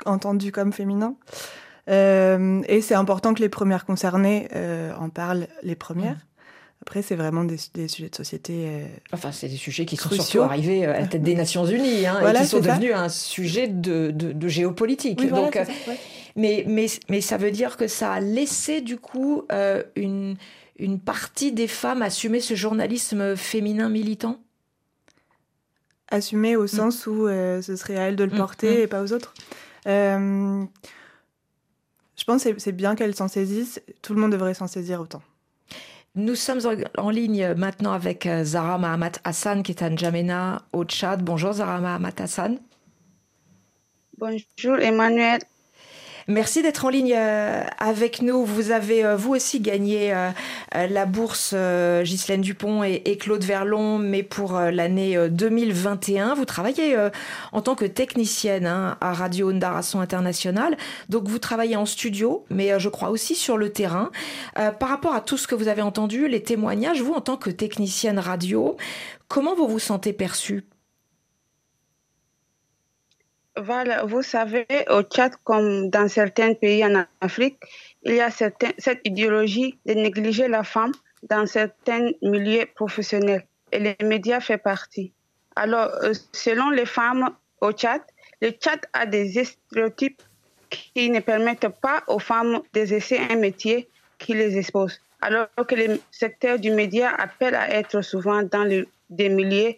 entendu 0.06 0.52
comme 0.52 0.72
féminin. 0.72 1.16
et 1.86 2.80
c'est 2.80 2.94
important 2.94 3.34
que 3.34 3.40
les 3.40 3.48
premières 3.50 3.84
concernées 3.84 4.48
en 4.98 5.10
parlent 5.10 5.48
les 5.62 5.76
premières. 5.76 6.16
Mm. 6.16 6.35
Après, 6.82 7.02
c'est 7.02 7.16
vraiment 7.16 7.44
des, 7.44 7.56
sujets 7.56 8.10
de 8.10 8.14
société. 8.14 8.66
Euh, 8.68 8.86
enfin, 9.12 9.32
c'est 9.32 9.48
des 9.48 9.56
sujets 9.56 9.86
qui 9.86 9.96
sont 9.96 10.10
surtout 10.10 10.42
arrivés 10.42 10.84
à 10.84 11.00
la 11.00 11.06
tête 11.06 11.22
des 11.22 11.34
Nations 11.34 11.64
Unies 11.64 12.06
hein, 12.06 12.20
et 12.20 12.36
qui 12.38 12.46
sont 12.46 12.60
devenus 12.60 12.92
un 12.94 13.08
sujet 13.08 13.66
de, 13.66 14.10
de, 14.12 14.48
géopolitique. 14.48 15.26
Donc, 15.28 15.56
euh, 15.56 15.64
mais, 16.36 16.64
mais, 16.68 16.86
mais 17.08 17.20
ça 17.20 17.38
veut 17.38 17.50
dire 17.50 17.76
que 17.76 17.88
ça 17.88 18.12
a 18.12 18.20
laissé 18.20 18.82
du 18.82 18.98
coup 18.98 19.42
euh, 19.50 19.82
une, 19.96 20.36
une 20.78 21.00
partie 21.00 21.50
des 21.50 21.66
femmes 21.66 22.02
assumer 22.02 22.40
ce 22.40 22.54
journalisme 22.54 23.36
féminin 23.36 23.88
militant? 23.88 24.38
Assumer 26.10 26.54
au 26.54 26.64
mm. 26.64 26.68
sens 26.68 27.06
où 27.06 27.26
ce 27.26 27.74
serait 27.76 27.96
à 27.96 28.02
elles 28.02 28.16
de 28.16 28.24
le 28.24 28.32
mm, 28.32 28.36
porter 28.36 28.78
mm. 28.78 28.80
et 28.82 28.86
pas 28.86 29.02
aux 29.02 29.12
autres. 29.12 29.34
je 29.86 30.66
pense 32.26 32.44
que 32.44 32.58
c'est 32.58 32.72
bien 32.72 32.94
qu'elles 32.94 33.16
s'en 33.16 33.28
saisissent. 33.28 33.80
Tout 34.02 34.14
le 34.14 34.20
monde 34.20 34.32
devrait 34.32 34.54
s'en 34.54 34.68
saisir 34.68 35.00
autant. 35.00 35.22
Nous 36.16 36.34
sommes 36.34 36.60
en 36.96 37.10
ligne 37.10 37.52
maintenant 37.58 37.92
avec 37.92 38.24
euh, 38.24 38.42
Zara 38.42 38.78
Mahamat 38.78 39.12
Hassan 39.22 39.62
qui 39.62 39.72
est 39.72 39.82
à 39.82 39.90
N'Djamena 39.90 40.62
au 40.72 40.82
Tchad. 40.84 41.22
Bonjour 41.22 41.52
Zara 41.52 41.78
Mahamat 41.78 42.18
Hassan. 42.18 42.58
Bonjour 44.16 44.78
Emmanuel. 44.78 45.40
Merci 46.28 46.60
d'être 46.60 46.84
en 46.84 46.88
ligne 46.88 47.14
euh, 47.16 47.62
avec 47.78 48.20
nous. 48.20 48.44
Vous 48.44 48.72
avez 48.72 49.04
euh, 49.04 49.14
vous 49.14 49.36
aussi 49.36 49.60
gagné 49.60 50.12
euh, 50.12 50.30
la 50.74 51.06
bourse 51.06 51.54
Ghislaine 51.54 52.40
Dupont 52.40 52.82
et 52.82 53.16
Claude 53.16 53.44
Verlon, 53.44 53.98
mais 53.98 54.24
pour 54.24 54.58
l'année 54.58 55.16
2021. 55.30 56.34
Vous 56.34 56.44
travaillez 56.44 56.96
en 57.52 57.62
tant 57.62 57.74
que 57.74 57.84
technicienne 57.84 58.66
hein, 58.66 58.96
à 59.00 59.12
Radio 59.12 59.52
Ndarason 59.52 60.00
International. 60.00 60.76
Donc 61.08 61.28
vous 61.28 61.38
travaillez 61.38 61.76
en 61.76 61.86
studio, 61.86 62.44
mais 62.50 62.78
je 62.80 62.88
crois 62.88 63.10
aussi 63.10 63.34
sur 63.34 63.56
le 63.56 63.70
terrain. 63.70 64.10
Par 64.54 64.88
rapport 64.88 65.14
à 65.14 65.20
tout 65.20 65.36
ce 65.36 65.46
que 65.46 65.54
vous 65.54 65.68
avez 65.68 65.82
entendu, 65.82 66.28
les 66.28 66.42
témoignages, 66.42 67.00
vous 67.00 67.14
en 67.14 67.20
tant 67.20 67.36
que 67.36 67.50
technicienne 67.50 68.18
radio, 68.18 68.76
comment 69.28 69.54
vous 69.54 69.68
vous 69.68 69.78
sentez 69.78 70.12
perçue 70.12 70.64
vous 73.56 74.22
savez, 74.22 74.66
au 74.90 75.02
Tchad, 75.02 75.32
comme 75.44 75.90
dans 75.90 76.08
certains 76.08 76.54
pays 76.54 76.84
en 76.84 77.04
Afrique, 77.20 77.58
il 78.02 78.14
y 78.14 78.20
a 78.20 78.30
certains, 78.30 78.72
cette 78.78 79.00
idéologie 79.04 79.78
de 79.86 79.94
négliger 79.94 80.48
la 80.48 80.62
femme 80.62 80.92
dans 81.22 81.46
certains 81.46 82.10
milieux 82.22 82.66
professionnels. 82.74 83.44
Et 83.72 83.78
les 83.78 83.96
médias 84.02 84.40
font 84.40 84.58
partie. 84.58 85.12
Alors, 85.56 85.90
euh, 86.02 86.12
selon 86.32 86.70
les 86.70 86.86
femmes 86.86 87.30
au 87.60 87.72
Tchad, 87.72 88.02
le 88.40 88.50
Tchad 88.50 88.80
a 88.92 89.06
des 89.06 89.44
stéréotypes 89.44 90.22
qui 90.70 91.10
ne 91.10 91.20
permettent 91.20 91.68
pas 91.80 92.02
aux 92.06 92.18
femmes 92.18 92.60
d'exercer 92.72 93.18
un 93.30 93.36
métier 93.36 93.88
qui 94.18 94.34
les 94.34 94.58
expose. 94.58 95.00
Alors 95.20 95.48
que 95.66 95.74
le 95.74 95.98
secteur 96.10 96.58
du 96.58 96.70
média 96.70 97.10
appelle 97.16 97.54
à 97.54 97.70
être 97.70 98.02
souvent 98.02 98.42
dans 98.42 98.68
des 99.08 99.28
milieux 99.28 99.74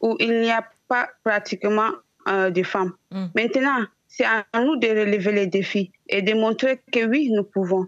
où 0.00 0.16
il 0.18 0.40
n'y 0.40 0.50
a 0.50 0.68
pas 0.88 1.08
pratiquement 1.22 1.90
euh, 2.28 2.50
des 2.50 2.64
femmes. 2.64 2.92
Mm. 3.10 3.26
Maintenant, 3.34 3.86
c'est 4.08 4.24
à 4.24 4.44
nous 4.60 4.76
de 4.76 4.88
relever 4.88 5.32
les 5.32 5.46
défis 5.46 5.90
et 6.08 6.22
de 6.22 6.34
montrer 6.34 6.80
que 6.92 7.04
oui, 7.06 7.30
nous 7.30 7.44
pouvons, 7.44 7.86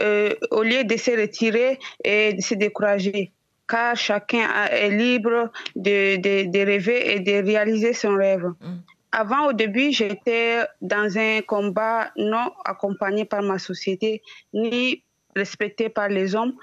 euh, 0.00 0.34
au 0.50 0.62
lieu 0.62 0.84
de 0.84 0.96
se 0.96 1.10
retirer 1.10 1.78
et 2.02 2.32
de 2.32 2.40
se 2.40 2.54
décourager, 2.54 3.32
car 3.68 3.96
chacun 3.96 4.48
est 4.70 4.90
libre 4.90 5.50
de, 5.74 6.16
de, 6.16 6.58
rêver 6.64 7.14
et 7.14 7.20
de 7.20 7.46
réaliser 7.46 7.92
son 7.92 8.16
rêve. 8.16 8.46
Mm. 8.60 8.76
Avant, 9.12 9.48
au 9.48 9.52
début, 9.52 9.92
j'étais 9.92 10.60
dans 10.80 11.16
un 11.16 11.40
combat 11.42 12.10
non 12.16 12.52
accompagné 12.64 13.24
par 13.24 13.42
ma 13.42 13.58
société, 13.58 14.22
ni 14.52 15.02
respecté 15.34 15.88
par 15.88 16.08
les 16.08 16.34
hommes, 16.34 16.54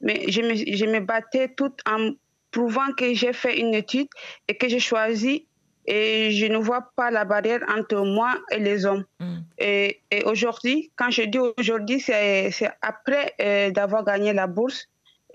mais 0.00 0.24
je 0.28 0.40
me, 0.42 0.54
je 0.54 0.84
me 0.86 1.00
battais 1.00 1.48
tout 1.48 1.72
en 1.86 2.10
prouvant 2.50 2.92
que 2.96 3.14
j'ai 3.14 3.32
fait 3.32 3.60
une 3.60 3.74
étude 3.74 4.08
et 4.48 4.56
que 4.56 4.68
j'ai 4.68 4.80
choisi 4.80 5.46
et 5.86 6.30
je 6.32 6.46
ne 6.46 6.58
vois 6.58 6.92
pas 6.94 7.10
la 7.10 7.24
barrière 7.24 7.60
entre 7.68 8.04
moi 8.04 8.38
et 8.50 8.58
les 8.58 8.84
hommes. 8.84 9.04
Mm. 9.18 9.38
Et, 9.58 10.00
aujourd'hui, 10.26 10.90
quand 10.96 11.10
je 11.10 11.22
dis 11.22 11.38
aujourd'hui, 11.58 12.00
c'est 12.00 12.52
après 12.82 13.34
euh, 13.40 13.70
d'avoir 13.70 14.04
gagné 14.04 14.32
la 14.32 14.46
bourse, 14.46 14.86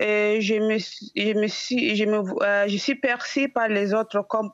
euh, 0.02 0.36
je, 0.40 0.54
me, 0.54 0.78
je, 0.78 1.38
me 1.38 1.46
suis, 1.48 1.96
je, 1.96 2.04
me, 2.04 2.18
euh, 2.42 2.68
je 2.68 2.76
suis 2.76 2.94
perçue 2.94 3.48
par 3.48 3.68
les 3.68 3.94
autres 3.94 4.22
comme 4.28 4.50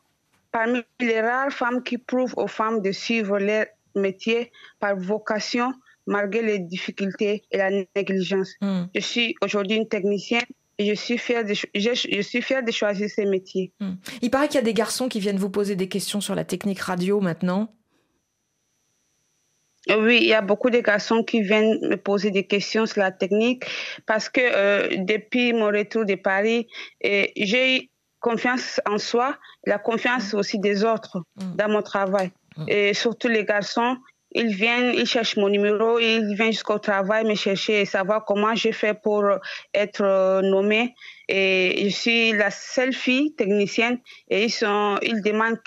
parmi 0.53 0.83
les 1.01 1.21
rares 1.21 1.51
femmes 1.51 1.83
qui 1.83 1.99
prouvent 1.99 2.35
aux 2.37 2.47
femmes 2.47 2.81
de 2.81 2.93
suivre 2.93 3.39
leur 3.39 3.67
métier 3.97 4.53
par 4.79 4.97
vocation 4.97 5.73
malgré 6.07 6.43
les 6.43 6.59
difficultés 6.59 7.43
et 7.51 7.59
la 7.59 7.71
négligence. 7.97 8.53
Mm. 8.61 8.85
Je 8.95 9.01
suis 9.01 9.35
aujourd'hui 9.43 9.77
une 9.77 9.89
technicienne 9.89 10.45
je 10.79 10.95
suis 10.95 11.19
fière 11.19 11.45
de, 11.45 11.55
je, 11.55 12.23
suis 12.23 12.43
fière 12.43 12.63
de 12.63 12.71
choisir 12.71 13.09
ces 13.09 13.27
métiers. 13.27 13.73
Hmm. 13.81 13.95
Il 14.21 14.31
paraît 14.31 14.49
qu'il 14.49 14.57
y 14.57 14.59
a 14.59 14.65
des 14.65 14.75
garçons 14.75 15.09
qui 15.09 15.21
viennent 15.21 15.39
vous 15.39 15.51
poser 15.51 15.77
des 15.77 15.89
questions 15.89 16.21
sur 16.21 16.35
la 16.35 16.45
technique 16.45 16.81
radio 16.81 17.21
maintenant. 17.21 17.75
Oui, 19.89 20.19
il 20.23 20.29
y 20.29 20.35
a 20.35 20.43
beaucoup 20.43 20.71
de 20.71 20.79
garçons 20.79 21.25
qui 21.25 21.43
viennent 21.43 21.79
me 21.89 21.97
poser 21.97 22.31
des 22.31 22.47
questions 22.47 22.87
sur 22.87 23.01
la 23.01 23.11
technique 23.11 23.65
parce 24.07 24.29
que 24.29 24.41
euh, 24.41 24.89
depuis 24.99 25.53
mon 25.53 25.67
retour 25.67 26.05
de 26.05 26.15
Paris, 26.15 26.69
j'ai 27.03 27.91
confiance 28.21 28.81
en 28.87 28.99
soi, 28.99 29.37
la 29.67 29.79
confiance 29.79 30.35
aussi 30.35 30.61
des 30.61 30.85
autres 30.85 31.19
dans 31.57 31.69
mon 31.69 31.83
travail. 31.83 32.31
Et 32.69 32.95
surtout 32.95 33.29
les 33.29 33.45
garçons, 33.45 33.97
ils 34.35 34.55
viennent, 34.55 34.95
ils 34.95 35.07
cherchent 35.07 35.37
mon 35.37 35.49
numéro, 35.49 35.99
ils 35.99 36.35
viennent 36.35 36.53
jusqu'au 36.53 36.79
travail 36.79 37.25
me 37.25 37.35
chercher 37.35 37.83
et 37.83 37.85
savoir 37.85 38.25
comment 38.25 38.55
je 38.55 38.73
fais 38.73 38.95
pour 38.95 39.25
être 39.75 40.41
nommée. 40.43 40.95
Et 41.29 41.89
je 41.91 41.95
suis 41.95 42.33
la 42.33 42.51
seule 42.51 42.93
fille 42.93 43.35
technicienne 43.35 43.99
et 44.29 44.45
ils, 44.45 44.51
sont, 44.51 44.99
ils 45.03 45.23
demandent 45.23 45.59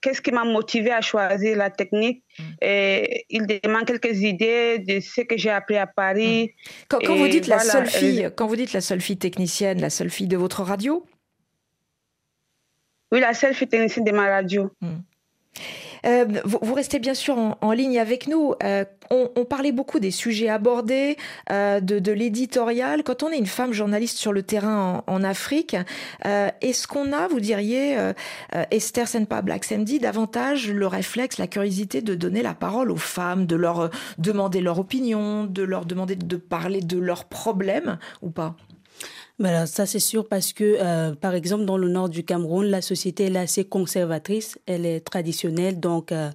qu'est-ce 0.00 0.20
qui 0.20 0.32
m'a 0.32 0.44
motivé 0.44 0.90
à 0.90 1.00
choisir 1.00 1.56
la 1.56 1.70
technique. 1.70 2.22
Et 2.60 3.24
ils 3.30 3.46
demandent 3.46 3.86
quelques 3.86 4.20
idées 4.20 4.78
de 4.78 5.00
ce 5.00 5.22
que 5.22 5.36
j'ai 5.36 5.50
appris 5.50 5.76
à 5.76 5.86
Paris. 5.86 6.52
Quand, 6.88 7.00
vous 7.02 7.28
dites 7.28 7.46
la 7.46 7.58
seule 7.58 7.86
fille, 7.86 8.30
quand 8.36 8.46
vous 8.46 8.56
dites 8.56 8.72
la 8.72 8.80
seule 8.80 9.00
fille 9.00 9.18
technicienne, 9.18 9.80
la 9.80 9.90
seule 9.90 10.10
fille 10.10 10.28
de 10.28 10.36
votre 10.36 10.62
radio? 10.62 11.06
Oui, 13.12 13.20
la 13.20 13.32
seule 13.32 13.54
fille 13.54 13.68
technicienne 13.68 14.04
de 14.04 14.12
ma 14.12 14.28
radio. 14.28 14.70
Euh, 16.04 16.26
vous, 16.44 16.74
restez 16.74 16.98
bien 16.98 17.14
sûr 17.14 17.36
en, 17.60 17.72
ligne 17.72 17.98
avec 17.98 18.26
nous. 18.26 18.54
Euh, 18.62 18.84
on, 19.10 19.44
parlait 19.44 19.72
beaucoup 19.72 20.00
des 20.00 20.10
sujets 20.10 20.48
abordés, 20.48 21.16
euh, 21.50 21.80
de, 21.80 22.12
l'éditorial. 22.12 23.02
Quand 23.02 23.22
on 23.22 23.30
est 23.30 23.38
une 23.38 23.46
femme 23.46 23.72
journaliste 23.72 24.18
sur 24.18 24.32
le 24.32 24.42
terrain 24.42 25.02
en, 25.06 25.24
Afrique, 25.24 25.76
est-ce 26.24 26.86
qu'on 26.86 27.12
a, 27.12 27.28
vous 27.28 27.40
diriez, 27.40 27.96
Esther 28.70 29.08
Senpa 29.08 29.40
Black 29.42 29.64
Sandy, 29.64 29.98
davantage 29.98 30.70
le 30.70 30.86
réflexe, 30.86 31.38
la 31.38 31.46
curiosité 31.46 32.02
de 32.02 32.14
donner 32.14 32.42
la 32.42 32.54
parole 32.54 32.90
aux 32.90 32.96
femmes, 32.96 33.46
de 33.46 33.56
leur 33.56 33.90
demander 34.18 34.60
leur 34.60 34.78
opinion, 34.78 35.44
de 35.44 35.62
leur 35.62 35.86
demander 35.86 36.16
de 36.16 36.36
parler 36.36 36.80
de 36.80 36.98
leurs 36.98 37.24
problèmes 37.24 37.98
ou 38.20 38.30
pas? 38.30 38.56
Ben 39.40 39.66
ça 39.66 39.84
c'est 39.84 39.98
sûr 39.98 40.28
parce 40.28 40.52
que, 40.52 40.76
euh, 40.78 41.16
par 41.16 41.34
exemple, 41.34 41.64
dans 41.64 41.76
le 41.76 41.88
nord 41.88 42.08
du 42.08 42.24
Cameroun, 42.24 42.66
la 42.66 42.80
société 42.80 43.24
est 43.24 43.36
assez 43.36 43.64
conservatrice, 43.64 44.60
elle 44.66 44.86
est 44.86 45.00
traditionnelle, 45.00 45.80
donc 45.80 46.12
euh, 46.12 46.30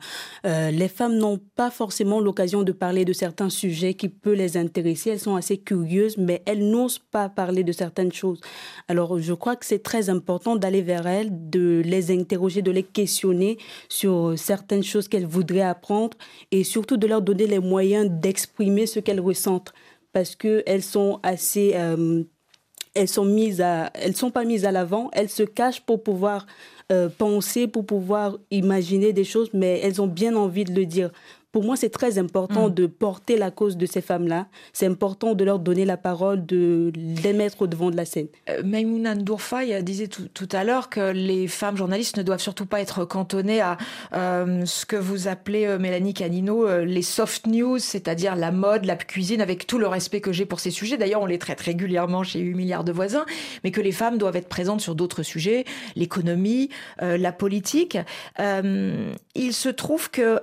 euh, 0.45 0.69
les 0.69 0.89
femmes 0.89 1.15
n'ont 1.15 1.39
pas 1.55 1.71
forcément 1.71 2.19
l'occasion 2.19 2.63
de 2.63 2.73
parler 2.73 3.05
de 3.05 3.13
certains 3.13 3.49
sujets 3.49 3.93
qui 3.93 4.09
peuvent 4.09 4.33
les 4.33 4.57
intéresser. 4.57 5.11
Elles 5.11 5.19
sont 5.21 5.37
assez 5.37 5.57
curieuses, 5.57 6.17
mais 6.17 6.43
elles 6.45 6.69
n'osent 6.69 6.99
pas 6.99 7.29
parler 7.29 7.63
de 7.63 7.71
certaines 7.71 8.11
choses. 8.11 8.41
Alors, 8.89 9.17
je 9.17 9.33
crois 9.33 9.55
que 9.55 9.65
c'est 9.65 9.81
très 9.81 10.09
important 10.09 10.57
d'aller 10.57 10.81
vers 10.81 11.07
elles, 11.07 11.29
de 11.49 11.81
les 11.85 12.11
interroger, 12.11 12.61
de 12.61 12.71
les 12.71 12.83
questionner 12.83 13.57
sur 13.87 14.37
certaines 14.37 14.83
choses 14.83 15.07
qu'elles 15.07 15.25
voudraient 15.25 15.61
apprendre 15.61 16.17
et 16.51 16.65
surtout 16.65 16.97
de 16.97 17.07
leur 17.07 17.21
donner 17.21 17.47
les 17.47 17.59
moyens 17.59 18.09
d'exprimer 18.09 18.87
ce 18.87 18.99
qu'elles 18.99 19.21
ressentent 19.21 19.71
parce 20.11 20.35
qu'elles 20.35 20.83
sont 20.83 21.19
assez 21.23 21.75
elles 22.93 23.07
sont 23.07 23.25
mises 23.25 23.61
à, 23.61 23.91
elles 23.93 24.15
sont 24.15 24.31
pas 24.31 24.45
mises 24.45 24.65
à 24.65 24.71
l'avant, 24.71 25.09
elles 25.13 25.29
se 25.29 25.43
cachent 25.43 25.81
pour 25.81 26.03
pouvoir 26.03 26.45
euh, 26.91 27.09
penser, 27.09 27.67
pour 27.67 27.85
pouvoir 27.85 28.37
imaginer 28.51 29.13
des 29.13 29.23
choses, 29.23 29.49
mais 29.53 29.79
elles 29.83 30.01
ont 30.01 30.07
bien 30.07 30.35
envie 30.35 30.63
de 30.63 30.73
le 30.73 30.85
dire 30.85 31.11
pour 31.51 31.63
moi, 31.63 31.75
c'est 31.75 31.89
très 31.89 32.19
important 32.19 32.69
mm. 32.69 32.73
de 32.73 32.85
porter 32.85 33.37
la 33.37 33.49
cause 33.49 33.75
de 33.75 33.85
ces 33.85 34.01
femmes-là. 34.01 34.47
C'est 34.71 34.85
important 34.85 35.33
de 35.33 35.43
leur 35.43 35.57
donner 35.57 35.83
la 35.83 35.97
parole, 35.97 36.45
de 36.45 36.91
les 36.95 37.33
mettre 37.33 37.63
au 37.63 37.67
devant 37.67 37.89
de 37.89 37.97
la 37.97 38.05
scène. 38.05 38.27
Euh, 38.49 38.61
Maïmouna 38.63 39.15
Ndourfaï 39.15 39.83
disait 39.83 40.07
tout, 40.07 40.49
à 40.51 40.63
l'heure 40.63 40.89
que 40.89 41.11
les 41.11 41.47
femmes 41.47 41.75
journalistes 41.75 42.17
ne 42.17 42.23
doivent 42.23 42.41
surtout 42.41 42.67
pas 42.67 42.81
être 42.81 43.03
cantonnées 43.05 43.61
à 43.61 43.77
euh, 44.13 44.65
ce 44.65 44.85
que 44.85 44.95
vous 44.95 45.27
appelez, 45.27 45.65
euh, 45.65 45.79
Mélanie 45.79 46.13
Canino, 46.13 46.67
euh, 46.67 46.85
les 46.85 47.01
soft 47.01 47.47
news, 47.47 47.79
c'est-à-dire 47.79 48.35
la 48.35 48.51
mode, 48.51 48.85
la 48.85 48.95
cuisine, 48.95 49.41
avec 49.41 49.65
tout 49.65 49.79
le 49.79 49.87
respect 49.87 50.21
que 50.21 50.31
j'ai 50.31 50.45
pour 50.45 50.59
ces 50.59 50.71
sujets. 50.71 50.97
D'ailleurs, 50.97 51.21
on 51.21 51.25
les 51.25 51.39
traite 51.39 51.61
régulièrement 51.61 52.23
chez 52.23 52.39
8 52.39 52.53
milliards 52.53 52.83
de 52.83 52.91
voisins, 52.91 53.25
mais 53.63 53.71
que 53.71 53.81
les 53.81 53.91
femmes 53.91 54.17
doivent 54.19 54.35
être 54.35 54.49
présentes 54.49 54.81
sur 54.81 54.93
d'autres 54.93 55.23
sujets, 55.23 55.65
l'économie, 55.95 56.69
la 56.99 57.31
politique. 57.31 57.97
il 58.37 59.53
se 59.53 59.69
trouve 59.69 60.09
que 60.11 60.39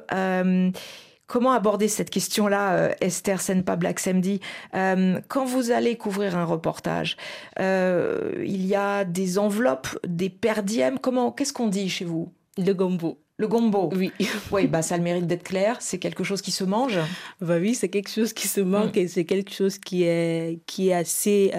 Comment 1.26 1.52
aborder 1.52 1.88
cette 1.88 2.10
question-là, 2.10 2.74
euh, 2.74 2.94
Esther 3.00 3.40
Senpa 3.40 3.74
Black 3.74 3.98
Samedi 3.98 4.40
euh, 4.74 5.20
Quand 5.28 5.44
vous 5.44 5.72
allez 5.72 5.96
couvrir 5.96 6.36
un 6.36 6.44
reportage, 6.44 7.16
euh, 7.58 8.44
il 8.44 8.64
y 8.64 8.76
a 8.76 9.04
des 9.04 9.38
enveloppes, 9.38 9.88
des 10.06 10.30
perdièmes. 10.30 11.00
Comment 11.00 11.32
Qu'est-ce 11.32 11.52
qu'on 11.52 11.66
dit 11.66 11.88
chez 11.88 12.04
vous? 12.04 12.32
Le 12.58 12.72
gombo. 12.72 13.18
Le 13.38 13.48
gombo. 13.48 13.90
Oui. 13.94 14.12
Oui, 14.52 14.68
bah 14.68 14.82
ça 14.82 14.94
a 14.94 14.98
le 14.98 15.04
mérite 15.04 15.26
d'être 15.26 15.42
clair. 15.42 15.78
C'est 15.80 15.98
quelque 15.98 16.22
chose 16.22 16.40
qui 16.40 16.52
se 16.52 16.62
mange? 16.62 16.98
Bah 17.40 17.56
oui, 17.60 17.74
c'est 17.74 17.88
quelque 17.88 18.08
chose 18.08 18.32
qui 18.32 18.46
se 18.46 18.60
mange 18.60 18.92
mm. 18.94 18.98
et 18.98 19.08
c'est 19.08 19.24
quelque 19.24 19.52
chose 19.52 19.78
qui 19.78 20.04
est 20.04 20.60
qui 20.66 20.90
est 20.90 20.94
assez 20.94 21.52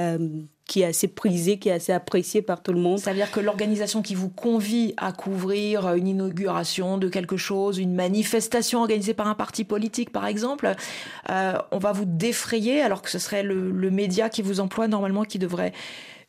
qui 0.67 0.81
est 0.81 0.85
assez 0.85 1.07
prisé, 1.07 1.57
qui 1.57 1.69
est 1.69 1.73
assez 1.73 1.93
apprécié 1.93 2.41
par 2.41 2.61
tout 2.61 2.73
le 2.73 2.79
monde. 2.79 2.99
Ça 2.99 3.11
veut 3.11 3.17
dire 3.17 3.31
que 3.31 3.39
l'organisation 3.39 4.01
qui 4.01 4.15
vous 4.15 4.29
convie 4.29 4.93
à 4.97 5.13
couvrir 5.13 5.93
une 5.93 6.07
inauguration 6.07 6.97
de 6.97 7.07
quelque 7.07 7.37
chose, 7.37 7.77
une 7.77 7.95
manifestation 7.95 8.81
organisée 8.81 9.13
par 9.13 9.27
un 9.27 9.35
parti 9.35 9.63
politique, 9.63 10.11
par 10.11 10.27
exemple, 10.27 10.73
euh, 11.29 11.53
on 11.71 11.77
va 11.77 11.93
vous 11.93 12.05
défrayer 12.05 12.81
alors 12.81 13.01
que 13.01 13.09
ce 13.09 13.19
serait 13.19 13.43
le, 13.43 13.87
média 13.89 14.29
qui 14.29 14.41
vous 14.41 14.59
emploie 14.59 14.87
normalement 14.89 15.23
qui 15.23 15.39
devrait 15.39 15.71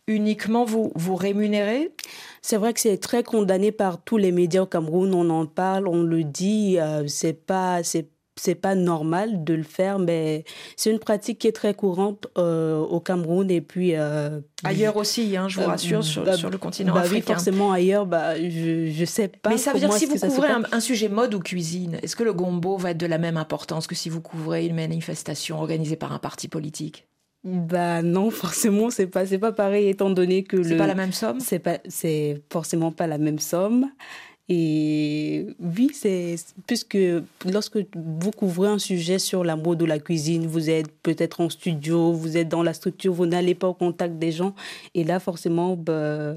uniquement 0.07 0.65
vous, 0.65 0.93
vous 0.95 1.17
rémunérer 1.17 1.93
c'est 2.41 2.57
vrai 2.57 2.73
que 2.73 2.81
c'est 2.81 2.99
très 2.99 3.23
condamné 3.25 3.73
par 3.73 4.03
tous 4.03 4.17
les 4.17 4.33
médias 4.33 4.63
au 4.63 4.67
Cameroun. 4.67 5.13
On 5.13 5.29
en 5.29 5.45
parle, 5.45 5.89
on 5.89 6.03
le 6.03 6.25
dit. 6.25 6.79
Euh, 6.79 7.07
c'est 7.07 7.35
pas, 7.35 7.83
c'est 7.83 8.09
c'est 8.39 8.55
pas 8.55 8.75
normal 8.75 9.45
de 9.45 9.55
le 9.55 9.63
faire, 9.63 9.99
mais 9.99 10.45
c'est 10.77 10.91
une 10.91 10.99
pratique 10.99 11.39
qui 11.39 11.49
est 11.49 11.53
très 11.53 11.75
courante 11.75 12.29
euh, 12.39 12.79
au 12.79 13.01
Cameroun 13.01 13.51
et 13.51 13.61
puis 13.61 13.95
euh, 13.95 14.41
ailleurs 14.65 14.97
aussi, 14.97 15.37
hein, 15.37 15.49
je 15.49 15.57
vous 15.57 15.63
euh, 15.63 15.67
rassure, 15.67 16.05
sur, 16.05 16.25
bah, 16.25 16.37
sur, 16.37 16.51
le 16.51 16.59
continent 16.59 16.95
bah 16.95 17.01
africain. 17.01 17.17
Oui, 17.17 17.23
forcément 17.23 17.73
ailleurs, 17.73 18.07
bah, 18.07 18.37
je 18.37 18.91
je 18.91 19.05
sais 19.05 19.29
pas. 19.29 19.51
Mais 19.51 19.59
ça 19.59 19.73
veut 19.73 19.81
dire 19.81 19.93
si 19.93 20.07
vous 20.07 20.19
couvrez 20.19 20.49
un, 20.49 20.81
sujet 20.81 21.09
mode 21.09 21.35
ou 21.35 21.41
cuisine, 21.41 21.99
est-ce 22.03 22.17
que 22.17 22.23
le 22.23 22.33
gombo 22.33 22.77
va 22.77 22.93
être 22.93 22.99
de 22.99 23.07
la 23.07 23.19
même 23.19 23.37
importance 23.37 23.87
que 23.87 23.95
si 23.95 24.09
vous 24.09 24.21
couvrez 24.21 24.67
une 24.67 24.77
manifestation 24.77 25.59
organisée 25.59 25.97
par 25.97 26.13
un 26.13 26.19
parti 26.19 26.49
politique? 26.49 27.07
Bah 27.45 28.03
non, 28.03 28.31
forcément, 28.33 28.91
c'est 28.91 29.07
pas 29.07 29.27
c'est 29.27 29.39
pas 29.39 29.53
pareil 29.53 29.89
étant 29.89 30.11
donné 30.11 30.45
que 30.45 30.63
c'est 30.63 30.77
pas 30.77 30.87
la 30.87 30.95
même 30.95 31.13
somme? 31.13 31.41
C'est 31.41 31.59
pas 31.59 31.79
c'est 31.89 32.43
forcément 32.53 32.93
pas 32.93 33.07
la 33.07 33.19
même 33.19 33.39
somme. 33.39 33.91
Et 34.49 35.47
oui, 35.61 35.91
c'est 35.93 36.37
puisque 36.67 36.97
lorsque 37.45 37.79
vous 37.95 38.31
couvrez 38.31 38.69
un 38.69 38.79
sujet 38.79 39.19
sur 39.19 39.45
la 39.45 39.57
mode 39.57 39.83
ou 39.83 39.87
la 39.87 39.99
cuisine, 39.99 40.47
vous 40.47 40.71
êtes 40.71 40.91
peut-être 41.03 41.43
en 41.43 41.51
studio, 41.51 42.13
vous 42.13 42.39
êtes 42.39 42.49
dans 42.49 42.63
la 42.63 42.73
structure, 42.73 43.13
vous 43.13 43.27
n'allez 43.27 43.55
pas 43.55 43.69
au 43.69 43.75
contact 43.75 44.19
des 44.19 44.33
gens. 44.33 44.55
Et 44.95 45.05
là, 45.05 45.21
forcément, 45.21 45.77
bah, 45.77 46.35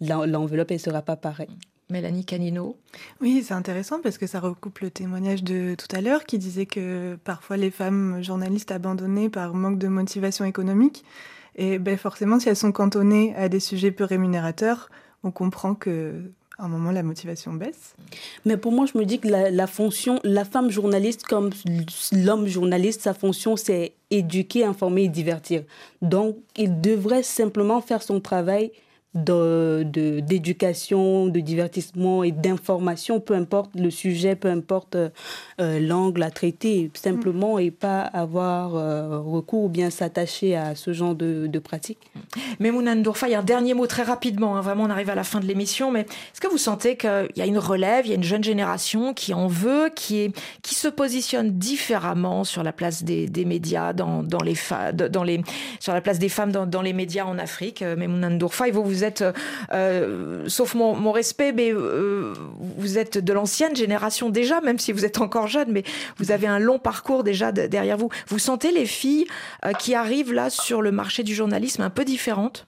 l'enveloppe, 0.00 0.70
elle 0.70 0.76
ne 0.76 0.82
sera 0.82 1.00
pas 1.00 1.16
pareille. 1.16 1.56
Mélanie 1.90 2.26
Canino. 2.26 2.76
Oui, 3.22 3.42
c'est 3.42 3.54
intéressant 3.54 4.00
parce 4.02 4.18
que 4.18 4.26
ça 4.26 4.40
recoupe 4.40 4.80
le 4.80 4.90
témoignage 4.90 5.42
de 5.42 5.74
tout 5.74 5.96
à 5.96 6.02
l'heure 6.02 6.24
qui 6.24 6.36
disait 6.36 6.66
que 6.66 7.16
parfois 7.24 7.56
les 7.56 7.70
femmes 7.70 8.22
journalistes 8.22 8.70
abandonnées 8.72 9.30
par 9.30 9.54
manque 9.54 9.78
de 9.78 9.88
motivation 9.88 10.44
économique. 10.44 11.02
Et 11.56 11.78
ben 11.78 11.96
forcément, 11.96 12.38
si 12.38 12.50
elles 12.50 12.56
sont 12.56 12.72
cantonnées 12.72 13.34
à 13.36 13.48
des 13.48 13.58
sujets 13.58 13.90
peu 13.90 14.04
rémunérateurs, 14.04 14.90
on 15.24 15.30
comprend 15.30 15.74
que 15.74 16.30
à 16.58 16.64
un 16.64 16.68
moment, 16.68 16.90
la 16.90 17.04
motivation 17.04 17.52
baisse. 17.52 17.94
Mais 18.44 18.56
pour 18.56 18.72
moi, 18.72 18.84
je 18.92 18.98
me 18.98 19.04
dis 19.04 19.20
que 19.20 19.28
la, 19.28 19.66
fonction, 19.68 20.18
la 20.24 20.44
femme 20.44 20.70
journaliste 20.70 21.22
comme 21.22 21.50
l'homme 22.12 22.48
journaliste, 22.48 23.02
sa 23.02 23.14
fonction, 23.14 23.56
c'est 23.56 23.92
éduquer, 24.10 24.64
informer 24.64 25.04
et 25.04 25.08
divertir. 25.08 25.62
Donc, 26.02 26.36
il 26.56 26.80
devrait 26.80 27.22
simplement 27.22 27.80
faire 27.80 28.02
son 28.02 28.20
travail 28.20 28.72
d'éducation, 29.14 31.26
de, 31.26 31.30
de, 31.30 31.40
divertissement 31.40 32.24
et 32.24 32.30
d'information, 32.30 33.20
peu 33.20 33.32
importe 33.34 33.70
le 33.74 33.90
sujet, 33.90 34.36
peu 34.36 34.48
importe 34.48 34.96
euh, 34.96 35.08
euh, 35.60 35.80
l'angle 35.80 36.22
à 36.22 36.30
traiter, 36.30 36.90
simplement, 36.94 37.58
et 37.58 37.70
pas 37.70 38.02
avoir 38.02 38.74
euh, 38.74 39.18
recours 39.18 39.64
ou 39.64 39.70
bien 39.70 39.88
s'attacher 39.88 40.56
à 40.56 40.74
ce 40.74 40.92
genre 40.92 41.14
de, 41.14 41.46
de 41.46 41.58
pratiques. 41.58 42.10
Mais 42.60 42.70
Mouna 42.70 42.94
Ndourfa, 42.94 43.28
il 43.28 43.32
y 43.32 43.34
a 43.34 43.40
un 43.40 43.42
dernier 43.42 43.72
mot 43.72 43.86
très 43.86 44.02
rapidement, 44.02 44.56
hein, 44.56 44.60
vraiment 44.60 44.84
on 44.84 44.90
arrive 44.90 45.08
à 45.08 45.14
la 45.14 45.24
fin 45.24 45.40
de 45.40 45.46
l'émission, 45.46 45.90
mais 45.90 46.00
est-ce 46.00 46.42
que 46.42 46.48
vous 46.48 46.58
sentez 46.58 46.98
qu'il 46.98 47.30
y 47.36 47.40
a 47.40 47.46
une 47.46 47.58
relève, 47.58 48.04
il 48.04 48.10
y 48.10 48.12
a 48.12 48.16
une 48.16 48.22
jeune 48.22 48.44
génération 48.44 49.14
qui 49.14 49.32
en 49.32 49.46
veut, 49.46 49.88
qui, 49.94 50.18
est, 50.18 50.38
qui 50.62 50.74
se 50.74 50.88
positionne 50.88 51.58
différemment 51.58 52.44
sur 52.44 52.62
la 52.62 52.72
place 52.72 53.04
des, 53.04 53.26
des 53.26 53.46
médias, 53.46 53.94
dans, 53.94 54.22
dans 54.22 54.42
les 54.42 54.54
dans 54.92 55.24
les, 55.24 55.40
sur 55.80 55.94
la 55.94 56.00
place 56.00 56.18
des 56.18 56.28
femmes 56.28 56.52
dans, 56.52 56.66
dans 56.66 56.82
les 56.82 56.92
médias 56.92 57.24
en 57.24 57.38
Afrique 57.38 57.82
Mais 57.82 58.06
Mouna 58.06 58.28
Ndourfa, 58.28 58.70
vous, 58.70 58.84
vous 58.84 58.97
êtes 59.04 59.24
euh, 59.72 60.48
sauf 60.48 60.74
mon, 60.74 61.12
respect, 61.12 61.52
mais 61.52 61.72
euh, 61.72 62.34
vous 62.76 62.98
êtes 62.98 63.18
de 63.18 63.32
l'ancienne 63.32 63.74
génération 63.74 64.30
déjà, 64.30 64.60
même 64.60 64.78
si 64.78 64.92
vous 64.92 65.04
êtes 65.04 65.20
encore 65.20 65.46
jeune, 65.46 65.72
mais 65.72 65.82
vous 66.18 66.30
avez 66.30 66.46
un 66.46 66.58
long 66.58 66.78
parcours 66.78 67.24
déjà 67.24 67.52
derrière 67.52 67.96
vous. 67.96 68.10
Vous 68.28 68.38
sentez 68.38 68.70
les 68.70 68.86
filles 68.86 69.26
euh, 69.64 69.72
qui 69.72 69.94
arrivent 69.94 70.32
là 70.32 70.50
sur 70.50 70.82
le 70.82 70.92
marché 70.92 71.22
du 71.22 71.34
journalisme 71.34 71.82
un 71.82 71.90
peu 71.90 72.04
différentes? 72.04 72.67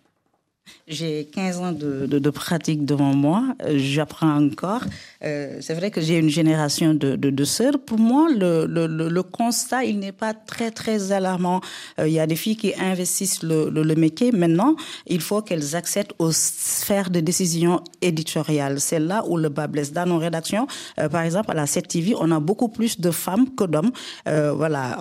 J'ai 0.91 1.27
15 1.27 1.59
ans 1.59 1.73
de, 1.73 2.31
pratique 2.31 2.85
devant 2.85 3.15
moi. 3.15 3.45
J'apprends 3.77 4.37
encore. 4.37 4.83
Euh, 5.23 5.59
c'est 5.61 5.75
vrai 5.75 5.93
que 5.93 6.01
j'ai 6.01 6.19
une 6.19 6.29
génération 6.29 6.95
de, 6.95 7.45
sœurs. 7.45 7.79
Pour 7.87 7.99
moi, 7.99 8.27
le, 8.29 9.21
constat, 9.23 9.85
il 9.85 10.01
n'est 10.01 10.11
pas 10.11 10.35
très, 10.35 10.73
très 10.73 11.13
alarmant. 11.13 11.61
Euh, 12.01 12.09
il 12.09 12.15
y 12.15 12.19
a 12.19 12.27
des 12.27 12.35
filles 12.35 12.57
qui 12.57 12.75
investissent 12.75 13.45
le, 13.45 13.71
le, 13.71 13.95
métier. 13.95 14.33
Maintenant, 14.33 14.75
il 15.07 15.21
faut 15.21 15.43
qu'elles 15.43 15.77
accèdent 15.77 16.13
aux 16.19 16.33
sphères 16.33 17.11
de 17.11 17.21
décision 17.21 17.83
éditoriale. 18.03 18.81
C'est 18.81 18.99
là 18.99 19.25
où 19.29 19.37
le 19.37 19.49
bas 19.49 19.69
blesse. 19.69 19.93
Dans 19.93 20.07
nos 20.07 20.19
rédactions, 20.19 20.67
euh, 20.99 21.09
par 21.09 21.23
exemple, 21.23 21.53
à 21.53 21.55
la 21.55 21.67
7TV, 21.67 22.17
on 22.19 22.33
a 22.33 22.41
beaucoup 22.41 22.69
plus 22.69 23.01
de 23.01 23.13
femmes 23.13 23.55
que 23.55 23.65
d'hommes. 23.65 23.93
voilà. 24.27 24.99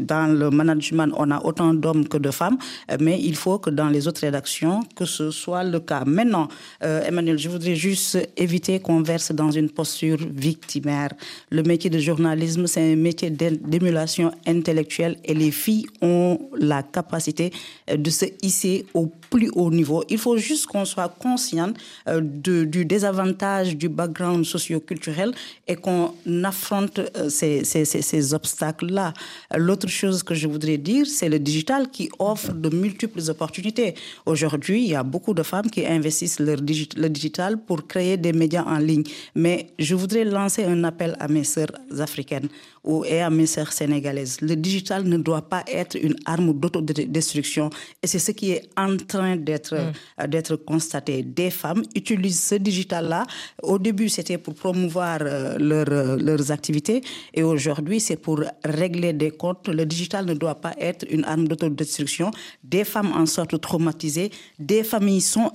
Dans 0.00 0.32
le 0.32 0.50
management, 0.50 1.12
on 1.16 1.32
a 1.32 1.44
autant 1.44 1.74
d'hommes 1.74 2.06
que 2.06 2.18
de 2.18 2.30
femmes. 2.30 2.58
mais 3.00 3.20
il 3.20 3.34
faut 3.34 3.58
que 3.58 3.70
dans 3.70 3.88
les 3.88 4.06
autres 4.06 4.20
rédactions, 4.20 4.82
que 4.94 5.04
ce 5.12 5.30
soit 5.30 5.64
le 5.64 5.80
cas. 5.80 6.04
Maintenant, 6.06 6.48
euh, 6.82 7.02
Emmanuel, 7.04 7.38
je 7.38 7.48
voudrais 7.48 7.74
juste 7.74 8.18
éviter 8.36 8.80
qu'on 8.80 9.02
verse 9.02 9.32
dans 9.32 9.50
une 9.50 9.70
posture 9.70 10.18
victimaire. 10.48 11.10
Le 11.50 11.62
métier 11.62 11.90
de 11.90 11.98
journalisme, 11.98 12.66
c'est 12.66 12.92
un 12.92 12.96
métier 12.96 13.30
d'émulation 13.30 14.32
intellectuelle 14.46 15.16
et 15.24 15.34
les 15.34 15.50
filles 15.50 15.86
ont 16.00 16.38
la 16.58 16.82
capacité 16.82 17.52
euh, 17.90 17.96
de 17.96 18.10
se 18.10 18.26
hisser 18.42 18.86
au 18.94 19.10
plus 19.32 19.50
haut 19.54 19.70
niveau. 19.70 20.00
Il 20.14 20.18
faut 20.18 20.36
juste 20.36 20.66
qu'on 20.66 20.84
soit 20.84 21.08
conscient 21.26 21.72
euh, 22.08 22.20
du 22.20 22.84
désavantage 22.84 23.68
du 23.82 23.88
background 23.88 24.44
socio-culturel 24.44 25.30
et 25.66 25.76
qu'on 25.76 26.12
affronte 26.44 27.00
ces, 27.28 27.64
ces, 27.64 27.84
ces 27.84 28.34
obstacles-là. 28.34 29.14
L'autre 29.56 29.88
chose 29.88 30.22
que 30.22 30.34
je 30.34 30.46
voudrais 30.46 30.78
dire, 30.90 31.06
c'est 31.06 31.30
le 31.36 31.38
digital 31.38 31.90
qui 31.90 32.06
offre 32.18 32.52
de 32.52 32.68
multiples 32.84 33.22
opportunités. 33.34 33.94
Aujourd'hui, 34.26 34.78
il 34.84 34.90
y 34.90 34.94
a 34.94 35.02
beaucoup 35.02 35.34
de 35.40 35.42
femmes 35.42 35.70
qui 35.70 35.82
investissent 35.86 36.40
le 36.40 37.08
digital 37.08 37.52
pour 37.66 37.86
créer 37.86 38.16
des 38.16 38.34
médias 38.42 38.64
en 38.64 38.78
ligne. 38.78 39.04
Mais 39.34 39.68
je 39.78 39.94
voudrais 39.94 40.24
lancer 40.24 40.64
un 40.64 40.84
appel 40.84 41.16
à 41.18 41.26
mes 41.28 41.44
sœurs 41.44 41.72
africaines 41.98 42.48
ou, 42.84 43.04
et 43.04 43.20
à 43.20 43.30
mes 43.30 43.46
sœurs 43.46 43.72
sénégalaises. 43.72 44.40
Le 44.40 44.56
digital 44.56 45.04
ne 45.04 45.16
doit 45.16 45.42
pas 45.42 45.64
être 45.68 45.96
une 46.00 46.16
arme 46.26 46.52
d'autodestruction. 46.52 47.70
Et 48.02 48.06
c'est 48.06 48.18
ce 48.18 48.32
qui 48.32 48.50
est 48.52 48.68
en 48.76 48.96
train 48.96 49.36
d'être 49.36 49.74
mm. 49.74 50.26
d'être 50.26 50.56
constaté. 50.56 51.22
Des 51.22 51.50
femmes 51.50 51.82
utilisent 51.94 52.42
ce 52.42 52.56
digital-là. 52.56 53.24
Au 53.62 53.78
début, 53.78 54.08
c'était 54.08 54.38
pour 54.38 54.54
promouvoir 54.54 55.18
euh, 55.22 55.56
leur, 55.58 55.86
euh, 55.90 56.16
leurs 56.16 56.50
activités. 56.50 57.02
Et 57.34 57.42
aujourd'hui, 57.42 58.00
c'est 58.00 58.16
pour 58.16 58.40
régler 58.64 59.12
des 59.12 59.30
comptes. 59.30 59.68
Le 59.68 59.86
digital 59.86 60.26
ne 60.26 60.34
doit 60.34 60.56
pas 60.56 60.74
être 60.78 61.06
une 61.08 61.24
arme 61.24 61.46
d'autodestruction. 61.46 62.30
Des 62.64 62.84
femmes 62.84 63.12
en 63.14 63.26
sortent 63.26 63.60
traumatisées. 63.60 64.30
Des 64.58 64.82
familles 64.82 65.20
sont, 65.20 65.50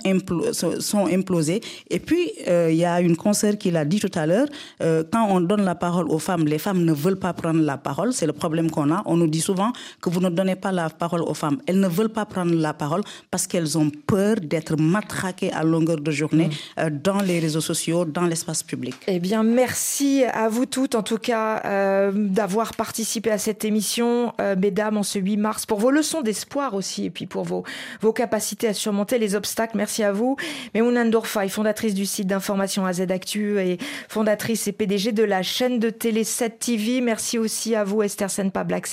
sont 0.52 1.06
implosées. 1.06 1.60
Et 1.90 1.98
puis, 1.98 2.32
euh, 2.48 2.68
il 2.70 2.76
y 2.76 2.84
a 2.84 3.00
une 3.00 3.16
consoeur 3.16 3.58
qui 3.58 3.70
l'a 3.70 3.84
dit 3.84 4.00
tout 4.00 4.10
à 4.14 4.26
l'heure, 4.26 4.48
quand 4.80 5.26
on 5.30 5.40
donne 5.40 5.64
la 5.64 5.74
parole 5.74 6.08
aux 6.10 6.18
femmes, 6.18 6.46
les 6.46 6.58
femmes 6.58 6.84
ne 6.84 6.92
veulent 6.92 7.17
pas 7.18 7.32
prendre 7.32 7.60
la 7.60 7.76
parole. 7.76 8.12
C'est 8.12 8.26
le 8.26 8.32
problème 8.32 8.70
qu'on 8.70 8.90
a. 8.92 9.02
On 9.06 9.16
nous 9.16 9.26
dit 9.26 9.40
souvent 9.40 9.72
que 10.00 10.08
vous 10.08 10.20
ne 10.20 10.30
donnez 10.30 10.56
pas 10.56 10.72
la 10.72 10.90
parole 10.90 11.22
aux 11.22 11.34
femmes. 11.34 11.58
Elles 11.66 11.80
ne 11.80 11.88
veulent 11.88 12.08
pas 12.08 12.24
prendre 12.24 12.54
la 12.54 12.74
parole 12.74 13.02
parce 13.30 13.46
qu'elles 13.46 13.76
ont 13.76 13.90
peur 13.90 14.36
d'être 14.40 14.76
matraquées 14.76 15.52
à 15.52 15.64
longueur 15.64 16.00
de 16.00 16.10
journée 16.10 16.48
mm. 16.48 16.80
euh, 16.80 16.90
dans 16.90 17.20
les 17.20 17.38
réseaux 17.38 17.60
sociaux, 17.60 18.04
dans 18.04 18.26
l'espace 18.26 18.62
public. 18.62 18.94
Eh 19.06 19.18
bien, 19.18 19.42
merci 19.42 20.24
à 20.24 20.48
vous 20.48 20.66
toutes, 20.66 20.94
en 20.94 21.02
tout 21.02 21.18
cas, 21.18 21.62
euh, 21.64 22.12
d'avoir 22.14 22.74
participé 22.74 23.30
à 23.30 23.38
cette 23.38 23.64
émission, 23.64 24.32
euh, 24.40 24.56
mesdames, 24.58 24.96
en 24.96 25.02
ce 25.02 25.18
8 25.18 25.36
mars, 25.36 25.66
pour 25.66 25.78
vos 25.78 25.90
leçons 25.90 26.22
d'espoir 26.22 26.74
aussi, 26.74 27.06
et 27.06 27.10
puis 27.10 27.26
pour 27.26 27.44
vos, 27.44 27.64
vos 28.00 28.12
capacités 28.12 28.68
à 28.68 28.74
surmonter 28.74 29.18
les 29.18 29.34
obstacles. 29.34 29.76
Merci 29.76 30.02
à 30.02 30.12
vous. 30.12 30.36
Memouna 30.74 31.04
Ndourfaï, 31.04 31.48
fondatrice 31.48 31.94
du 31.94 32.06
site 32.06 32.26
d'information 32.26 32.86
AZ 32.86 33.00
Actu 33.00 33.58
et 33.58 33.78
fondatrice 34.08 34.66
et 34.68 34.72
PDG 34.72 35.12
de 35.12 35.22
la 35.22 35.42
chaîne 35.42 35.78
de 35.78 35.90
télé 35.90 36.24
7 36.24 36.58
TV. 36.58 37.00
Merci 37.08 37.38
aussi 37.38 37.74
à 37.74 37.84
vous, 37.84 38.02
Esther 38.02 38.30
Senpa 38.30 38.64
Black 38.64 38.86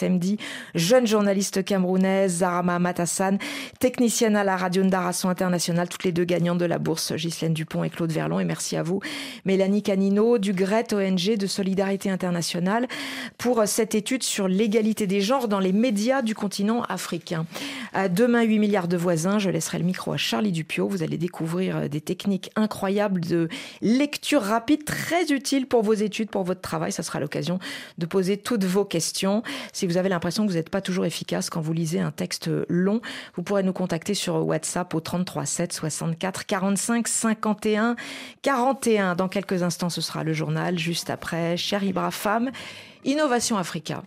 jeune 0.73 1.05
journaliste 1.05 1.65
camerounaise, 1.65 2.37
Zarama 2.37 2.79
Matassan, 2.79 3.39
technicienne 3.81 4.37
à 4.37 4.45
la 4.45 4.55
radio 4.55 4.85
Ndarason 4.85 5.27
International, 5.27 5.89
toutes 5.89 6.05
les 6.05 6.13
deux 6.13 6.23
gagnantes 6.23 6.59
de 6.59 6.63
la 6.63 6.79
bourse, 6.79 7.11
Ghislaine 7.11 7.53
Dupont 7.53 7.83
et 7.83 7.89
Claude 7.89 8.13
Verlon. 8.13 8.39
Et 8.39 8.45
merci 8.45 8.77
à 8.77 8.83
vous, 8.83 9.01
Mélanie 9.43 9.83
Canino, 9.83 10.37
du 10.37 10.53
GRET 10.53 10.93
ONG 10.93 11.35
de 11.35 11.45
Solidarité 11.45 12.09
Internationale, 12.09 12.87
pour 13.37 13.61
cette 13.67 13.95
étude 13.95 14.23
sur 14.23 14.47
l'égalité 14.47 15.07
des 15.07 15.19
genres 15.19 15.49
dans 15.49 15.59
les 15.59 15.73
médias 15.73 16.21
du 16.21 16.35
continent 16.35 16.83
africain. 16.83 17.45
Demain, 18.11 18.43
8 18.43 18.59
milliards 18.59 18.87
de 18.87 18.95
voisins. 18.95 19.39
Je 19.39 19.49
laisserai 19.49 19.79
le 19.79 19.83
micro 19.83 20.13
à 20.13 20.17
Charlie 20.17 20.53
Dupio. 20.53 20.87
Vous 20.87 21.03
allez 21.03 21.17
découvrir 21.17 21.89
des 21.89 22.01
techniques 22.01 22.49
incroyables 22.55 23.19
de 23.19 23.49
lecture 23.81 24.41
rapide, 24.41 24.85
très 24.85 25.33
utiles 25.33 25.65
pour 25.65 25.83
vos 25.83 25.93
études, 25.93 26.29
pour 26.29 26.45
votre 26.45 26.61
travail. 26.61 26.93
Ça 26.93 27.03
sera 27.03 27.19
l'occasion 27.19 27.59
de 27.97 28.04
poser 28.07 28.37
toutes 28.37 28.63
vos 28.63 28.85
questions. 28.85 29.43
Si 29.73 29.85
vous 29.87 29.97
avez 29.97 30.09
l'impression 30.09 30.45
que 30.45 30.51
vous 30.51 30.57
n'êtes 30.57 30.69
pas 30.69 30.81
toujours 30.81 31.05
efficace 31.05 31.49
quand 31.49 31.61
vous 31.61 31.73
lisez 31.73 31.99
un 31.99 32.11
texte 32.11 32.49
long, 32.69 33.01
vous 33.35 33.43
pourrez 33.43 33.63
nous 33.63 33.73
contacter 33.73 34.13
sur 34.13 34.45
WhatsApp 34.45 34.93
au 34.93 34.99
33 34.99 35.45
7 35.45 35.73
64 35.73 36.45
45 36.45 37.07
51 37.07 37.95
41. 38.41 39.15
Dans 39.15 39.27
quelques 39.27 39.63
instants, 39.63 39.89
ce 39.89 40.01
sera 40.01 40.23
le 40.23 40.33
journal. 40.33 40.77
Juste 40.77 41.09
après, 41.09 41.57
Cher 41.57 41.83
Ibra 41.83 42.11
Femme, 42.11 42.51
Innovation 43.03 43.57
Africa. 43.57 44.03